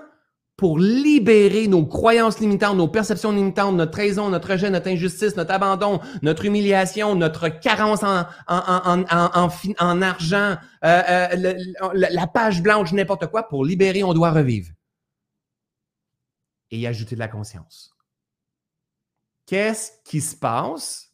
[0.57, 5.53] pour libérer nos croyances limitantes, nos perceptions limitantes, notre trahison, notre rejet, notre injustice, notre
[5.53, 9.49] abandon, notre humiliation, notre carence en, en, en,
[9.79, 13.43] en argent, la page blanche, n'importe quoi.
[13.43, 14.69] Pour libérer, on doit revivre.
[16.71, 17.93] Et y ajouter de la conscience.
[19.45, 21.13] Qu'est-ce qui se passe?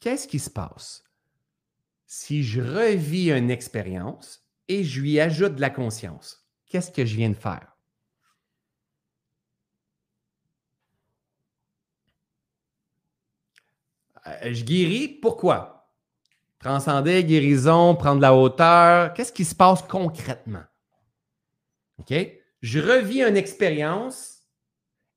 [0.00, 1.04] Qu'est-ce qui se passe?
[2.04, 6.44] Si je revis une expérience et je lui ajoute de la conscience?
[6.66, 7.76] Qu'est-ce que je viens de faire?
[14.26, 15.92] Euh, je guéris, pourquoi?
[16.58, 19.12] Transcender, guérison, prendre la hauteur.
[19.14, 20.64] Qu'est-ce qui se passe concrètement?
[21.98, 22.12] OK?
[22.64, 24.40] Je revis une expérience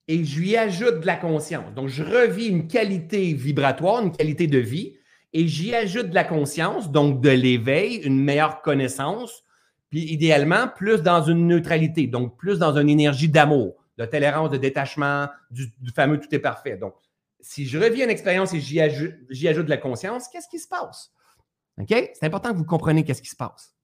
[0.09, 1.73] et je lui ajoute de la conscience.
[1.73, 4.97] Donc, je revis une qualité vibratoire, une qualité de vie,
[5.31, 9.45] et j'y ajoute de la conscience, donc de l'éveil, une meilleure connaissance,
[9.89, 14.57] puis idéalement, plus dans une neutralité, donc plus dans une énergie d'amour, de tolérance, de
[14.57, 16.75] détachement, du, fameux tout est parfait.
[16.75, 16.95] Donc,
[17.39, 21.13] si je revis une expérience et j'y ajoute, de la conscience, qu'est-ce qui se passe?
[21.79, 21.87] OK?
[21.87, 23.76] C'est important que vous compreniez qu'est-ce qui se passe.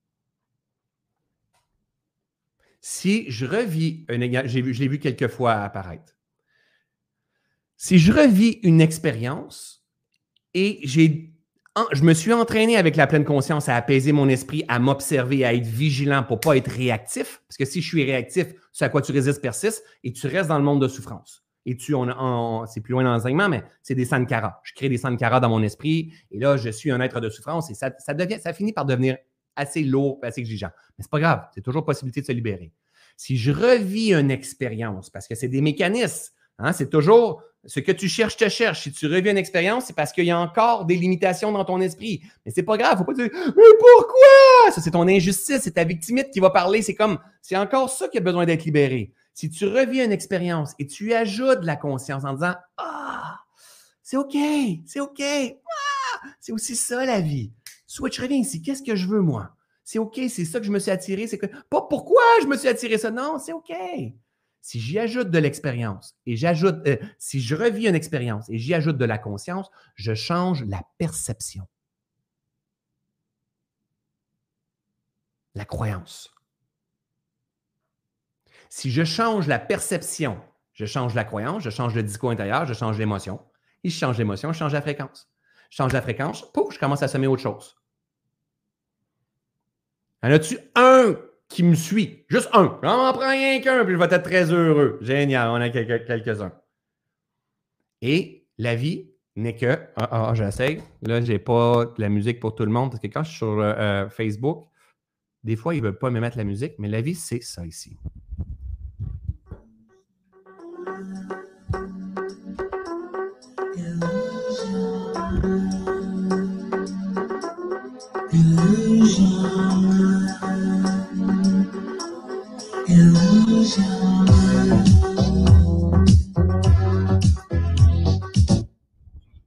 [2.85, 6.17] Si je revis, un, je l'ai vu quelques fois apparaître.
[7.77, 9.85] Si je revis une expérience
[10.53, 15.45] et je me suis entraîné avec la pleine conscience à apaiser mon esprit, à m'observer,
[15.45, 17.41] à être vigilant pour ne pas être réactif.
[17.47, 20.49] Parce que si je suis réactif, ce à quoi tu résistes persiste et tu restes
[20.49, 21.45] dans le monde de souffrance.
[21.65, 24.59] Et tu, on, c'est plus loin dans l'enseignement, mais c'est des sankaras.
[24.63, 27.71] Je crée des sankaras dans mon esprit et là, je suis un être de souffrance
[27.71, 29.15] et ça finit par devenir
[29.55, 30.69] assez lourd, assez exigeant.
[30.97, 32.71] Mais c'est pas grave, c'est toujours possibilité de se libérer.
[33.17, 37.91] Si je revis une expérience, parce que c'est des mécanismes, hein, c'est toujours ce que
[37.91, 38.81] tu cherches te cherche.
[38.83, 41.79] Si tu reviens une expérience, c'est parce qu'il y a encore des limitations dans ton
[41.79, 42.21] esprit.
[42.45, 44.71] Mais c'est pas grave, faut pas dire Mais pourquoi?
[44.71, 46.81] Ça, c'est ton injustice, c'est ta victimite qui va parler.
[46.81, 49.13] C'est comme c'est encore ça qui a besoin d'être libéré.
[49.33, 53.39] Si tu reviens une expérience et tu ajoutes la conscience en disant Ah,
[54.01, 54.35] c'est OK,
[54.85, 55.21] c'est OK.
[55.21, 57.51] Ah, c'est aussi ça la vie.
[57.93, 59.55] Soit je reviens ici, qu'est-ce que je veux, moi?
[59.83, 61.27] C'est OK, c'est ça que je me suis attiré.
[61.27, 63.11] C'est que pas pourquoi je me suis attiré ça.
[63.11, 63.71] Non, c'est OK.
[64.61, 68.73] Si j'y ajoute de l'expérience et j'ajoute, euh, si je revis une expérience et j'y
[68.73, 71.67] ajoute de la conscience, je change la perception.
[75.53, 76.33] La croyance.
[78.71, 80.41] Si je change la perception,
[80.73, 83.39] je change la croyance, je change le discours intérieur, je change l'émotion.
[83.83, 85.31] Et je change l'émotion, je change la fréquence.
[85.69, 87.75] Je change la fréquence, pouf, je commence à semer autre chose.
[90.23, 91.17] En as-tu un
[91.49, 92.25] qui me suit?
[92.29, 92.79] Juste un.
[92.81, 94.97] On m'en prend rien qu'un, puis je vais être très heureux.
[95.01, 96.53] Génial, on a quelques-uns.
[98.01, 99.77] Et la vie n'est que.
[99.97, 100.81] Ah, ah, ah j'essaie.
[101.01, 103.37] Là, je n'ai pas la musique pour tout le monde parce que quand je suis
[103.39, 104.69] sur euh, euh, Facebook,
[105.43, 107.65] des fois, ils ne veulent pas me mettre la musique, mais la vie, c'est ça
[107.65, 107.97] ici.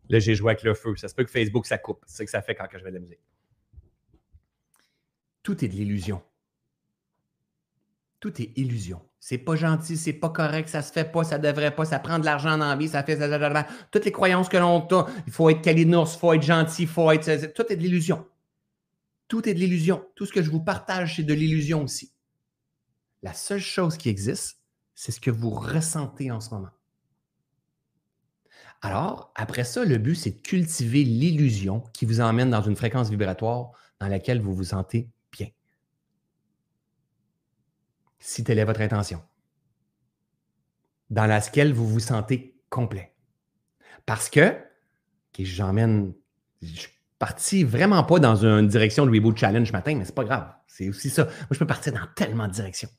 [0.08, 0.96] Là, j'ai joué avec le feu.
[0.96, 2.02] Ça se peut que Facebook, ça coupe.
[2.06, 3.20] C'est ce que ça fait quand je mets de la musique.
[5.42, 6.22] Tout est de l'illusion.
[8.18, 9.02] Tout est illusion.
[9.20, 12.18] C'est pas gentil, c'est pas correct, ça se fait pas, ça devrait pas, ça prend
[12.18, 13.18] de l'argent dans la vie, ça fait.
[13.90, 16.88] Toutes les croyances que l'on a, il faut être calinours, il faut être gentil, il
[16.88, 17.52] faut être.
[17.52, 18.26] Tout est de l'illusion.
[19.28, 20.06] Tout est de l'illusion.
[20.14, 22.15] Tout ce que je vous partage, c'est de l'illusion aussi.
[23.26, 24.60] La seule chose qui existe,
[24.94, 26.70] c'est ce que vous ressentez en ce moment.
[28.82, 33.10] Alors, après ça, le but, c'est de cultiver l'illusion qui vous emmène dans une fréquence
[33.10, 35.48] vibratoire dans laquelle vous vous sentez bien.
[38.20, 39.20] Si telle est votre intention.
[41.10, 43.12] Dans laquelle vous vous sentez complet.
[44.06, 44.56] Parce que,
[45.36, 46.14] j'emmène,
[46.62, 50.14] je suis parti vraiment pas dans une direction de Reboot Challenge ce matin, mais c'est
[50.14, 50.54] pas grave.
[50.68, 51.24] C'est aussi ça.
[51.24, 52.90] Moi, je peux partir dans tellement de directions.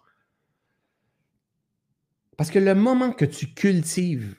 [2.38, 4.36] Parce que le moment que tu cultives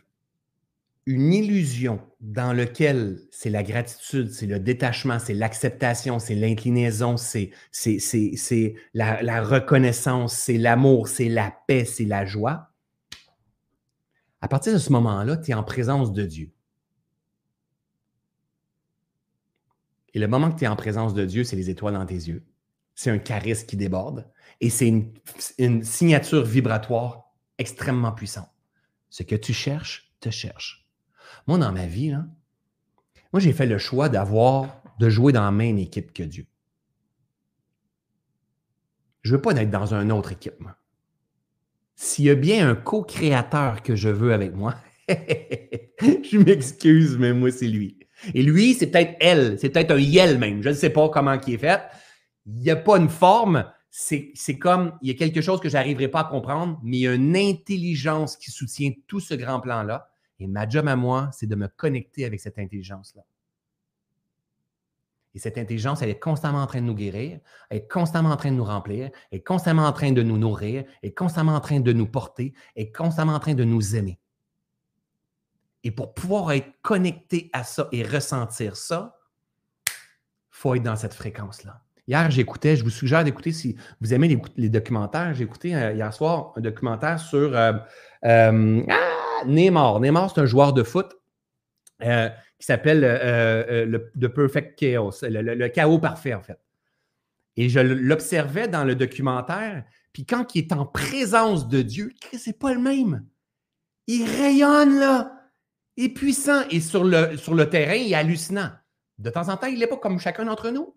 [1.04, 7.50] une illusion dans laquelle c'est la gratitude, c'est le détachement, c'est l'acceptation, c'est l'inclinaison, c'est,
[8.94, 12.72] la, la reconnaissance, c'est l'amour, c'est la paix, c'est la joie.
[14.40, 16.52] À partir de ce moment-là, tu es en présence de Dieu.
[20.14, 22.14] Et le moment que tu es en présence de Dieu, c'est les étoiles dans tes
[22.14, 22.44] yeux.
[22.94, 24.30] C'est un charisme qui déborde
[24.60, 24.88] et c'est
[25.58, 27.27] une signature vibratoire
[27.58, 28.50] extrêmement puissante.
[29.10, 30.88] Ce que tu cherches, te cherche.
[31.46, 32.14] Moi, dans ma vie,
[33.32, 36.46] moi, j'ai fait le choix d'avoir, de jouer dans la même équipe que Dieu.
[39.22, 40.76] Je ne veux pas être dans une autre équipe, moi.
[41.94, 44.76] S'il y a bien un co-créateur que je veux avec moi,
[45.08, 47.98] je m'excuse, mais moi, c'est lui.
[48.34, 50.62] Et lui, c'est peut-être elle, c'est peut-être un yel même.
[50.62, 51.82] Je ne sais pas comment il est fait.
[52.46, 53.64] Il n'y a pas une forme.
[54.00, 57.00] C'est comme, il y a quelque chose que je n'arriverai pas à comprendre, mais il
[57.00, 60.08] y a une intelligence qui soutient tout ce grand plan-là.
[60.38, 63.24] Et ma job à moi, c'est de me connecter avec cette intelligence-là.
[65.34, 68.36] Et cette intelligence, elle est constamment en train de nous guérir, elle est constamment en
[68.36, 71.56] train de nous remplir, elle est constamment en train de nous nourrir, elle est constamment
[71.56, 74.20] en train de nous porter, elle est constamment en train de nous aimer.
[75.82, 79.18] Et pour pouvoir être connecté à ça et ressentir ça,
[79.88, 79.92] il
[80.52, 81.82] faut être dans cette fréquence-là.
[82.08, 85.34] Hier, j'écoutais, je vous suggère d'écouter si vous aimez les, documentaires.
[85.34, 87.74] J'ai écouté euh, hier soir un documentaire sur euh,
[88.24, 90.00] euh, ah, Neymar.
[90.00, 91.14] Neymar, c'est un joueur de foot
[92.00, 96.58] qui s'appelle le The Perfect Chaos, le, chaos parfait, en fait.
[97.56, 102.58] Et je l'observais dans le documentaire, puis quand il est en présence de Dieu, c'est
[102.58, 103.26] pas le même.
[104.06, 105.32] Il rayonne, là.
[105.96, 106.62] Il est puissant.
[106.70, 108.70] Et sur le, sur le terrain, il est hallucinant.
[109.18, 110.94] De temps en temps, il n'est pas comme chacun d'entre nous.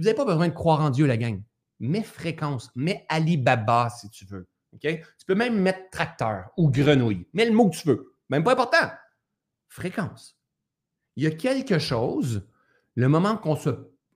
[0.00, 1.42] Vous n'avez pas besoin de croire en Dieu, la gang.
[1.78, 4.48] Mets fréquence, mets Alibaba si tu veux.
[4.80, 7.28] Tu peux même mettre tracteur ou grenouille.
[7.34, 8.14] Mets le mot que tu veux.
[8.30, 8.90] Même pas important.
[9.68, 10.38] Fréquence.
[11.16, 12.48] Il y a quelque chose,
[12.94, 13.68] le moment qu'on se,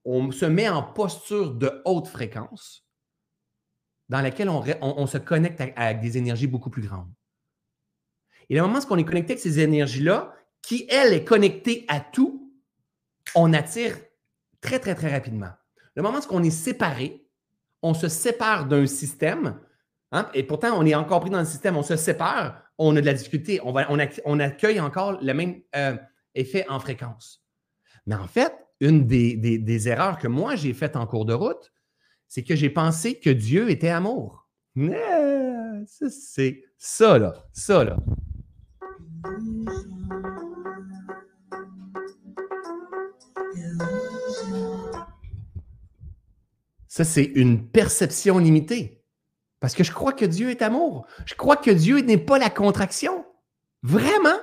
[0.07, 2.89] on se met en posture de haute fréquence,
[4.09, 7.13] dans laquelle on, se connecte avec des énergies beaucoup plus grandes.
[8.49, 12.55] Et le moment où est connecté avec ces énergies-là, qui, elle, est connectée à tout,
[13.35, 13.99] on attire
[14.63, 15.51] très, très, très rapidement.
[15.97, 17.27] Le moment où on est séparé,
[17.83, 19.61] on se sépare d'un système,
[20.13, 23.01] hein, et pourtant on est encore pris dans le système, on se sépare, on a
[23.01, 25.97] de la difficulté, on, va, on, accueille encore le même euh,
[26.35, 27.45] effet en fréquence.
[28.07, 31.73] Mais en fait, une des, erreurs que moi j'ai faites en cours de route,
[32.27, 34.49] c'est que j'ai pensé que Dieu était amour.
[35.87, 37.35] c'est ça, là.
[37.53, 37.97] Ça, là.
[46.95, 49.03] Ça, c'est une perception limitée.
[49.59, 51.09] Parce que je crois que Dieu est amour.
[51.27, 53.25] Je crois que Dieu n'est pas la contraction.
[53.83, 54.39] Vraiment?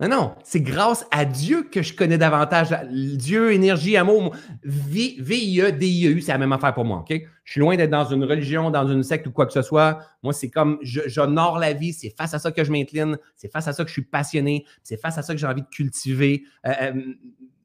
[0.00, 4.36] Non, non, c'est grâce à Dieu que je connais davantage Dieu, énergie, amour.
[4.62, 7.02] V, VIE, DIEU, c'est la même affaire pour moi.
[7.08, 10.00] Je suis loin d'être dans une religion, dans une secte ou quoi que ce soit.
[10.22, 11.94] Moi, c'est comme j'honore la vie.
[11.94, 13.16] C'est face à ça que je m'incline.
[13.36, 14.66] C'est face à ça que je suis passionné.
[14.82, 17.02] C'est face à ça que j'ai envie de cultiver euh, euh,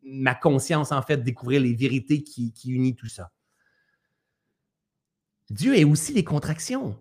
[0.06, 3.30] ma conscience, en fait, découvrir les vérités qui unissent tout ça.
[5.52, 6.98] Dieu est aussi les contractions.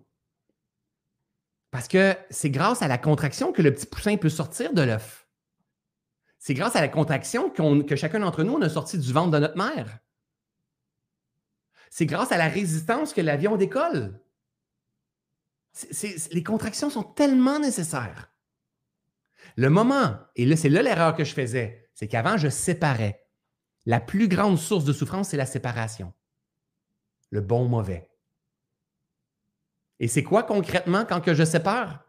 [1.71, 5.25] Parce que c'est grâce à la contraction que le petit poussin peut sortir de l'œuf.
[6.37, 9.39] C'est grâce à la contraction que chacun d'entre nous, on a sorti du ventre de
[9.39, 9.99] notre mère.
[11.89, 14.19] C'est grâce à la résistance que l'avion décolle.
[16.31, 18.33] les contractions sont tellement nécessaires.
[19.55, 23.25] Le moment, et là, c'est là l'erreur que je faisais, c'est qu'avant, je séparais.
[23.85, 26.13] La plus grande source de souffrance, c'est la séparation.
[27.29, 28.10] Le bon-mauvais.
[30.01, 32.03] Et c'est quoi concrètement quand je sépare?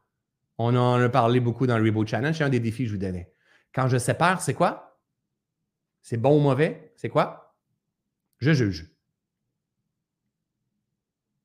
[0.57, 2.35] On en a parlé beaucoup dans le Reboot Challenge.
[2.35, 3.31] C'est un des défis que je vous donnais.
[3.75, 4.99] Quand je sépare, c'est quoi?
[6.01, 6.95] C'est bon ou mauvais?
[6.97, 7.55] C'est quoi?
[8.39, 8.91] Je juge.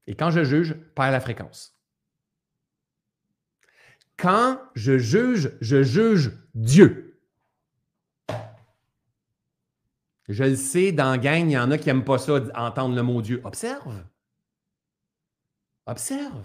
[0.08, 1.78] Et quand je juge, perds la fréquence.
[4.16, 7.20] Quand je juge, je juge Dieu.
[10.30, 12.96] Je le sais, dans la gang, il y en a qui n'aiment pas ça, entendre
[12.96, 13.42] le mot Dieu.
[13.44, 14.02] Observe.
[15.88, 16.44] Observe.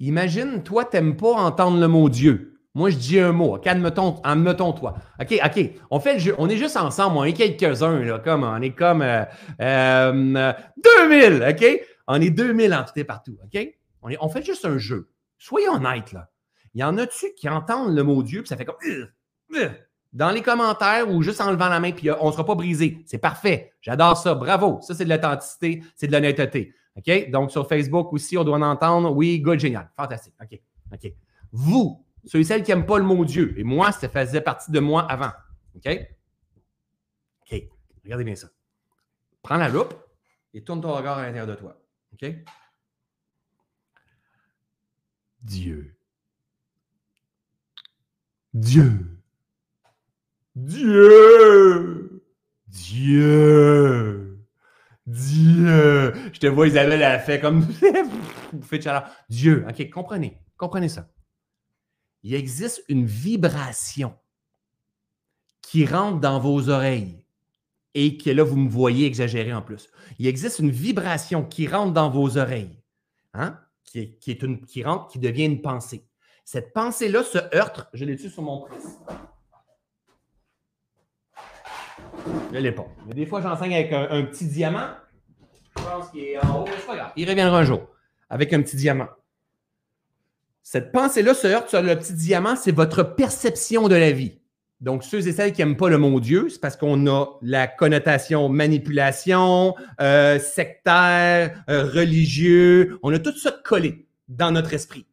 [0.00, 2.56] Imagine, toi, tu n'aimes pas entendre le mot Dieu.
[2.74, 3.58] Moi, je dis un mot.
[3.64, 4.94] Admettons toi.
[5.18, 5.70] OK, OK.
[5.90, 6.34] On fait le jeu.
[6.36, 7.16] On est juste ensemble.
[7.16, 8.18] On est quelques-uns, là.
[8.18, 9.06] Comme, on est comme 2000,
[9.62, 11.80] euh, euh, OK?
[12.06, 13.38] On est 2000 en tout partout.
[13.42, 13.66] OK?
[14.02, 15.08] On, est, on fait juste un jeu.
[15.38, 16.28] Soyons honnêtes, là.
[16.74, 18.76] Il y en a-tu qui entendent le mot Dieu, puis ça fait comme.
[20.12, 22.54] Dans les commentaires ou juste en levant la main, puis euh, on ne sera pas
[22.54, 22.98] brisé.
[23.06, 23.72] C'est parfait.
[23.80, 24.34] J'adore ça.
[24.34, 24.80] Bravo.
[24.82, 26.74] Ça, c'est de l'authenticité, c'est de l'honnêteté.
[26.96, 27.30] OK?
[27.30, 29.12] Donc, sur Facebook aussi, on doit en entendre.
[29.12, 29.90] Oui, good, génial.
[29.96, 30.34] Fantastique.
[30.42, 30.60] OK.
[30.92, 31.12] OK.
[31.52, 34.70] Vous, ceux et celles qui n'aiment pas le mot Dieu, et moi, ça faisait partie
[34.70, 35.32] de moi avant.
[35.76, 35.88] OK?
[37.42, 37.62] OK.
[38.04, 38.48] Regardez bien ça.
[39.42, 39.94] Prends la loupe
[40.54, 41.80] et tourne ton regard à l'intérieur de toi.
[42.14, 42.34] OK?
[45.42, 45.96] Dieu.
[48.52, 49.20] Dieu.
[50.54, 52.24] Dieu.
[52.66, 54.25] Dieu.
[55.06, 56.12] Dieu.
[56.32, 57.66] Je te vois, Isabelle, elle a fait comme
[58.52, 59.10] bouffée de chaleur.
[59.28, 59.64] Dieu.
[59.68, 60.40] OK, comprenez.
[60.56, 61.08] Comprenez ça.
[62.22, 64.14] Il existe une vibration
[65.62, 67.24] qui rentre dans vos oreilles
[67.94, 69.88] et que là, vous me voyez exagérer en plus.
[70.18, 72.82] Il existe une vibration qui rentre dans vos oreilles,
[73.32, 73.58] hein?
[73.84, 76.06] qui, est, une, qui rentre, qui devient une pensée.
[76.44, 78.98] Cette pensée-là se heurte, je l'ai-tu sur mon presse?
[82.52, 82.86] Je l'ai pas.
[83.06, 84.88] Mais des fois, j'enseigne avec un, petit diamant.
[85.76, 87.12] Je pense qu'il est en haut, pas grave.
[87.16, 87.86] Il reviendra un jour
[88.30, 89.08] avec un petit diamant.
[90.62, 94.40] Cette pensée-là se heurte sur le petit diamant, c'est votre perception de la vie.
[94.80, 97.66] Donc, ceux et celles qui n'aiment pas le mot Dieu, c'est parce qu'on a la
[97.66, 102.98] connotation manipulation, euh, sectaire, euh, religieux.
[103.02, 105.06] On a tout ça collé dans notre esprit.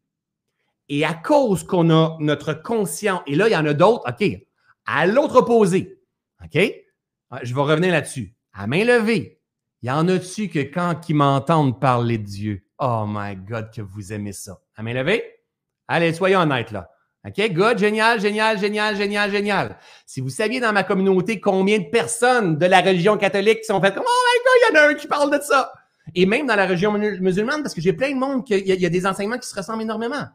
[0.89, 4.37] Et à cause qu'on a notre conscient, et là, il y en a d'autres, OK,
[4.85, 5.97] à l'autre opposé,
[6.43, 6.82] OK?
[7.35, 8.35] Ah, je vais revenir là-dessus.
[8.53, 9.41] À main levée,
[9.81, 13.81] Il y en a-tu que quand ils m'entendent parler de Dieu, oh my God, que
[13.81, 14.61] vous aimez ça.
[14.75, 15.23] À main levée?
[15.87, 16.91] Allez, soyons honnêtes là.
[17.27, 19.79] OK, good, génial, génial, génial, génial, génial.
[20.05, 23.81] Si vous saviez dans ma communauté combien de personnes de la religion catholique qui sont
[23.81, 25.73] faites comme Oh my God, il y en a un qui parle de ça.
[26.13, 28.89] Et même dans la religion musulmane, parce que j'ai plein de monde qu'il y, a
[28.89, 30.27] des enseignements qui se ressemblent énormément.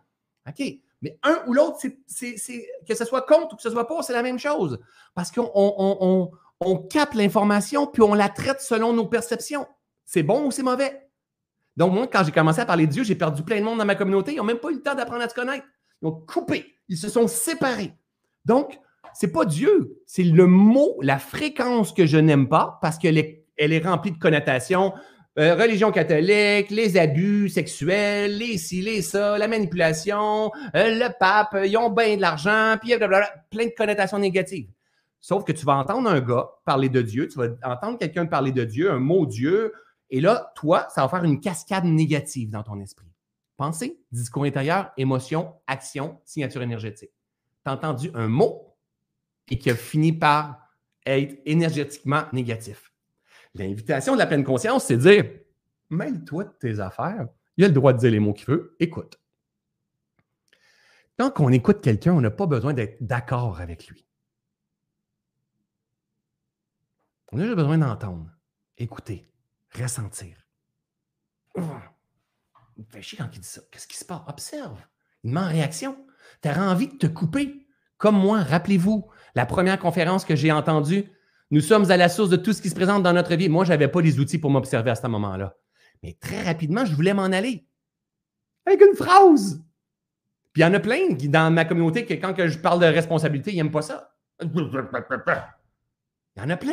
[0.48, 0.66] OK?
[1.00, 4.24] Mais un ou l'autre, que ce soit contre ou que ce soit pas, c'est la
[4.24, 4.80] même chose.
[5.14, 6.30] Parce qu'on on, on,
[6.88, 9.66] capte l'information puis on la traite selon nos perceptions.
[10.04, 11.08] C'est bon ou c'est mauvais?
[11.76, 13.84] Donc, moi, quand j'ai commencé à parler de Dieu, j'ai perdu plein de monde dans
[13.84, 14.32] ma communauté.
[14.32, 15.64] Ils n'ont même pas eu le temps d'apprendre à se connaître.
[16.02, 16.74] Ils ont coupé.
[16.88, 17.92] Ils se sont séparés.
[18.44, 18.80] Donc,
[19.14, 23.46] c'est pas Dieu, c'est le mot, la fréquence que je n'aime pas parce qu'elle est,
[23.56, 24.92] elle est remplie de connotations.
[25.38, 31.56] Euh, religion catholique, les abus sexuels, les ci, les ça, la manipulation, euh, le pape,
[31.64, 32.94] ils ont bien de l'argent, puis
[33.50, 34.68] plein de connotations négatives.
[35.20, 38.52] Sauf que tu vas entendre un gars parler de Dieu, tu vas entendre quelqu'un parler
[38.52, 39.72] de Dieu, un mot Dieu,
[40.10, 43.06] et là, toi, ça va faire une cascade négative dans ton esprit.
[43.56, 47.10] Pensée, discours intérieur, émotion, action, signature énergétique.
[47.64, 48.76] Tu as entendu un mot
[49.50, 50.58] et qui a fini par
[51.04, 52.92] être énergétiquement négatif.
[53.54, 55.24] L'invitation de la pleine conscience, c'est de dire
[55.90, 57.26] mêle-toi de tes affaires.
[57.56, 58.76] Il a le droit de dire les mots qu'il veut.
[58.78, 59.20] Écoute.
[61.18, 64.07] Quand on écoute quelqu'un, on n'a pas besoin d'être d'accord avec lui.
[67.32, 68.30] On a juste besoin d'entendre,
[68.78, 69.30] écouter,
[69.74, 70.36] ressentir.
[71.56, 73.60] Il me fait chier quand il dit ça.
[73.70, 74.22] Qu'est-ce qui se passe?
[74.28, 74.78] Observe.
[75.24, 76.06] Il en réaction.
[76.42, 77.66] Tu as envie de te couper?
[77.96, 81.10] Comme moi, rappelez-vous, la première conférence que j'ai entendue,
[81.50, 83.48] nous sommes à la source de tout ce qui se présente dans notre vie.
[83.48, 85.56] Moi, je n'avais pas les outils pour m'observer à ce moment-là.
[86.02, 87.66] Mais très rapidement, je voulais m'en aller.
[88.64, 89.64] Avec une phrase.
[90.52, 93.52] Puis il y en a plein dans ma communauté que quand je parle de responsabilité,
[93.52, 94.14] ils n'aiment pas ça.
[96.38, 96.72] Il y en a plein.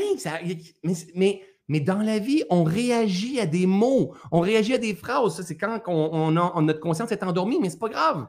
[1.15, 5.37] Mais, mais, dans la vie, on réagit à des mots, on réagit à des phrases.
[5.37, 6.31] Ça, c'est quand on,
[6.61, 8.27] notre conscience est endormie, mais ce n'est pas grave.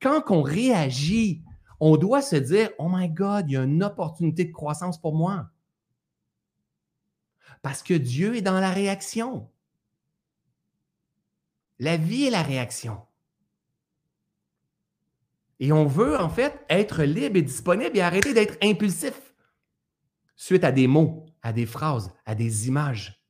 [0.00, 1.42] Quand on réagit,
[1.80, 5.14] on doit se dire Oh my God, il y a une opportunité de croissance pour
[5.14, 5.48] moi.
[7.60, 9.48] Parce que Dieu est dans la réaction.
[11.80, 13.00] La vie est la réaction.
[15.58, 19.28] Et on veut en fait être libre et disponible et arrêter d'être impulsif
[20.38, 23.20] suite à des mots, à des phrases, à des images.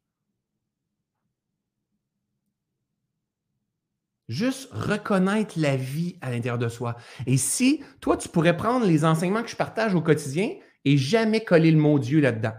[4.28, 6.96] Juste reconnaître la vie à l'intérieur de soi.
[7.26, 10.50] Et si toi, tu pourrais prendre les enseignements que je partage au quotidien
[10.84, 12.54] et jamais coller le mot Dieu là-dedans,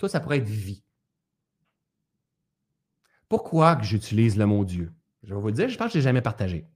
[0.00, 0.82] toi, ça pourrait être vie.
[3.28, 4.92] Pourquoi que j'utilise le mot Dieu?
[5.22, 6.66] Je vais vous dire, je pense que je ne l'ai jamais partagé.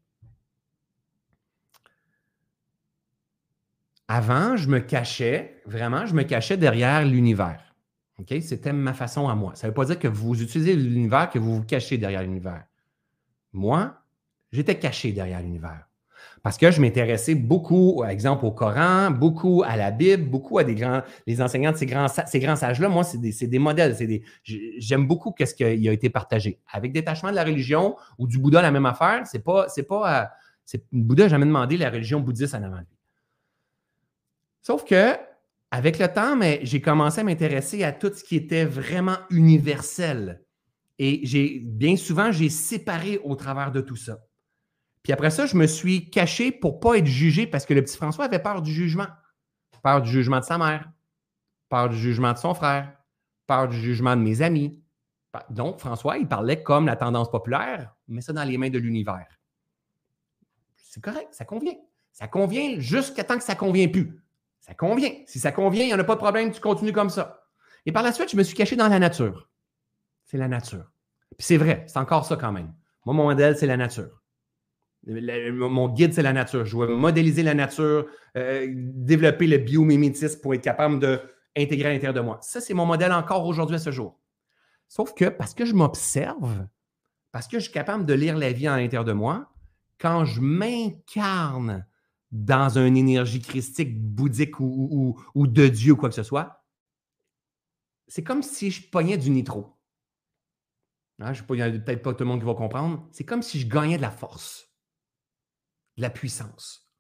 [4.14, 7.74] Avant, je me cachais, vraiment, je me cachais derrière l'univers.
[8.28, 9.52] C'était ma façon à moi.
[9.54, 12.64] Ça ne veut pas dire que vous utilisez l'univers, que vous vous cachez derrière l'univers.
[13.54, 13.94] Moi,
[14.52, 15.88] j'étais caché derrière l'univers.
[16.42, 20.64] Parce que je m'intéressais beaucoup, par exemple, au Coran, beaucoup à la Bible, beaucoup à
[20.64, 22.90] des grands, les enseignants de ces grands, ces grands sages-là.
[22.90, 23.96] Moi, c'est des, des, modèles.
[24.76, 26.60] J'aime beaucoup ce qui a été partagé.
[26.70, 30.28] Avec détachement de la religion ou du Bouddha, la même affaire, c'est pas, c'est pas,
[30.74, 32.82] euh, Bouddha n'a jamais demandé la religion bouddhiste en avant.
[34.62, 35.16] Sauf que,
[35.72, 40.44] avec le temps, mais j'ai commencé à m'intéresser à tout ce qui était vraiment universel.
[40.98, 44.20] Et j'ai, bien souvent, j'ai séparé au travers de tout ça.
[45.02, 47.82] Puis après ça, je me suis caché pour ne pas être jugé parce que le
[47.82, 49.08] petit François avait peur du jugement.
[49.82, 50.88] Peur du jugement de sa mère,
[51.68, 52.96] peur du jugement de son frère,
[53.48, 54.80] peur du jugement de mes amis.
[55.50, 59.26] Donc, François, il parlait comme la tendance populaire, mais ça dans les mains de l'univers.
[60.76, 61.74] C'est correct, ça convient.
[62.12, 64.21] Ça convient jusqu'à temps que ça ne convient plus.
[64.62, 65.12] Ça convient.
[65.26, 67.44] Si ça convient, il n'y en a pas de problème, tu continues comme ça.
[67.84, 69.50] Et par la suite, je me suis caché dans la nature.
[70.24, 70.90] C'est la nature.
[71.36, 72.72] Puis c'est vrai, c'est encore ça quand même.
[73.04, 74.22] Moi, mon modèle, c'est la nature
[75.06, 76.64] mon guide, c'est la nature.
[76.64, 78.06] Je vais modéliser la nature,
[78.36, 82.38] euh, développer le biomimétisme pour être capable d'intégrer à l'intérieur de moi.
[82.42, 84.18] Ça, c'est mon modèle encore aujourd'hui à ce jour.
[84.88, 86.66] Sauf que parce que je m'observe,
[87.32, 89.50] parce que je suis capable de lire la vie à l'intérieur de moi,
[89.98, 91.86] quand je m'incarne
[92.32, 96.64] dans une énergie christique, bouddhique ou, de Dieu ou quoi que ce soit,
[98.08, 99.78] c'est comme si je pognais du nitro.
[101.20, 103.06] Hein, je ne peut-être pas tout le monde qui va comprendre.
[103.12, 104.72] C'est comme si je gagnais de la force
[105.96, 106.90] la puissance.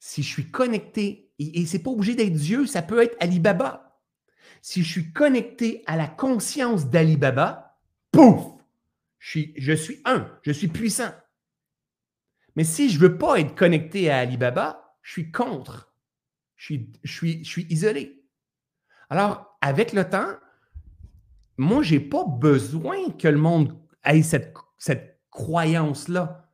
[0.00, 4.00] Si je suis connecté, et, ce n'est pas obligé d'être Dieu, ça peut être Alibaba.
[4.62, 7.80] Si je suis connecté à la conscience d'Alibaba,
[8.12, 8.44] pouf,
[9.18, 11.10] je je suis un, je suis puissant.
[12.58, 15.94] Mais si je ne veux pas être connecté à Alibaba, je suis contre.
[16.56, 16.74] Je
[17.04, 18.24] suis, isolé.
[19.10, 20.32] Alors, avec le temps,
[21.56, 24.56] moi, je n'ai pas besoin que le monde ait cette,
[25.30, 26.50] croyance-là.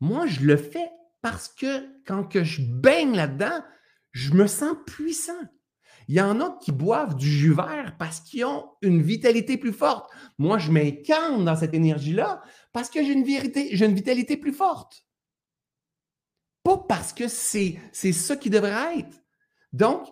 [0.00, 0.90] Moi, je le fais
[1.22, 3.64] parce que quand je baigne là-dedans,
[4.12, 5.40] je me sens puissant.
[6.06, 9.72] Il y en a qui boivent du jus vert parce qu'ils ont une vitalité plus
[9.72, 10.10] forte.
[10.36, 12.42] Moi, je m'incarne dans cette énergie-là
[12.74, 15.06] parce que j'ai une, j'ai une vitalité plus forte.
[16.62, 19.22] Pas parce que c'est, ça qui devrait être.
[19.72, 20.06] Donc,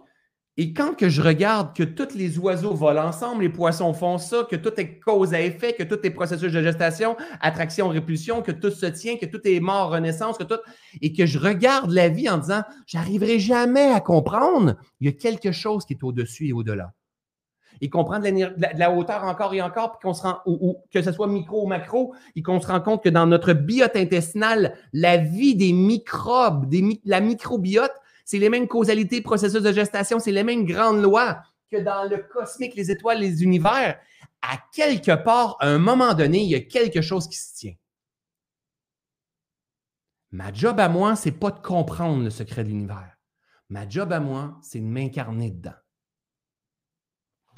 [0.56, 4.44] et quand que je regarde que tous les oiseaux volent ensemble, les poissons font ça,
[4.50, 8.50] que tout est cause à effet, que tout est processus de gestation, attraction, répulsion, que
[8.50, 10.58] tout se tient, que tout est mort, renaissance, que tout,
[11.00, 15.12] et que je regarde la vie en disant, j'arriverai jamais à comprendre, il y a
[15.12, 16.92] quelque chose qui est au-dessus et au-delà.
[17.80, 20.38] Et comprendre de la, hauteur encore et encore, puis qu'on se rend,
[20.92, 23.96] que ce soit micro ou macro, et qu'on se rend compte que dans notre biote
[23.96, 26.72] intestinale, la vie des microbes,
[27.04, 27.94] la microbiote,
[28.24, 31.38] c'est les mêmes causalités, processus de gestation, c'est les mêmes grandes lois
[31.70, 34.00] que dans le cosmique, les étoiles, les univers.
[34.42, 37.74] À quelque part, à un moment donné, il y a quelque chose qui se tient.
[40.30, 43.16] Ma job à moi, c'est pas de comprendre le secret de l'univers.
[43.68, 45.72] Ma job à moi, c'est de m'incarner dedans.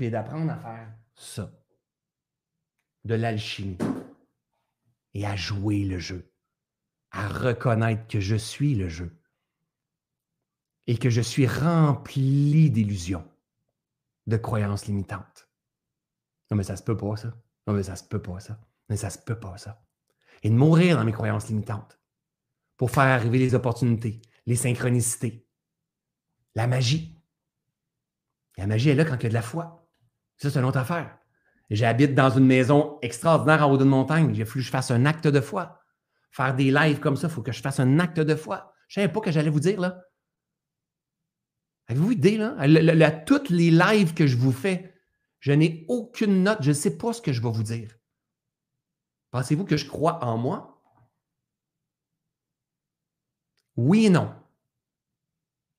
[0.00, 1.52] Puis d'apprendre à faire ça.
[3.04, 3.76] De l'alchimie.
[5.12, 6.32] Et à jouer le jeu.
[7.10, 9.14] À reconnaître que je suis le jeu
[10.86, 13.30] et que je suis rempli d'illusions,
[14.26, 15.50] de croyances limitantes.
[16.50, 17.36] Non, mais ça se peut pas, ça.
[17.66, 18.58] Non, mais ça se peut pas, ça.
[18.88, 19.84] Mais ça se peut pas, ça.
[20.42, 22.00] Et de mourir dans mes croyances limitantes
[22.78, 25.46] pour faire arriver les opportunités, les synchronicités,
[26.54, 27.22] la magie.
[28.56, 29.79] La magie est là quand il y a de la foi.
[30.40, 31.18] Ça, c'est une autre affaire.
[31.68, 34.34] J'habite dans une maison extraordinaire en haut d'une montagne.
[34.34, 35.80] J'ai fallu que je fasse un acte de foi.
[36.32, 38.72] Faire des lives comme ça, il faut que je fasse un acte de foi.
[38.88, 40.02] Je ne savais pas que j'allais vous dire, là.
[41.88, 42.56] Avez-vous idée, là?
[42.58, 44.94] À, toutes les lives que je vous fais,
[45.40, 47.96] je n'ai aucune note, je ne sais pas ce que je vais vous dire.
[49.30, 50.82] Pensez-vous que je crois en moi?
[53.76, 54.34] Oui et non.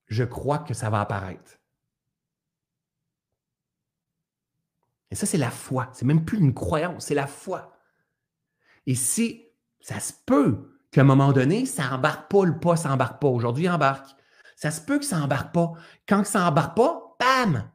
[0.07, 1.60] Je crois que ça va apparaître.
[5.11, 5.89] Et ça, c'est la foi.
[5.93, 7.77] C'est même plus une croyance, c'est la foi.
[8.87, 9.45] Et si
[9.81, 13.27] ça se peut qu'à un moment donné, ça embarque pas, le pas s'embarque pas.
[13.27, 14.09] Aujourd'hui, il embarque.
[14.55, 15.73] Ça se peut que ça n'embarque pas.
[16.07, 17.69] Quand ça n'embarque pas, bam!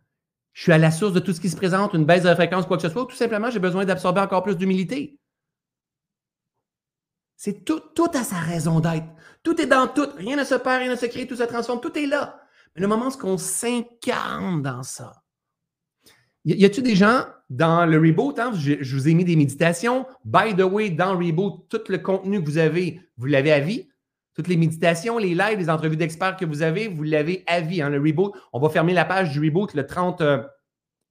[0.52, 2.64] Je suis à la source de tout ce qui se présente, une baisse de fréquence,
[2.64, 3.04] quoi que ce soit.
[3.06, 5.20] Tout simplement, j'ai besoin d'absorber encore plus d'humilité.
[7.36, 9.04] C'est tout, tout a sa raison d'être.
[9.42, 10.08] Tout est dans tout.
[10.16, 11.80] Rien ne se perd, rien ne se crée, tout se transforme.
[11.82, 12.40] Tout est là.
[12.74, 15.25] Mais le moment où on s'incarne dans ça.
[16.46, 18.38] Y a-t-il des gens dans le reboot?
[18.38, 20.06] Hein, je, vous ai mis des méditations.
[20.24, 23.88] By the way, dans reboot, tout le contenu que vous avez, vous l'avez à vie.
[24.32, 27.82] Toutes les méditations, les lives, les entrevues d'experts que vous avez, vous l'avez à vie.
[27.82, 30.42] Hein, le reboot, on va fermer la page du reboot le 30, euh,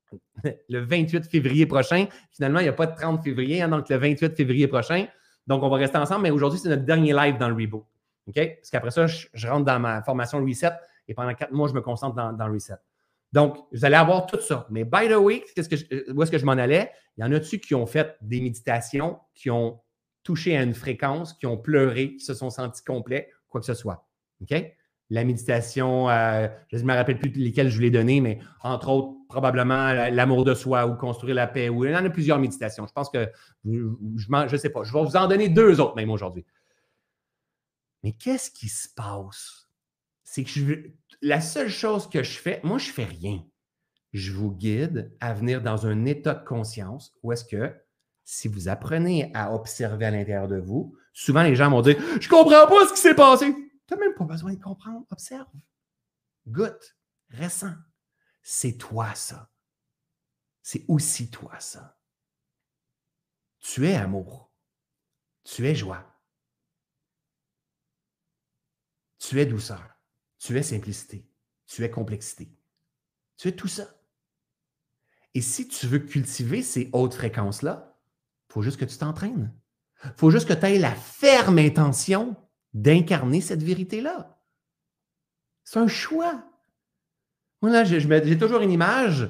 [0.70, 2.06] le 28 février prochain.
[2.32, 5.06] Finalement, il n'y a pas de 30 février, hein, donc le 28 février prochain.
[5.48, 7.84] Donc, on va rester ensemble, mais aujourd'hui, c'est notre dernier live dans le reboot.
[8.28, 8.36] OK?
[8.36, 10.72] Parce qu'après ça, je, rentre dans ma formation Reset
[11.10, 12.76] et pendant quatre mois, je me concentre dans, dans Reset.
[13.36, 14.66] Donc, vous allez avoir tout ça.
[14.70, 16.90] Mais by the way, euh, où est-ce que je m'en allais?
[17.18, 19.82] Il y en a-tu qui ont fait des méditations, qui ont
[20.24, 23.74] touché à une fréquence, qui ont pleuré, qui se sont sentis complets, quoi que ce
[23.74, 24.08] soit?
[24.42, 24.56] OK?
[25.10, 28.88] La méditation, euh, je ne me rappelle plus lesquelles je vous l'ai donné, mais entre
[28.88, 31.66] autres, probablement l'amour de soi ou construire la paix.
[31.66, 32.88] Il y en a plusieurs méditations.
[32.88, 33.30] Je pense que
[33.66, 34.84] je ne sais pas.
[34.84, 36.46] Je vais vous en donner deux autres même aujourd'hui.
[38.02, 39.68] Mais qu'est-ce qui se passe?
[40.24, 40.64] C'est que je,
[41.26, 43.44] la seule chose que je fais, moi, je fais rien.
[44.14, 47.76] Je vous guide à venir dans un état de conscience où est-ce que
[48.24, 52.30] si vous apprenez à observer à l'intérieur de vous, souvent les gens vont dire Je
[52.30, 53.52] comprends pas ce qui s'est passé.
[53.88, 55.04] Tu n'as même pas besoin de comprendre.
[55.10, 55.48] Observe.
[56.48, 56.96] Goûte.
[57.32, 57.74] Ressens.
[58.44, 59.50] C'est toi ça.
[60.62, 61.98] C'est aussi toi ça.
[63.60, 64.54] Tu es amour.
[65.44, 66.06] Tu es joie.
[69.18, 69.95] Tu es douceur.
[70.46, 71.26] Tu es simplicité.
[71.66, 72.48] Tu es complexité.
[73.36, 73.88] Tu es tout ça.
[75.34, 77.98] Et si tu veux cultiver ces hautes fréquences-là,
[78.50, 79.52] faut juste que tu t'entraînes.
[80.04, 82.36] Il faut juste que tu aies la ferme intention
[82.76, 84.40] d'incarner cette vérité-là.
[85.64, 86.44] C'est un choix.
[87.64, 89.28] Moi, j'ai toujours une image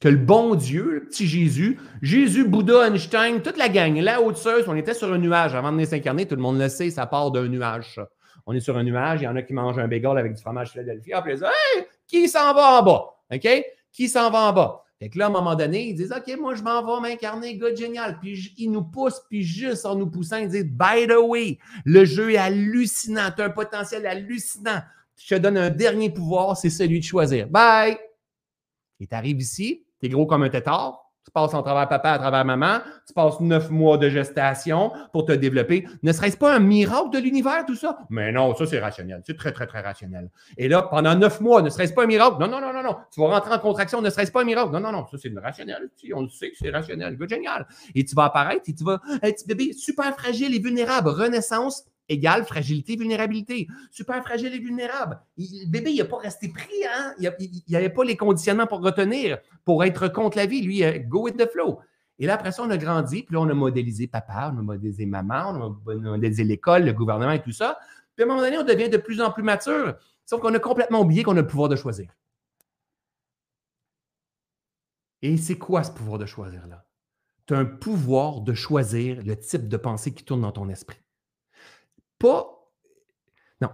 [0.00, 4.40] que le bon Dieu, le petit Jésus, Jésus, Bouddha, Einstein, toute la gang, la haute
[4.66, 6.26] on était sur un nuage avant de s'incarner.
[6.26, 8.00] Tout le monde le sait, ça part d'un nuage.
[8.46, 10.40] On est sur un nuage, il y en a qui mangent un bagel avec du
[10.40, 11.12] fromage Philadelphie.
[11.22, 13.16] Puis ils disent Hey, qui s'en va en bas?
[13.32, 13.64] OK?
[13.92, 14.84] Qui s'en va en bas?
[14.98, 17.56] Fait que là, à un moment donné, ils disent OK, moi, je m'en vais m'incarner,
[17.56, 18.18] gars génial.
[18.20, 22.04] Puis ils nous poussent, puis juste en nous poussant, ils disent By the way, le
[22.04, 23.30] jeu est hallucinant.
[23.34, 24.82] Tu as un potentiel hallucinant.
[25.16, 27.48] Je te donne un dernier pouvoir, c'est celui de choisir.
[27.48, 27.96] Bye!
[29.00, 32.18] Et tu ici, tu es gros comme un tétard, Tu passes en travers papa, à
[32.18, 35.86] travers maman, tu passes neuf mois de gestation pour te développer.
[36.02, 37.98] Ne serait-ce pas un miracle de l'univers, tout ça?
[38.10, 39.22] Mais non, ça, c'est rationnel.
[39.26, 40.30] C'est très, très, très rationnel.
[40.58, 42.36] Et là, pendant neuf mois, ne serait-ce pas un miracle?
[42.38, 42.96] Non, non, non, non, non.
[43.10, 44.70] Tu vas rentrer en contraction, ne serait-ce pas un miracle?
[44.70, 45.06] Non, non, non.
[45.06, 45.90] Ça, c'est rationnel.
[46.14, 47.16] On le sait que c'est rationnel.
[47.28, 47.66] génial.
[47.94, 51.08] Et tu vas apparaître et tu vas, un petit bébé super fragile et vulnérable.
[51.08, 53.66] Renaissance égale fragilité, vulnérabilité.
[53.90, 55.20] Super fragile et vulnérable.
[55.36, 57.14] le bébé, il n'a pas resté pris, hein?
[57.18, 57.32] Il
[57.68, 60.62] n'y avait pas les conditionnements pour retenir, pour être contre la vie.
[60.62, 61.80] Lui, go with the flow.
[62.18, 64.62] Et là, après ça, on a grandi, puis là, on a modélisé papa, on a
[64.62, 67.78] modélisé maman, on a modélisé l'école, le gouvernement et tout ça.
[68.14, 70.60] Puis à un moment donné, on devient de plus en plus mature, sauf qu'on a
[70.60, 72.14] complètement oublié qu'on a le pouvoir de choisir.
[75.22, 76.86] Et c'est quoi ce pouvoir de choisir-là?
[77.46, 81.03] Tu as un pouvoir de choisir le type de pensée qui tourne dans ton esprit
[82.18, 82.70] pas.
[83.60, 83.70] Non.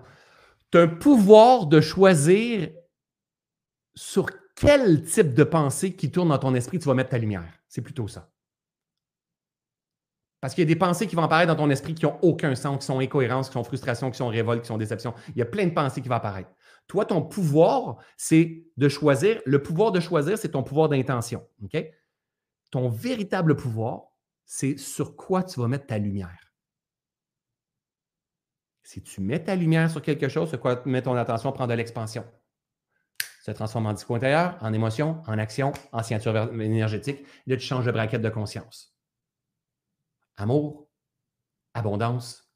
[0.71, 2.71] Tu as un pouvoir de choisir
[3.95, 7.53] sur quel type de pensée qui tourne dans ton esprit tu vas mettre ta lumière.
[7.69, 8.31] C'est plutôt ça.
[10.41, 12.55] Parce qu'il y a des pensées qui vont apparaître dans ton esprit qui n'ont aucun
[12.55, 15.15] sens, qui sont incohérences, qui sont frustrations, qui sont révoltes, qui sont déceptions.
[15.31, 16.51] Il y a plein de pensées qui vont apparaître.
[16.87, 19.41] Toi, ton pouvoir, c'est de choisir.
[19.45, 21.47] Le pouvoir de choisir, c'est ton pouvoir d'intention.
[22.71, 24.05] Ton véritable pouvoir,
[24.47, 26.50] c'est sur quoi tu vas mettre ta lumière.
[28.83, 31.67] Si tu mets ta lumière sur quelque chose, sur quoi tu mets ton attention, prend
[31.67, 32.25] de l'expansion.
[33.43, 37.25] Se transforme en discours intérieur, en émotion, en action, en signature énergétique.
[37.47, 38.95] Là, tu changes de braquette de conscience.
[40.37, 40.89] Amour,
[41.75, 42.51] abondance,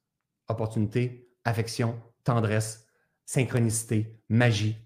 [0.48, 2.86] opportunité, affection, tendresse,
[3.24, 4.76] synchronicité, magie.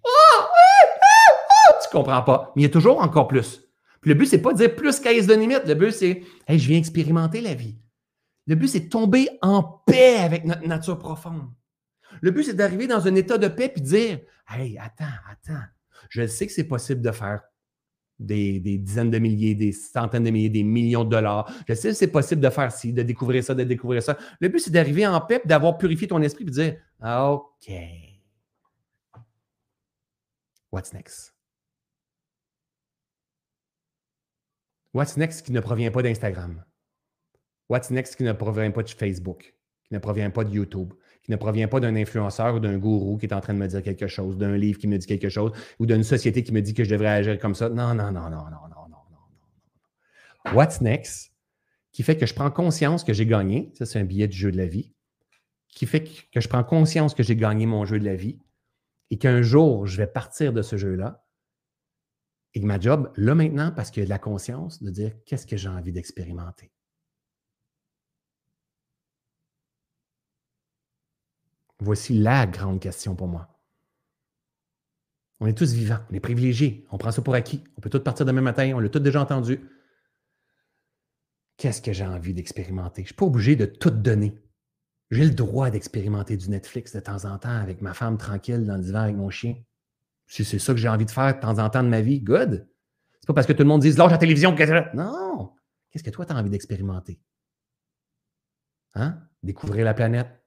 [1.82, 2.52] Tu comprends pas.
[2.54, 3.64] Mais il y a toujours encore plus.
[4.00, 5.64] Puis le but, c'est pas de dire plus qu'à de limite.
[5.66, 7.76] Le but, c'est hey, je viens expérimenter la vie.
[8.48, 11.50] Le but, c'est de tomber en paix avec notre nature profonde.
[12.22, 15.64] Le but, c'est d'arriver dans un état de paix et de dire Hey, attends, attends.
[16.08, 17.42] Je sais que c'est possible de faire
[18.18, 21.52] des, dizaines de milliers, des centaines de milliers, des millions de dollars.
[21.68, 24.16] Je sais que c'est possible de faire ci, de découvrir ça, de découvrir ça.
[24.40, 27.70] Le but, c'est d'arriver en paix, d'avoir purifié ton esprit et de dire OK.
[30.72, 31.34] What's next?
[34.94, 36.64] What's next qui ne provient pas d'Instagram?
[37.68, 39.54] What's Next qui ne provient pas de Facebook,
[39.84, 43.18] qui ne provient pas de YouTube, qui ne provient pas d'un influenceur ou d'un gourou
[43.18, 45.28] qui est en train de me dire quelque chose, d'un livre qui me dit quelque
[45.28, 47.68] chose ou d'une société qui me dit que je devrais agir comme ça.
[47.68, 49.02] Non, non, non, non, non, non, non,
[50.46, 50.52] non.
[50.54, 51.32] What's Next
[51.92, 54.52] qui fait que je prends conscience que j'ai gagné, ça c'est un billet du jeu
[54.52, 54.94] de la vie,
[55.68, 58.38] qui fait que je prends conscience que j'ai gagné mon jeu de la vie
[59.10, 61.24] et qu'un jour je vais partir de ce jeu-là
[62.54, 65.12] et que ma job, là maintenant, parce qu'il y a de la conscience, de dire
[65.26, 66.70] qu'est-ce que j'ai envie d'expérimenter.
[71.80, 73.48] Voici la grande question pour moi.
[75.40, 78.00] On est tous vivants, on est privilégiés, on prend ça pour acquis, on peut tous
[78.00, 79.60] partir demain matin, on l'a tous déjà entendu.
[81.56, 83.02] Qu'est-ce que j'ai envie d'expérimenter?
[83.02, 84.36] Je ne suis pas obligé de tout donner.
[85.10, 88.76] J'ai le droit d'expérimenter du Netflix de temps en temps avec ma femme tranquille dans
[88.76, 89.56] le divan avec mon chien.
[90.26, 92.20] Si c'est ça que j'ai envie de faire de temps en temps de ma vie,
[92.20, 92.68] good.
[93.20, 94.54] C'est pas parce que tout le monde dit lâche la télévision.
[94.94, 95.54] Non!
[95.90, 97.18] Qu'est-ce que toi, tu as envie d'expérimenter?
[98.94, 99.18] Hein?
[99.42, 100.37] Découvrir la planète,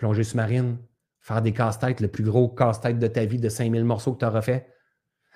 [0.00, 0.78] plongée sous-marine,
[1.20, 4.24] faire des casse-têtes, le plus gros casse-tête de ta vie de 5000 morceaux que tu
[4.24, 4.74] auras fait,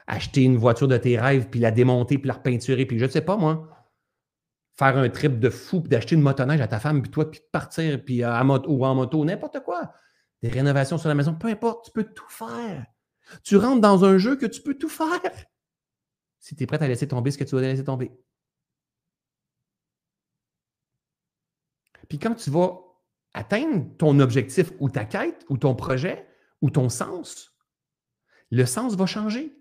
[0.07, 3.11] acheter une voiture de tes rêves, puis la démonter, puis la repeinturer, puis je ne
[3.11, 3.69] sais pas moi,
[4.79, 7.41] faire un trip de fou, puis d'acheter une motoneige à ta femme, puis toi, puis
[7.41, 9.93] de partir, puis moto, ou en moto, n'importe quoi.
[10.43, 12.87] Des rénovations sur la maison, peu importe, tu peux tout faire.
[13.43, 15.21] Tu rentres dans un jeu que tu peux tout faire.
[16.41, 18.13] Si tu es prêt à laisser tomber ce que tu vas laisser tomber.
[22.09, 22.84] Puis quand tu vas
[23.35, 26.27] atteindre ton objectif ou ta quête ou ton projet
[26.63, 27.53] ou ton sens,
[28.51, 29.53] le sens va changer.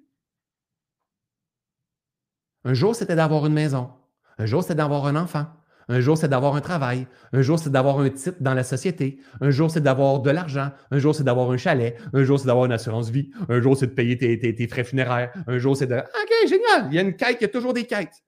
[2.64, 3.92] Un jour, c'était d'avoir une maison.
[4.38, 5.48] Un jour, c'était d'avoir un enfant.
[5.90, 7.08] Un jour, c'est d'avoir un travail.
[7.34, 9.20] Un jour, c'est d'avoir un titre dans la société.
[9.42, 10.72] Un jour, c'est d'avoir de l'argent.
[10.92, 12.00] Un jour, c'est d'avoir un chalet.
[12.14, 13.32] Un jour, c'est d'avoir une assurance vie.
[13.50, 15.34] Un jour, c'est de payer tes, frais funéraires.
[15.46, 15.96] Un jour, c'est de.
[15.96, 16.88] OK, génial.
[16.90, 18.24] Il y a une quête, il y a toujours des quêtes.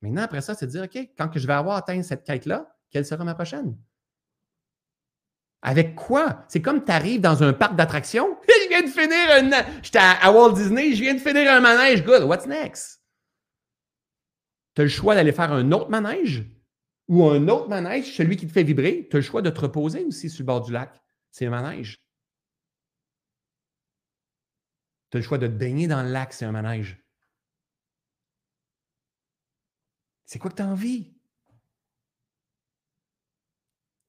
[0.00, 2.74] Maintenant, après ça, c'est de dire OK, quand que je vais avoir atteint cette quête-là,
[2.90, 3.76] quelle sera ma prochaine?
[5.62, 6.44] Avec quoi?
[6.48, 8.38] C'est comme tu arrives dans un parc d'attractions.
[8.48, 9.82] Je viens de finir un.
[9.82, 12.04] J'étais à, Walt Disney, je viens de finir un manège.
[12.04, 12.22] Good.
[12.24, 13.02] What's next?
[14.74, 16.44] Tu as le choix d'aller faire un autre manège
[17.08, 19.08] ou un autre manège, celui qui te fait vibrer.
[19.10, 21.02] Tu as le choix de te reposer aussi sur le bord du lac.
[21.30, 21.98] C'est un manège.
[25.10, 27.02] Tu as le choix de te baigner dans le lac, c'est un manège.
[30.26, 31.17] C'est quoi que tu as envie?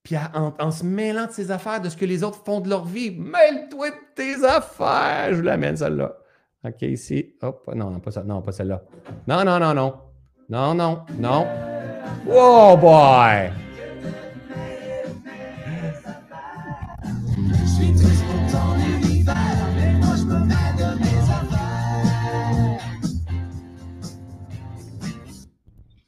[0.04, 2.86] Puis en, se mêlant de ses affaires, de ce que les autres font de leur
[2.86, 5.28] vie, mêle-toi de tes affaires.
[5.32, 6.16] Je vous l'amène celle-là.
[6.64, 7.36] OK, ici.
[7.42, 8.82] Hop, non, non, pas, ça, non, pas celle-là.
[9.28, 9.94] Non, non, non, non.
[10.50, 11.48] Non, non, non.
[12.28, 13.52] Oh boy!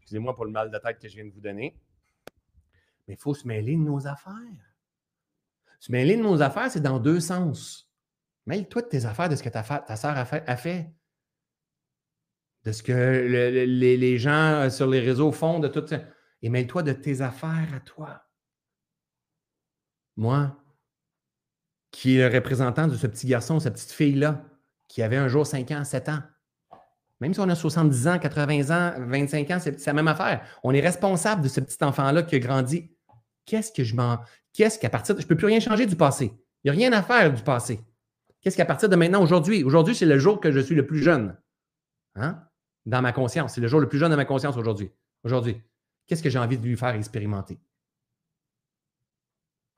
[0.02, 1.74] Excusez-moi pour le mal de tête que je viens de vous donner.
[3.12, 4.32] Mais il faut se mêler de nos affaires.
[5.82, 7.92] Se mêler de nos affaires, c'est dans deux sens.
[8.46, 10.94] Mêle-toi de tes affaires, de ce que ta, ta soeur a fait,
[12.64, 16.00] De ce que les, gens euh, sur les réseaux font, de tout ça.
[16.42, 18.24] Et mêle-toi de tes affaires à toi.
[20.16, 20.58] Moi,
[21.92, 24.42] qui est le représentant de ce petit garçon, cette petite fille-là,
[24.88, 26.24] qui avait un jour 5 ans, 7 ans.
[27.20, 30.44] Même si on a 70 ans, 80 ans, 25 ans, c'est la même affaire.
[30.64, 32.91] On est responsable de ce petit enfant-là qui a grandi.
[33.46, 34.20] Qu'est-ce que je m'en.
[34.54, 35.22] Qu'est-ce qu'à partir de.
[35.22, 36.34] Je ne peux plus rien changer du passé.
[36.64, 37.80] Il n'y a rien à faire du passé.
[38.42, 39.64] Qu'est-ce qu'à partir de maintenant, aujourd'hui?
[39.64, 41.38] Aujourd'hui, c'est le jour que je suis le plus jeune.
[42.16, 42.44] Hein?
[42.86, 43.56] Dans ma conscience.
[43.56, 44.92] C'est le jour le plus jeune de ma conscience aujourd'hui.
[45.24, 45.62] Aujourd'hui.
[46.08, 47.60] Qu'est-ce que j'ai envie de lui faire expérimenter?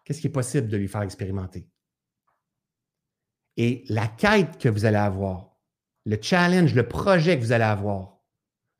[0.03, 1.67] Qu'est-ce qui est possible de lui faire expérimenter?
[3.57, 5.57] Et la quête que vous allez avoir,
[6.05, 8.19] le challenge, le projet que vous allez avoir,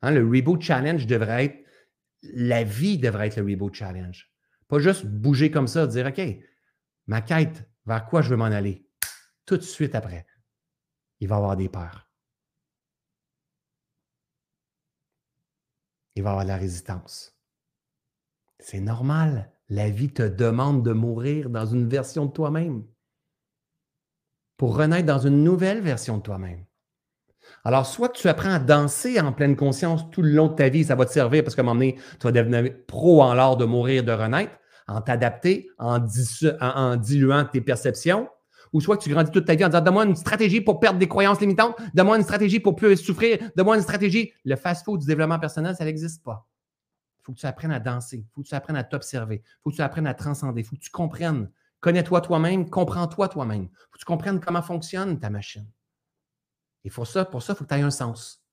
[0.02, 1.66] hein, le Reboot Challenge devrait être,
[2.22, 4.33] la vie devrait être le Reboot Challenge.
[4.74, 6.20] Pas juste bouger comme ça, dire, OK,
[7.06, 8.84] ma quête, vers quoi je veux m'en aller?
[9.46, 10.26] Tout de suite après,
[11.20, 12.08] il va avoir des peurs.
[16.16, 17.38] Il va avoir de la résistance.
[18.58, 19.52] C'est normal.
[19.68, 22.84] La vie te demande de mourir dans une version de toi-même
[24.56, 26.64] pour renaître dans une nouvelle version de toi-même.
[27.62, 30.82] Alors, soit tu apprends à danser en pleine conscience tout le long de ta vie,
[30.82, 33.56] ça va te servir parce qu'à un moment donné, tu vas devenir pro en l'art
[33.56, 34.50] de mourir, de renaître,
[34.86, 35.98] en t'adapter, en,
[36.96, 38.28] diluant tes perceptions,
[38.72, 41.08] ou soit tu grandis toute ta vie en disant Donne-moi une stratégie pour perdre des
[41.08, 44.32] croyances limitantes, donne-moi une stratégie pour plus souffrir, donne-moi une stratégie.
[44.44, 46.46] Le fast-food du développement personnel, ça n'existe pas.
[47.20, 49.62] Il faut que tu apprennes à danser, il faut que tu apprennes à t'observer, il
[49.62, 51.50] faut que tu apprennes à transcender, il faut que tu comprennes.
[51.80, 53.64] Connais-toi toi-même, comprends-toi toi-même.
[53.64, 55.66] Il faut que tu comprennes comment fonctionne ta machine.
[56.84, 58.44] Et pour ça, pour ça, il faut que tu aies un sens,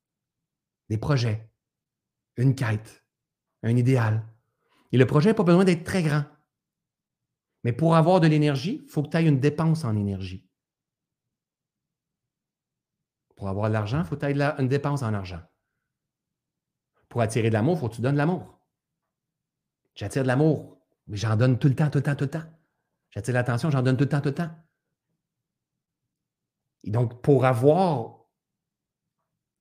[0.89, 1.49] des projets,
[2.37, 3.03] une quête,
[3.63, 4.23] un idéal.
[4.91, 6.25] Et le projet n'a pas besoin d'être très grand.
[7.63, 10.47] Mais pour avoir de l'énergie, il faut que tu aies une dépense en énergie.
[13.35, 15.41] Pour avoir de l'argent, il faut que tu aies une dépense en argent.
[17.09, 18.59] Pour attirer de l'amour, il faut que tu donnes de l'amour.
[19.95, 22.43] J'attire de l'amour, mais j'en donne tout le temps, tout le temps, tout le temps.
[23.09, 24.51] J'attire l'attention, j'en donne tout le temps, tout le temps.
[26.83, 28.25] Et donc, pour avoir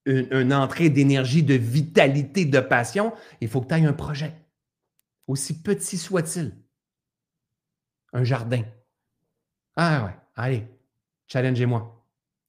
[0.07, 4.35] une, entrée d'énergie, de vitalité, de passion, il faut que tu aies un projet,
[5.31, 6.57] aussi petit soit-il.
[8.13, 8.63] Un jardin.
[9.77, 10.67] Ah ouais, allez,
[11.29, 12.05] challengez-moi.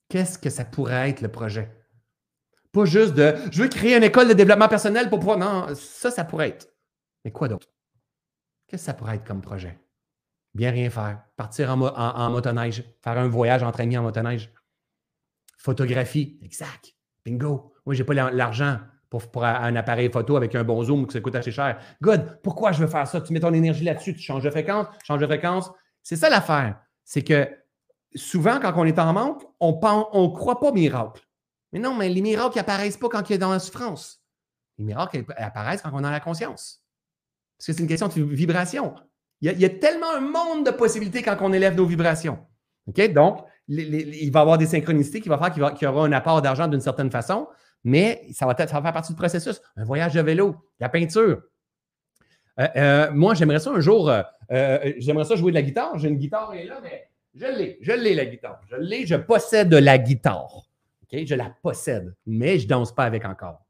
[0.10, 1.72] Qu'est-ce que ça pourrait être le projet?
[2.72, 5.38] Pas juste de je veux créer une école de développement personnel pour pouvoir.
[5.38, 6.74] Non, ça, ça pourrait être.
[7.24, 7.68] Mais quoi d'autre?
[8.68, 9.78] Qu'est-ce que ça pourrait être comme projet?
[10.54, 11.24] Bien rien faire.
[11.38, 12.84] Partir en, motoneige.
[13.04, 14.52] Faire un voyage entre amis en motoneige.
[15.58, 16.40] Photographie.
[16.42, 16.94] Exact.
[17.24, 17.74] Bingo.
[17.86, 18.80] Moi, je n'ai pas l'argent
[19.12, 21.78] pour, un appareil photo avec un bon zoom qui ça coûte assez cher.
[22.02, 22.40] Good.
[22.42, 23.20] Pourquoi je veux faire ça?
[23.20, 25.70] Tu mets ton énergie là-dessus, tu changes de fréquence, change de fréquence.
[26.02, 26.80] C'est ça l'affaire.
[27.04, 27.50] C'est que
[28.16, 31.22] souvent, quand on est en manque, on ne croit pas miracle.
[31.74, 34.24] Mais non, mais les miracles n'apparaissent pas quand il est dans la souffrance.
[34.78, 36.84] Les miracles apparaissent quand on a la conscience.
[37.58, 38.96] Parce que c'est une question de vibration.
[39.42, 42.40] Il y, a, tellement un monde de possibilités quand on élève nos vibrations.
[42.88, 43.12] OK?
[43.12, 46.42] Donc, il va y avoir des synchronicités qui vont faire qu'il y aura un apport
[46.42, 47.48] d'argent d'une certaine façon,
[47.84, 49.62] mais ça va, faire partie du processus.
[49.76, 51.42] Un voyage de vélo, la peinture.
[52.60, 55.98] Euh, euh, moi, j'aimerais ça un jour, euh, j'aimerais ça jouer de la guitare.
[55.98, 58.60] J'ai une guitare là, mais je l'ai, je l'ai la guitare.
[58.70, 60.68] Je l'ai, je possède la guitare.
[61.12, 63.66] Je la possède, mais je ne danse pas avec encore.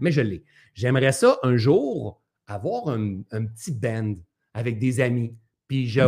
[0.00, 0.44] Mais je l'ai.
[0.74, 4.14] J'aimerais ça un jour avoir un, un, petit band
[4.52, 5.34] avec des amis,
[5.66, 6.02] puis je,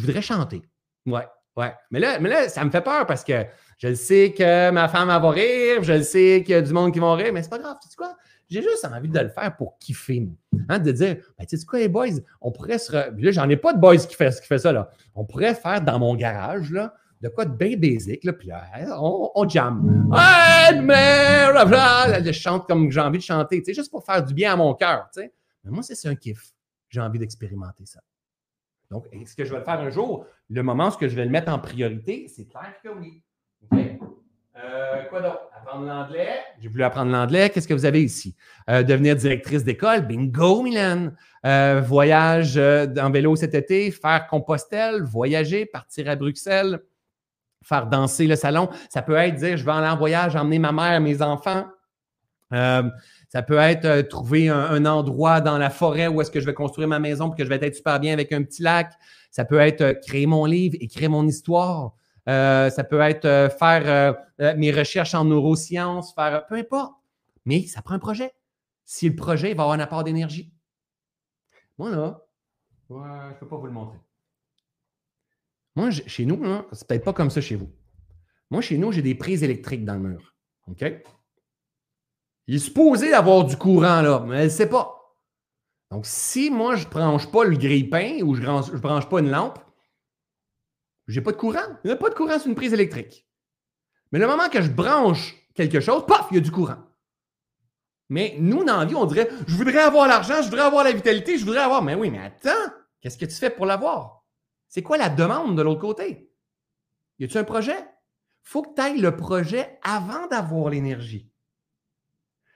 [0.00, 0.62] voudrais chanter.
[1.06, 1.26] Ouais.
[1.56, 1.72] Ouais.
[1.90, 3.46] Mais là, ça me fait peur parce que
[3.80, 6.98] je sais que ma femme va rire, je sais qu'il y a du monde qui
[6.98, 7.78] va rire, mais c'est pas grave.
[7.82, 8.14] Tu sais quoi?
[8.50, 10.28] J'ai juste envie de le faire pour kiffer.
[10.68, 12.08] Hein, de dire, ben, tu sais quoi, les boys,
[12.42, 12.92] on pourrait se.
[12.92, 13.10] Re...
[13.16, 14.70] Là, j'en ai pas de boys qui fait, qui fait ça.
[14.70, 14.90] Là.
[15.14, 16.92] On pourrait faire dans mon garage, là,
[17.22, 18.50] de quoi de bien basic, là, puis
[18.98, 20.10] on, on jam.
[22.22, 24.56] Je chante comme j'ai envie de chanter, tu sais, juste pour faire du bien à
[24.56, 25.32] mon cœur, tu sais.
[25.64, 26.52] Mais moi, c'est un kiff.
[26.90, 28.00] J'ai envie d'expérimenter ça.
[28.90, 30.26] Donc, est-ce que je vais le faire un jour?
[30.50, 33.22] Le moment où je vais le mettre en priorité, c'est clair que oui.
[33.72, 35.40] Euh, quoi d'autre?
[35.56, 36.28] Apprendre l'anglais?
[36.60, 37.50] J'ai voulu apprendre l'anglais.
[37.50, 38.34] Qu'est-ce que vous avez ici?
[38.68, 40.06] Euh, devenir directrice d'école?
[40.06, 41.12] Bingo, Milan.
[41.46, 43.90] Euh, voyage en vélo cet été?
[43.90, 45.02] Faire Compostelle?
[45.02, 45.66] Voyager?
[45.66, 46.80] Partir à Bruxelles?
[47.62, 48.68] Faire danser le salon?
[48.88, 51.66] Ça peut être dire je vais aller en voyage, emmener ma mère, mes enfants.
[52.50, 56.88] Ça peut être trouver un, endroit dans la forêt où est-ce que je vais construire
[56.88, 58.92] ma maison pour que je vais être super bien avec un petit lac.
[59.30, 61.92] Ça peut être créer mon livre, écrire mon histoire.
[62.26, 64.16] Ça peut être faire
[64.56, 66.94] mes recherches en neurosciences, faire peu importe.
[67.46, 68.32] Mais ça prend un projet.
[68.84, 70.52] Si le projet va avoir un apport d'énergie.
[71.78, 72.20] Moi, là,
[72.88, 73.98] je ne peux pas vous le montrer.
[75.76, 76.42] Moi, chez nous,
[76.72, 77.70] c'est peut-être pas comme ça chez vous.
[78.50, 80.34] Moi, chez nous, j'ai des prises électriques dans le mur.
[80.66, 80.84] OK?
[82.48, 84.96] Il est supposé avoir du courant là, mais elle ne sait pas.
[85.92, 89.30] Donc, si moi, je ne branche pas le grille-pain ou je ne branche pas une
[89.30, 89.60] lampe,
[91.10, 91.58] je n'ai pas de courant.
[91.84, 93.26] Il n'y a pas de courant sur une prise électrique.
[94.12, 96.78] Mais le moment que je branche quelque chose, paf, il y a du courant.
[98.08, 100.92] Mais nous, dans la vie, on dirait Je voudrais avoir l'argent, je voudrais avoir la
[100.92, 101.82] vitalité, je voudrais avoir.
[101.82, 104.24] Mais oui, mais attends, qu'est-ce que tu fais pour l'avoir?
[104.68, 106.30] C'est quoi la demande de l'autre côté?
[107.18, 107.76] Y a-tu un projet?
[108.42, 111.30] faut que tu ailles le projet avant d'avoir l'énergie.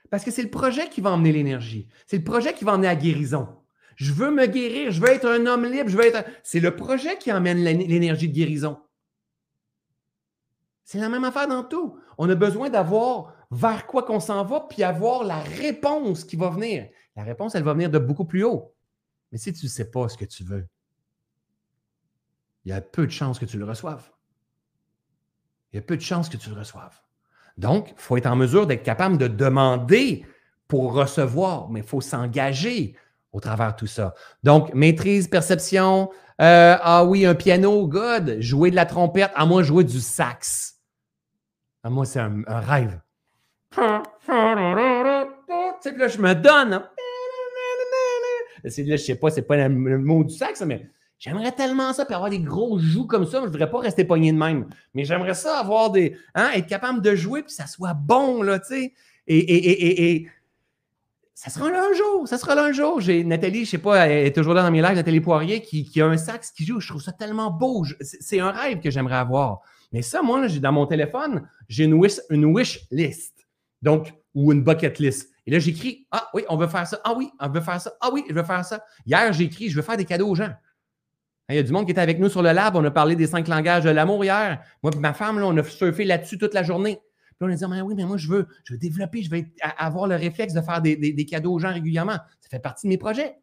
[0.09, 1.87] Parce que c'est le projet qui va emmener l'énergie.
[2.05, 3.47] C'est le projet qui va emmener la guérison.
[3.95, 6.25] Je veux me guérir, je veux être un homme libre, je veux être.
[6.43, 8.77] C'est le projet qui emmène l'énergie de guérison.
[10.83, 11.99] C'est la même affaire dans tout.
[12.17, 16.49] On a besoin d'avoir vers quoi qu'on s'en va, puis avoir la réponse qui va
[16.49, 16.89] venir.
[17.15, 18.73] La réponse, elle va venir de beaucoup plus haut.
[19.31, 20.67] Mais si tu ne sais pas ce que tu veux,
[22.65, 24.09] il y a peu de chances que tu le reçoives
[25.75, 27.01] il y a peu de chances que tu le reçoives.
[27.57, 30.25] Donc, il faut être en mesure d'être capable de demander
[30.69, 32.95] pour recevoir, mais il faut s'engager
[33.35, 34.13] au travers de tout ça.
[34.43, 36.09] Donc, maîtrise, perception.
[36.41, 38.37] Euh, ah oui, un piano, good.
[38.39, 39.31] Jouer de la trompette.
[39.35, 40.75] À moi, jouer du sax.
[41.83, 42.97] À moi, c'est un, rêve.
[43.71, 43.81] Tu
[45.81, 46.73] sais, là, je me donne.
[46.73, 46.89] Hein.
[48.63, 52.13] Là, je sais pas, c'est pas le mot du sax, mais J'aimerais tellement ça, puis
[52.13, 53.39] avoir des gros joues comme ça.
[53.39, 54.67] Je ne voudrais pas rester pogné de même.
[54.93, 56.17] Mais j'aimerais ça avoir des.
[56.35, 58.93] Hein, être capable de jouer, puis ça soit bon, là, tu sais.
[59.27, 60.27] Et, et, et,
[61.35, 62.27] ça sera là un jour.
[62.27, 63.01] Ça sera là un jour.
[63.01, 66.01] J'ai Nathalie, je sais pas, elle est toujours là dans mes lives, Nathalie Poirier, qui,
[66.01, 66.79] a un sax qui joue.
[66.79, 67.85] Je trouve ça tellement beau.
[67.99, 69.59] C'est un rêve que j'aimerais avoir.
[69.91, 73.47] Mais ça, moi, j'ai dans mon téléphone, j'ai une wish, une wish list.
[73.81, 75.29] Donc, ou une bucket list.
[75.45, 77.01] Et là, j'écris Ah oui, on veut faire ça.
[77.03, 77.93] Ah oui, on veut faire ça.
[77.99, 78.83] Ah oui, je veux faire ça.
[79.05, 80.53] Hier, j'ai écrit Je veux faire des cadeaux aux gens.
[81.49, 82.77] Il y a du monde qui était avec nous sur le lab.
[82.77, 84.63] On a parlé des cinq langages de l'amour hier.
[84.81, 86.99] Moi et ma femme, on a surfé là-dessus toute la journée.
[87.37, 89.51] Puis on a dit, mais oui, mais moi, je veux, je veux développer, je vais
[89.77, 92.17] avoir le réflexe de faire des, cadeaux aux gens régulièrement.
[92.41, 93.37] Ça fait partie de mes projets.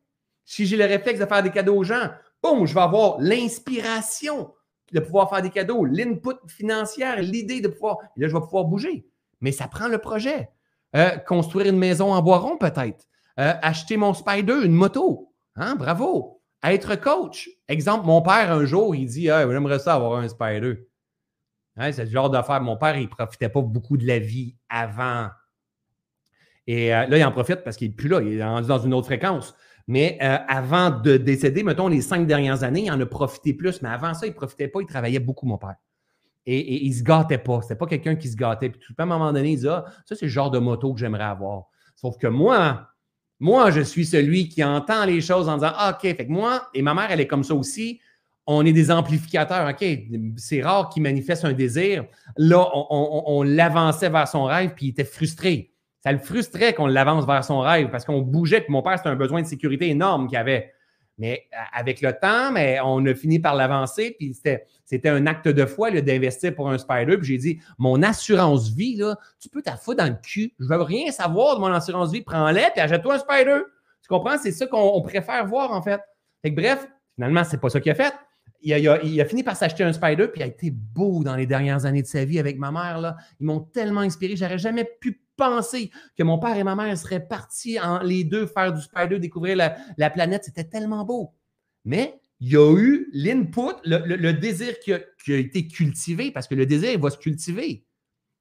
[0.45, 2.11] Si j'ai le réflexe de faire des cadeaux aux gens,
[2.43, 4.53] boum, je vais avoir l'inspiration
[4.93, 7.99] de pouvoir faire des cadeaux, l'input financière, l'idée de pouvoir.
[8.17, 9.07] Et là, je vais pouvoir bouger.
[9.41, 10.51] Mais ça prend le projet.
[10.95, 13.07] Euh, construire une maison en bois rond, peut-être.
[13.39, 15.33] Euh, acheter mon Spider, une moto.
[15.57, 15.77] Hein?
[15.77, 17.51] Bravo être coach.
[17.69, 20.87] Exemple, mon père, un jour, il dit ah, J'aimerais ça avoir un Spider.
[21.77, 22.61] Hein, c'est le genre d'affaire.
[22.61, 25.29] Mon père, il ne profitait pas beaucoup de la vie avant.
[26.67, 28.21] Et euh, là, il en profite parce qu'il n'est plus là.
[28.21, 29.55] Il est rendu dans une autre fréquence.
[29.89, 33.83] Mais euh, avant de décéder, mettons, les cinq dernières années, il en a profité plus.
[33.83, 34.81] Mais avant ça, il ne profitait pas.
[34.81, 35.77] Il travaillait beaucoup, mon père.
[36.45, 37.61] Et, il ne se gâtait pas.
[37.61, 38.69] Ce n'était pas quelqu'un qui se gâtait.
[38.69, 40.93] Puis tout à un moment donné, il dit ah, ça, c'est le genre de moto
[40.93, 41.65] que j'aimerais avoir.
[41.97, 42.89] Sauf que moi,
[43.41, 46.69] moi, je suis celui qui entend les choses en disant ah, OK, fait que moi,
[46.75, 48.01] et ma mère, elle est comme ça aussi.
[48.47, 49.69] On est des amplificateurs.
[49.69, 49.85] OK,
[50.37, 52.05] c'est rare qu'il manifeste un désir.
[52.37, 55.73] Là, on, l'avançait vers son rêve, puis il était frustré.
[56.01, 58.61] Ça le frustrait qu'on l'avance vers son rêve parce qu'on bougeait.
[58.61, 60.73] Puis mon père, c'était un besoin de sécurité énorme qu'il avait.
[61.19, 62.53] Mais avec le temps,
[62.85, 64.17] on a fini par l'avancer.
[64.19, 67.19] Puis c'était un acte de foi d'investir pour un spider.
[67.19, 69.01] Puis j'ai dit, mon assurance vie,
[69.39, 70.53] tu peux t'affoutre dans le cul.
[70.59, 72.23] Je veux rien savoir de mon assurance vie.
[72.23, 73.61] Prends-les, puis achète-toi un spider.
[74.03, 74.37] Tu comprends?
[74.39, 76.01] C'est ça qu'on préfère voir, en fait.
[76.43, 78.13] fait bref, finalement, c'est pas ça qu'il a fait.
[78.65, 81.85] Il a, fini par s'acheter un spider, puis il a été beau dans les dernières
[81.85, 83.17] années de sa vie avec ma mère.
[83.41, 84.37] Ils m'ont tellement inspiré.
[84.37, 88.47] J'aurais jamais pu penser que mon père et ma mère seraient partis en les deux
[88.47, 90.45] faire du spider, découvrir la, planète.
[90.45, 91.35] C'était tellement beau.
[91.85, 95.01] Mais il y a eu l'input, le, désir qui a,
[95.37, 97.85] été cultivé, parce que le désir, il va se cultiver.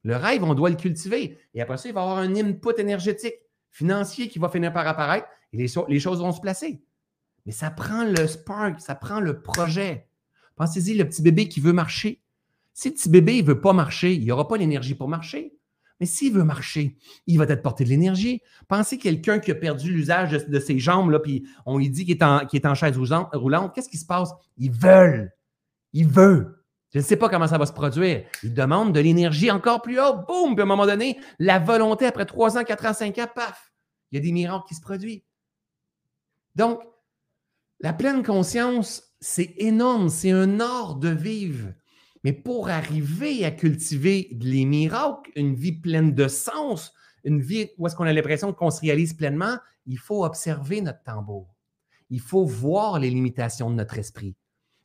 [0.03, 1.39] Le rêve, on doit le cultiver.
[1.53, 3.35] Et après ça, il va y avoir un input énergétique,
[3.69, 6.83] financier qui va finir par apparaître et les choses vont se placer.
[7.45, 10.07] Mais ça prend le spark, ça prend le projet.
[10.55, 12.21] Pensez-y, le petit bébé qui veut marcher.
[12.73, 15.53] Si le petit bébé ne veut pas marcher, il n'y aura pas l'énergie pour marcher.
[15.99, 16.97] Mais s'il veut marcher,
[17.27, 18.41] il va être porté de l'énergie.
[18.67, 22.15] Pensez quelqu'un qui a perdu l'usage de, ses jambes, là, puis on lui dit qu'il
[22.15, 23.75] est, en, est en chaise roulante.
[23.75, 24.31] Qu'est-ce qui se passe?
[24.57, 25.31] Ils veulent.
[25.93, 26.65] Il veut.
[26.91, 28.25] Je ne sais pas comment ça va se produire.
[28.43, 30.25] Il demande de l'énergie encore plus haute.
[30.27, 30.55] Boum!
[30.55, 33.71] Puis à un moment donné, la volonté, après 3 ans, 4 ans, 5 ans, paf!
[34.11, 35.21] Il y a des miracles qui se produisent.
[36.55, 36.81] Donc,
[37.79, 40.09] la pleine conscience, c'est énorme.
[40.09, 41.69] C'est un art de vivre.
[42.23, 46.93] Mais pour arriver à cultiver les miracles, une vie pleine de sens,
[47.23, 51.01] une vie où est-ce qu'on a l'impression qu'on se réalise pleinement, il faut observer notre
[51.03, 51.47] tambour.
[52.09, 54.35] Il faut voir les limitations de notre esprit.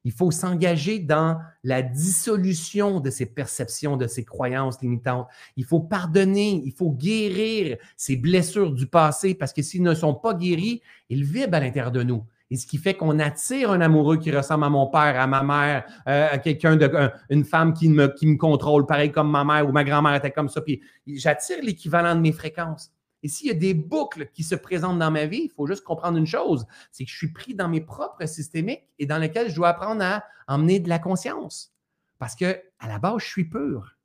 [0.04, 5.26] Il faut s'engager dans la dissolution de ces perceptions, de ces croyances limitantes.
[5.56, 10.14] Il faut pardonner, il faut guérir ces blessures du passé parce que s'ils ne sont
[10.14, 12.24] pas guéris, ils vivent à l'intérieur de nous.
[12.50, 15.42] Et ce qui fait qu'on attire un amoureux qui ressemble à mon père, à ma
[15.42, 19.44] mère, euh, à quelqu'un de une femme qui me, qui me contrôle, pareil comme ma
[19.44, 20.60] mère ou ma grand-mère était comme ça.
[20.60, 22.92] Puis j'attire l'équivalent de mes fréquences.
[23.22, 25.82] Et s'il y a des boucles qui se présentent dans ma vie, il faut juste
[25.82, 29.50] comprendre une chose, c'est que je suis pris dans mes propres systémiques et dans lesquels
[29.50, 31.74] je dois apprendre à emmener de la conscience.
[32.18, 33.96] Parce que à la base, je suis pur.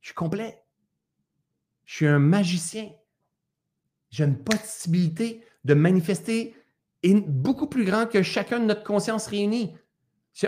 [0.00, 0.62] Je suis complet.
[1.84, 2.90] Je suis un magicien.
[4.10, 6.54] J'ai une possibilité de manifester
[7.04, 9.74] beaucoup plus grand que chacun de notre conscience réunie.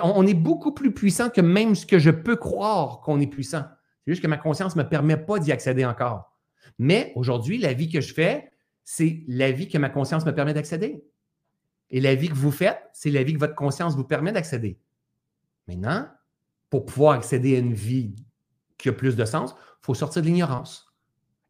[0.03, 3.65] On est beaucoup plus puissant que même ce que je peux croire qu'on est puissant.
[4.05, 6.33] C'est juste que ma conscience ne me permet pas d'y accéder encore.
[6.79, 8.51] Mais aujourd'hui, la vie que je fais,
[8.85, 11.05] c'est la vie que ma conscience me permet d'accéder.
[11.91, 14.79] Et la vie que vous faites, c'est la vie que votre conscience vous permet d'accéder.
[15.69, 16.09] Maintenant,
[16.71, 18.17] pour pouvoir accéder à une vie
[18.79, 20.93] qui a plus de sens, il faut sortir de l'ignorance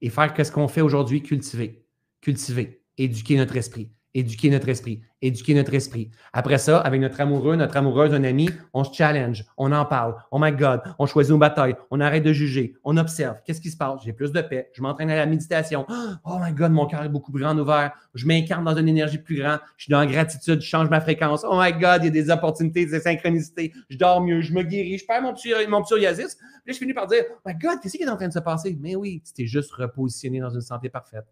[0.00, 1.86] et faire ce qu'on fait aujourd'hui, cultiver,
[2.20, 6.10] cultiver, éduquer notre esprit, éduquer notre esprit, éduquer notre esprit.
[6.32, 10.14] Après ça, avec notre amoureux, notre amoureuse, un ami, on se challenge, on en parle.
[10.30, 13.36] Oh my God, on choisit nos batailles, on arrête de juger, on observe.
[13.44, 14.00] Qu'est-ce qui se passe?
[14.04, 15.86] J'ai plus de paix, je m'entraîne à la méditation.
[16.26, 17.92] Oh my God, mon cœur est beaucoup plus grand ouvert.
[18.14, 19.58] Je m'incarne dans une énergie plus grande.
[19.76, 21.44] Je suis dans la gratitude, je change ma fréquence.
[21.48, 23.72] Oh my God, il y a des opportunités, des synchronicités.
[23.88, 25.34] Je dors mieux, je me guéris, je perds mon,
[25.68, 26.36] mon psoriasis.
[26.36, 28.32] Puis là, je finis par dire, oh my God, qu'est-ce qui est en train de
[28.32, 28.76] se passer?
[28.80, 31.26] Mais oui, t'es juste repositionné dans une santé parfaite,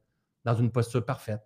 [0.45, 1.41] dans une posture parfaite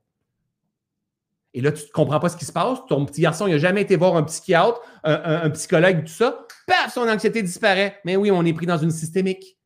[1.56, 2.80] et là, tu ne comprends pas ce qui se passe.
[2.86, 6.46] Ton petit garçon, il n'a jamais été voir un psychiatre, un, un, psychologue, tout ça.
[6.66, 7.98] Paf, son anxiété disparaît.
[8.04, 9.56] Mais oui, on est pris dans une systémique.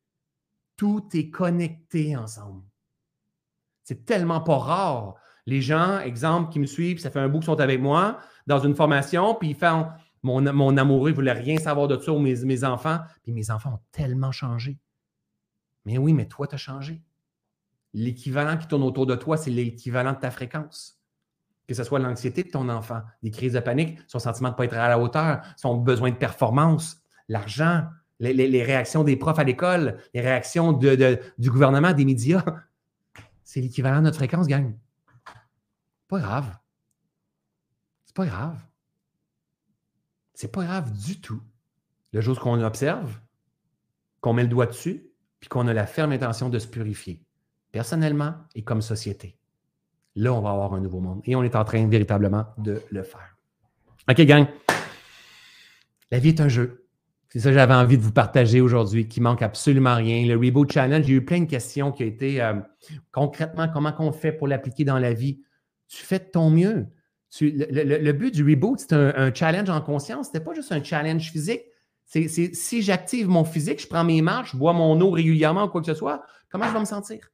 [0.77, 2.63] Tout est connecté ensemble.
[3.83, 5.15] C'est tellement pas rare.
[5.45, 8.59] Les gens, exemple, qui me suivent, ça fait un bout qu'ils sont avec moi dans
[8.59, 9.87] une formation, puis ils font
[10.23, 12.99] mon, amoureux ne voulait rien savoir de ça, ou mes, mes enfants.
[13.23, 14.79] Puis mes enfants ont tellement changé.
[15.83, 17.01] Mais oui, mais toi, tu as changé.
[17.93, 21.00] L'équivalent qui tourne autour de toi, c'est l'équivalent de ta fréquence
[21.71, 24.57] que ce soit l'anxiété de ton enfant, les crises de panique, son sentiment de ne
[24.57, 27.87] pas être à la hauteur, son besoin de performance, l'argent,
[28.19, 32.43] les, réactions des profs à l'école, les réactions du gouvernement, des médias.
[33.43, 34.77] C'est l'équivalent de notre fréquence, gang.
[36.07, 36.57] Pas grave.
[38.05, 38.57] C'est pas grave.
[40.33, 41.41] C'est pas grave du tout.
[42.11, 43.19] Le jour qu'on observe,
[44.19, 47.25] qu'on met le doigt dessus, puis qu'on a la ferme intention de se purifier,
[47.71, 49.40] personnellement et comme société.
[50.15, 51.21] Là, on va avoir un nouveau monde.
[51.25, 53.37] Et on est en train véritablement de le faire.
[54.09, 54.45] OK, gang.
[56.11, 56.81] La vie est un jeu.
[57.29, 60.27] C'est ça que j'avais envie de vous partager aujourd'hui, qui manque absolument rien.
[60.27, 62.55] Le Reboot Challenge, j'ai eu plein de questions qui ont été euh,
[63.13, 65.41] concrètement, comment on fait pour l'appliquer dans la vie?
[65.87, 66.87] Tu fais de ton mieux.
[67.39, 70.27] le, but du Reboot, c'est un, challenge en conscience.
[70.27, 71.61] Ce n'était pas juste un challenge physique.
[72.05, 75.67] C'est si j'active mon physique, je prends mes marches, je bois mon eau régulièrement ou
[75.69, 77.31] quoi que ce soit, comment je vais me sentir?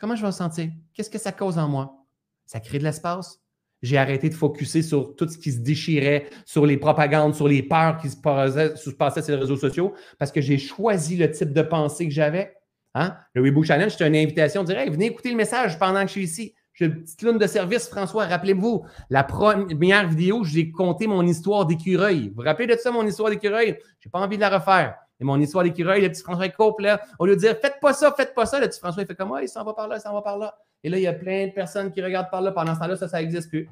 [0.00, 0.70] Comment je vais me sentir?
[0.94, 2.06] Qu'est-ce que ça cause en moi?
[2.46, 3.38] Ça crée de l'espace.
[3.82, 7.62] J'ai arrêté de focuser sur tout ce qui se déchirait, sur les propagandes, sur les
[7.62, 11.60] peurs qui se passaient, sur les réseaux sociaux, parce que j'ai choisi le type de
[11.60, 12.56] pensée que j'avais.
[12.94, 13.14] Hein?
[13.34, 16.12] Le Reboot Challenge, c'est une invitation de dire venez écouter le message pendant que je
[16.12, 16.54] suis ici.
[16.72, 18.24] J'ai une petite lune de service, François.
[18.24, 22.28] Rappelez-vous, la première vidéo, j'ai compté mon histoire d'écureuil.
[22.28, 23.78] Vous vous rappelez de ça, mon histoire d'écureuil?
[23.98, 24.94] Je n'ai pas envie de la refaire.
[25.20, 27.92] Et mon histoire d'écureuil, le petit François coupe, là, au lieu de dire faites pas
[27.92, 29.96] ça, faites pas ça, le petit François, il fait comme, il s'en va par là,
[29.98, 30.56] il s'en va par là.
[30.82, 32.52] Et là, il y a plein de personnes qui regardent par là.
[32.52, 33.68] Pendant ce temps-là, ça, ça n'existe plus.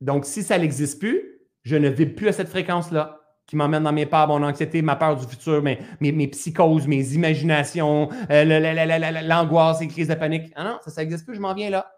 [0.00, 3.92] Donc, si ça n'existe plus, je ne vis plus à cette fréquence-là qui m'emmène dans
[3.92, 9.80] mes peurs, mon anxiété, ma peur du futur, mes, mes, psychoses, mes imaginations, euh, l'angoisse,
[9.80, 10.52] les crises de panique.
[10.56, 11.92] Ah non, ça, ça n'existe plus, je m'en viens là.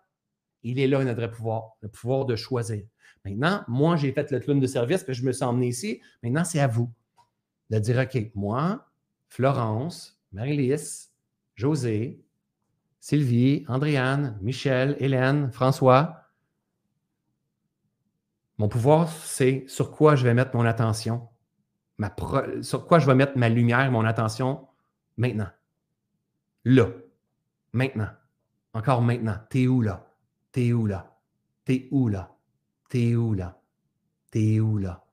[0.63, 2.83] Il est là notre pouvoir, le pouvoir de choisir.
[3.25, 6.01] Maintenant, moi, j'ai fait le clown de service, que je me suis emmené ici.
[6.23, 6.91] Maintenant, c'est à vous
[7.71, 8.87] de dire, OK, moi,
[9.29, 11.13] Florence, Marie-Lys,
[11.55, 12.23] José,
[13.01, 16.29] Sylvie, Andréane, Michel, Hélène, François,
[18.59, 21.29] mon pouvoir, c'est sur quoi je vais mettre mon attention,
[21.97, 22.15] ma
[22.61, 24.67] sur quoi je vais mettre ma lumière, mon attention
[25.17, 25.49] maintenant.
[26.65, 26.89] Là.
[27.73, 28.09] Maintenant.
[28.75, 29.37] Encore maintenant.
[29.49, 30.11] T'es où là?
[30.51, 31.19] T'es où là?
[31.65, 32.37] T'es où là?
[32.89, 33.61] T'es où là?
[34.31, 35.05] T'es où là?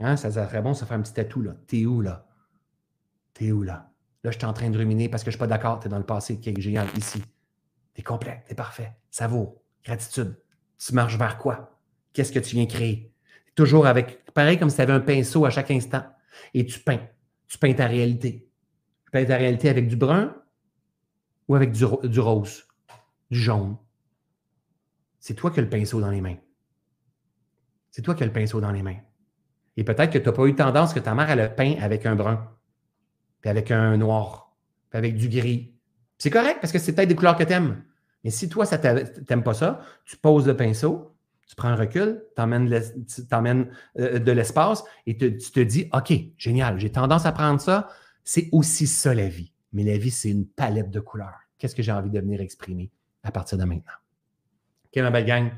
[0.00, 1.54] Hein, ça serait bon, ça fait un petit tatou là.
[1.66, 2.26] T'es où là?
[3.34, 3.92] T'es où là?
[4.22, 5.86] Là, je suis en train de ruminer parce que je ne suis pas d'accord, tu
[5.86, 7.22] es dans le passé qui est génial ici.
[7.94, 8.92] T'es complet, t'es parfait.
[9.10, 9.62] Ça vaut.
[9.84, 10.36] Gratitude.
[10.78, 11.78] Tu marches vers quoi?
[12.12, 13.12] Qu'est-ce que tu viens créer?
[13.54, 16.04] Toujours avec, pareil comme si tu avais un pinceau à chaque instant.
[16.54, 17.06] Et tu peins.
[17.48, 18.48] Tu peins ta réalité.
[19.12, 20.34] peut être la réalité avec du brun
[21.48, 22.66] ou avec du, du rose,
[23.30, 23.76] du jaune.
[25.18, 26.36] C'est toi qui as le pinceau dans les mains.
[27.90, 28.98] C'est toi qui as le pinceau dans les mains.
[29.76, 32.06] Et peut-être que tu n'as pas eu tendance que ta mère, elle a peint avec
[32.06, 32.48] un brun,
[33.40, 34.56] puis avec un noir,
[34.90, 35.74] puis avec du gris.
[36.18, 37.82] C'est correct parce que c'est peut-être des couleurs que tu aimes.
[38.24, 42.22] Mais si toi, ça t'aime pas ça, tu poses le pinceau, tu prends un recul,
[42.36, 47.60] tu emmènes euh, de l'espace et tu te dis OK, génial, j'ai tendance à prendre
[47.60, 47.88] ça.
[48.22, 49.52] C'est aussi ça la vie.
[49.72, 51.40] Mais la vie, c'est une palette de couleurs.
[51.58, 52.90] Qu'est-ce que j'ai envie de venir exprimer
[53.22, 53.92] à partir de maintenant?
[54.86, 55.50] OK, ma belle gang.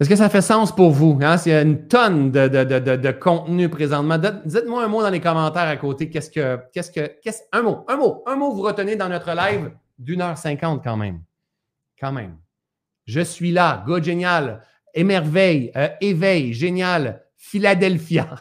[0.00, 1.18] Est-ce que ça fait sens pour vous?
[1.22, 1.38] Hein?
[1.38, 5.76] S'il y a une tonne de, contenu présentement, dites-moi un mot dans les commentaires à
[5.76, 6.08] côté.
[6.08, 9.34] Qu'est-ce que, qu'est-ce que, qu'est-ce, un mot, un mot, un mot vous retenez dans notre
[9.34, 11.20] live d'une heure cinquante quand même.
[12.00, 12.36] Quand même.
[13.06, 14.62] Je suis là, go génial,
[14.94, 18.36] émerveille, euh, éveil, génial, Philadelphia.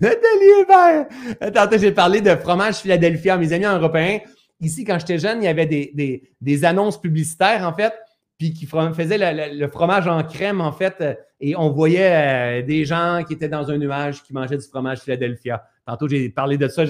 [0.00, 1.06] Nathalie Hébert.
[1.52, 3.36] Tantôt, j'ai parlé de fromage Philadelphia.
[3.36, 4.20] Mes amis européens,
[4.60, 7.92] ici, quand j'étais jeune, il y avait des, des annonces publicitaires, en fait
[8.38, 9.18] puis qui faisait
[9.52, 13.48] le, fromage en crème, en fait, euh, et on voyait euh, des gens qui étaient
[13.48, 15.64] dans un nuage qui mangeaient du fromage Philadelphia.
[15.86, 16.84] Tantôt, j'ai parlé de ça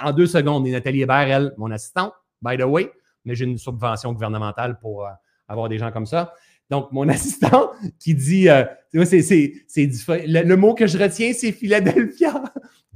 [0.00, 0.66] en deux secondes.
[0.66, 2.12] Et Nathalie Hébert, elle, mon assistante,
[2.42, 2.90] by the way,
[3.24, 5.10] mais j'ai une subvention gouvernementale pour euh,
[5.48, 6.34] avoir des gens comme ça.
[6.70, 8.64] Donc, mon assistant qui dit, euh,
[9.04, 9.52] c'est, c'est,
[10.26, 12.42] le, le, mot que je retiens, c'est Philadelphia.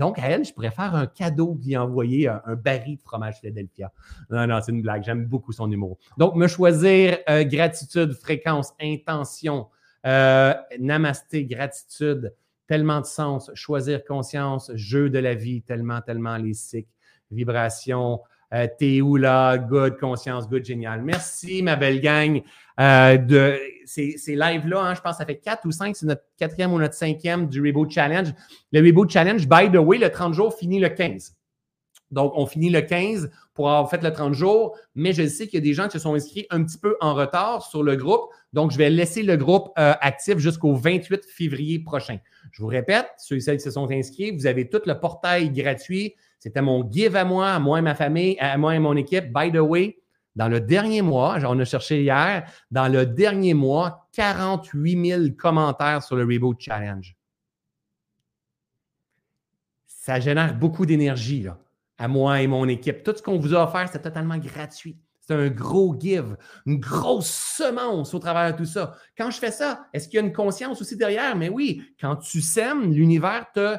[0.02, 3.36] Donc, à elle, je pourrais faire un cadeau, lui envoyer un, un baril de fromage
[3.38, 3.92] Philadelphia.
[4.30, 5.04] Non, non, c'est une blague.
[5.04, 5.96] J'aime beaucoup son humour.
[6.18, 9.68] Donc, me choisir euh, gratitude, fréquence, intention,
[10.04, 12.34] euh, namasté, gratitude,
[12.66, 16.90] tellement de sens, choisir conscience, jeu de la vie, tellement, tellement les cycles,
[17.30, 18.20] vibration,
[18.52, 19.58] euh, t'es où là?
[19.58, 21.02] Good, conscience, good, génial.
[21.02, 22.42] Merci, ma belle gang.
[22.80, 26.22] Euh, de ces, lives-là, hein, je pense que ça fait quatre ou cinq, c'est notre
[26.38, 28.32] quatrième ou notre cinquième du Reboot Challenge.
[28.72, 31.36] Le Reboot Challenge, by the way, le 30 jours finit le 15.
[32.10, 35.58] Donc, on finit le 15 pour avoir fait le 30 jours, mais je sais qu'il
[35.58, 37.96] y a des gens qui se sont inscrits un petit peu en retard sur le
[37.96, 38.30] groupe.
[38.52, 42.18] Donc, je vais laisser le groupe euh, actif jusqu'au 28 février prochain.
[42.50, 45.50] Je vous répète, ceux et celles qui se sont inscrits, vous avez tout le portail
[45.50, 48.96] gratuit c'était mon give à moi, à moi et ma famille, à moi et mon
[48.96, 49.32] équipe.
[49.32, 50.02] By the way,
[50.34, 56.02] dans le dernier mois, on a cherché hier, dans le dernier mois, 48 000 commentaires
[56.02, 57.16] sur le Reboot Challenge.
[59.86, 61.46] Ça génère beaucoup d'énergie,
[61.96, 63.04] à moi et mon équipe.
[63.04, 64.98] Tout ce qu'on vous a offert, c'est totalement gratuit.
[65.20, 66.36] C'est un gros give,
[66.66, 68.96] une grosse semence au travers de tout ça.
[69.16, 71.36] Quand je fais ça, est-ce qu'il y a une conscience aussi derrière?
[71.36, 73.76] Mais oui, quand tu sèmes, l'univers te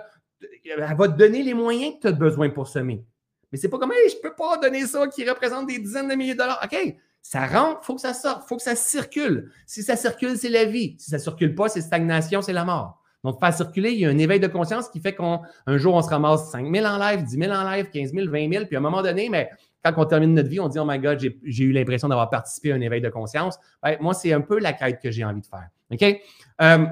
[0.65, 3.05] elle va te donner les moyens que tu as besoin pour semer.
[3.51, 6.15] Mais c'est pas comme, hey, je peux pas donner ça qui représente des dizaines de
[6.15, 6.59] milliers de dollars.
[6.63, 9.51] OK, ça rentre, il faut que ça sorte, il faut que ça circule.
[9.65, 10.95] Si ça circule, c'est la vie.
[10.99, 12.99] Si ça circule pas, c'est stagnation, c'est la mort.
[13.23, 15.39] Donc, faire circuler, il y a un éveil de conscience qui fait qu'un
[15.77, 18.51] jour, on se ramasse 5 000 en live, 10 000 en live, 15 000, 20
[18.51, 18.65] 000.
[18.65, 19.49] Puis à un moment donné, mais
[19.83, 22.73] quand on termine notre vie, on dit Oh my God, j'ai eu l'impression d'avoir participé
[22.73, 23.57] à un éveil de conscience.
[23.81, 25.69] Ben, moi, c'est un peu la quête que j'ai envie de faire.
[25.91, 26.21] OK?
[26.61, 26.85] Euh,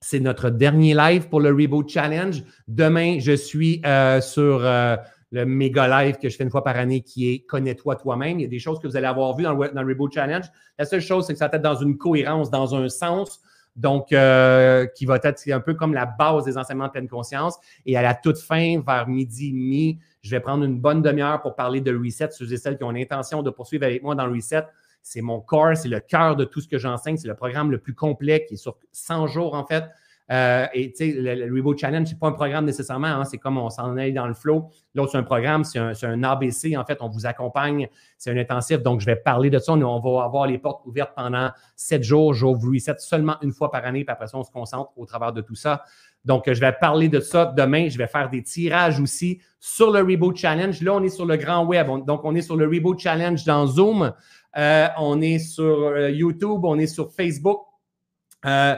[0.00, 2.42] c'est notre dernier live pour le Reboot Challenge.
[2.66, 4.96] Demain, je suis euh, sur euh,
[5.32, 8.38] le méga live que je fais une fois par année qui est Connais-toi toi-même.
[8.38, 10.44] Il y a des choses que vous allez avoir vues dans le, Reboot Challenge.
[10.78, 13.40] La seule chose, c'est que ça va être dans une cohérence, dans un sens.
[13.74, 17.58] Donc, euh, qui va être un peu comme la base des enseignements de pleine conscience.
[17.86, 21.54] Et à la toute fin, vers midi, mi, je vais prendre une bonne demi-heure pour
[21.54, 24.34] parler de reset, ceux et celles qui ont l'intention de poursuivre avec moi dans le
[24.34, 24.64] reset.
[25.08, 27.16] C'est mon corps, c'est le cœur de tout ce que j'enseigne.
[27.16, 29.84] C'est le programme le plus complet qui est sur 100 jours, en fait.
[30.30, 33.56] Euh, et tu sais, le, Reboot Challenge, c'est pas un programme nécessairement, hein, c'est comme
[33.56, 34.68] on s'en est dans le flow.
[34.94, 38.82] L'autre, c'est un programme, c'est un, ABC, en fait, on vous accompagne, c'est un intensif.
[38.82, 39.72] Donc, je vais parler de ça.
[39.72, 42.34] On, va avoir les portes ouvertes pendant sept jours.
[42.34, 45.32] J'ouvre reset seulement une fois par année, puis après ça, on se concentre au travers
[45.32, 45.84] de tout ça.
[46.24, 47.88] Donc, je vais parler de ça demain.
[47.88, 50.78] Je vais faire des tirages aussi sur le Reboot Challenge.
[50.82, 51.86] Là, on est sur le grand web.
[52.04, 54.12] donc, on est sur le Reboot Challenge dans Zoom.
[54.56, 57.60] Euh, on est sur euh, YouTube, on est sur Facebook.
[58.46, 58.74] Euh,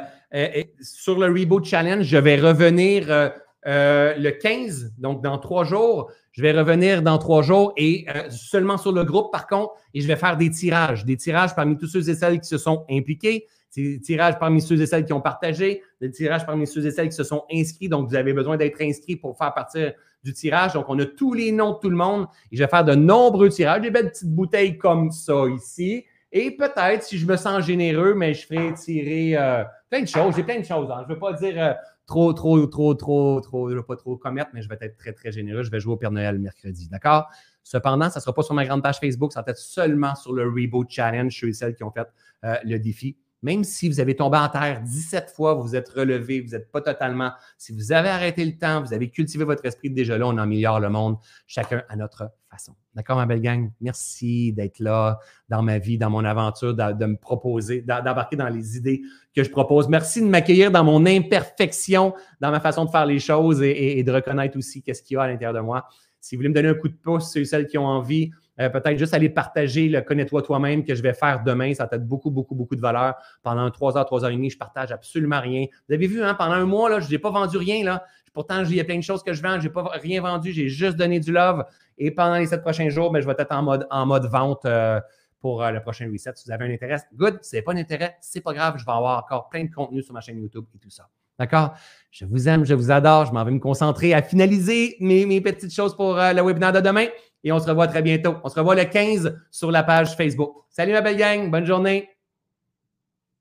[0.81, 3.33] sur le Reboot Challenge, je vais revenir
[3.65, 6.11] le 15, donc dans trois jours.
[6.33, 10.07] Je vais revenir dans trois jours et seulement sur le groupe, par contre, et je
[10.07, 13.47] vais faire des tirages, des tirages parmi tous ceux et celles qui se sont impliqués,
[13.77, 17.09] des tirages parmi ceux et celles qui ont partagé, des tirages parmi ceux et celles
[17.09, 17.89] qui se sont inscrits.
[17.89, 19.93] Donc, vous avez besoin d'être inscrit pour faire partir
[20.23, 20.75] du tirage.
[20.75, 22.95] Donc, on a tous les noms de tout le monde et je vais faire de
[22.95, 26.05] nombreux tirages, des belles petites bouteilles comme ça ici.
[26.33, 30.37] Et peut-être, si je me sens généreux, mais je ferai tirer euh, plein de choses.
[30.37, 30.89] J'ai plein de choses.
[30.91, 31.03] Hein.
[31.03, 31.73] Je ne veux pas dire euh,
[32.07, 34.97] trop, trop, trop, trop, trop, je ne veux pas trop commettre, mais je vais être
[34.97, 35.65] très, très généreux.
[35.65, 36.89] Je vais jouer au Père Noël mercredi.
[36.89, 37.29] D'accord?
[37.63, 40.33] Cependant, ça ne sera pas sur ma grande page Facebook, ça va être seulement sur
[40.33, 42.07] le Reboot Challenge, ceux et celles qui ont fait
[42.45, 43.17] euh, le défi.
[43.43, 46.83] Même si vous avez tombé en terre 17 fois, vous êtes relevé, vous n'êtes pas
[46.83, 47.33] totalement.
[47.57, 50.79] Si vous avez arrêté le temps, vous avez cultivé votre esprit, déjà là, on améliore
[50.79, 52.75] le monde, chacun à notre façon.
[52.95, 53.71] D'accord, ma belle gang?
[53.81, 58.77] Merci d'être là dans ma vie, dans mon aventure, de, me proposer, d'embarquer dans les
[58.77, 59.01] idées
[59.35, 59.89] que je propose.
[59.89, 64.13] Merci de m'accueillir dans mon imperfection, dans ma façon de faire les choses et, de
[64.13, 65.87] reconnaître aussi qu'est-ce qu'il y a à l'intérieur de moi.
[66.21, 68.31] Si vous voulez me donner un coup de pouce, ceux et celles qui ont envie,
[68.61, 71.73] euh, peut-être juste aller partager le Connais-toi toi-même que je vais faire demain.
[71.75, 73.15] Ça peut-être beaucoup, beaucoup, beaucoup de valeur.
[73.43, 75.67] Pendant trois heures, trois heures et demie, je partage absolument rien.
[75.89, 77.85] Vous avez vu, hein, pendant un mois, là, je n'ai pas vendu rien.
[77.85, 78.05] Là.
[78.33, 79.59] Pourtant, il y a plein de choses que je vends.
[79.59, 80.53] Je n'ai pas rien vendu.
[80.53, 81.65] J'ai juste donné du love.
[81.99, 84.65] Et pendant les sept prochains jours, ben, je vais être en mode, en mode vente
[84.65, 85.01] euh,
[85.41, 86.33] pour euh, le prochain reset.
[86.35, 87.39] Si vous avez un intérêt, good.
[87.43, 88.75] Si vous n'avez pas d'intérêt, c'est pas grave.
[88.79, 91.09] Je vais avoir encore plein de contenu sur ma chaîne YouTube et tout ça.
[91.41, 91.73] D'accord?
[92.11, 93.25] Je vous aime, je vous adore.
[93.25, 97.07] Je m'en vais me concentrer à finaliser mes, petites choses pour le webinaire de demain
[97.43, 98.37] et on se revoit très bientôt.
[98.45, 100.55] On se revoit le 15 sur la page Facebook.
[100.69, 102.11] Salut ma belle gang, bonne journée.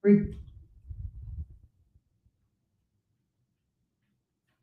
[0.05, 0.31] Oui.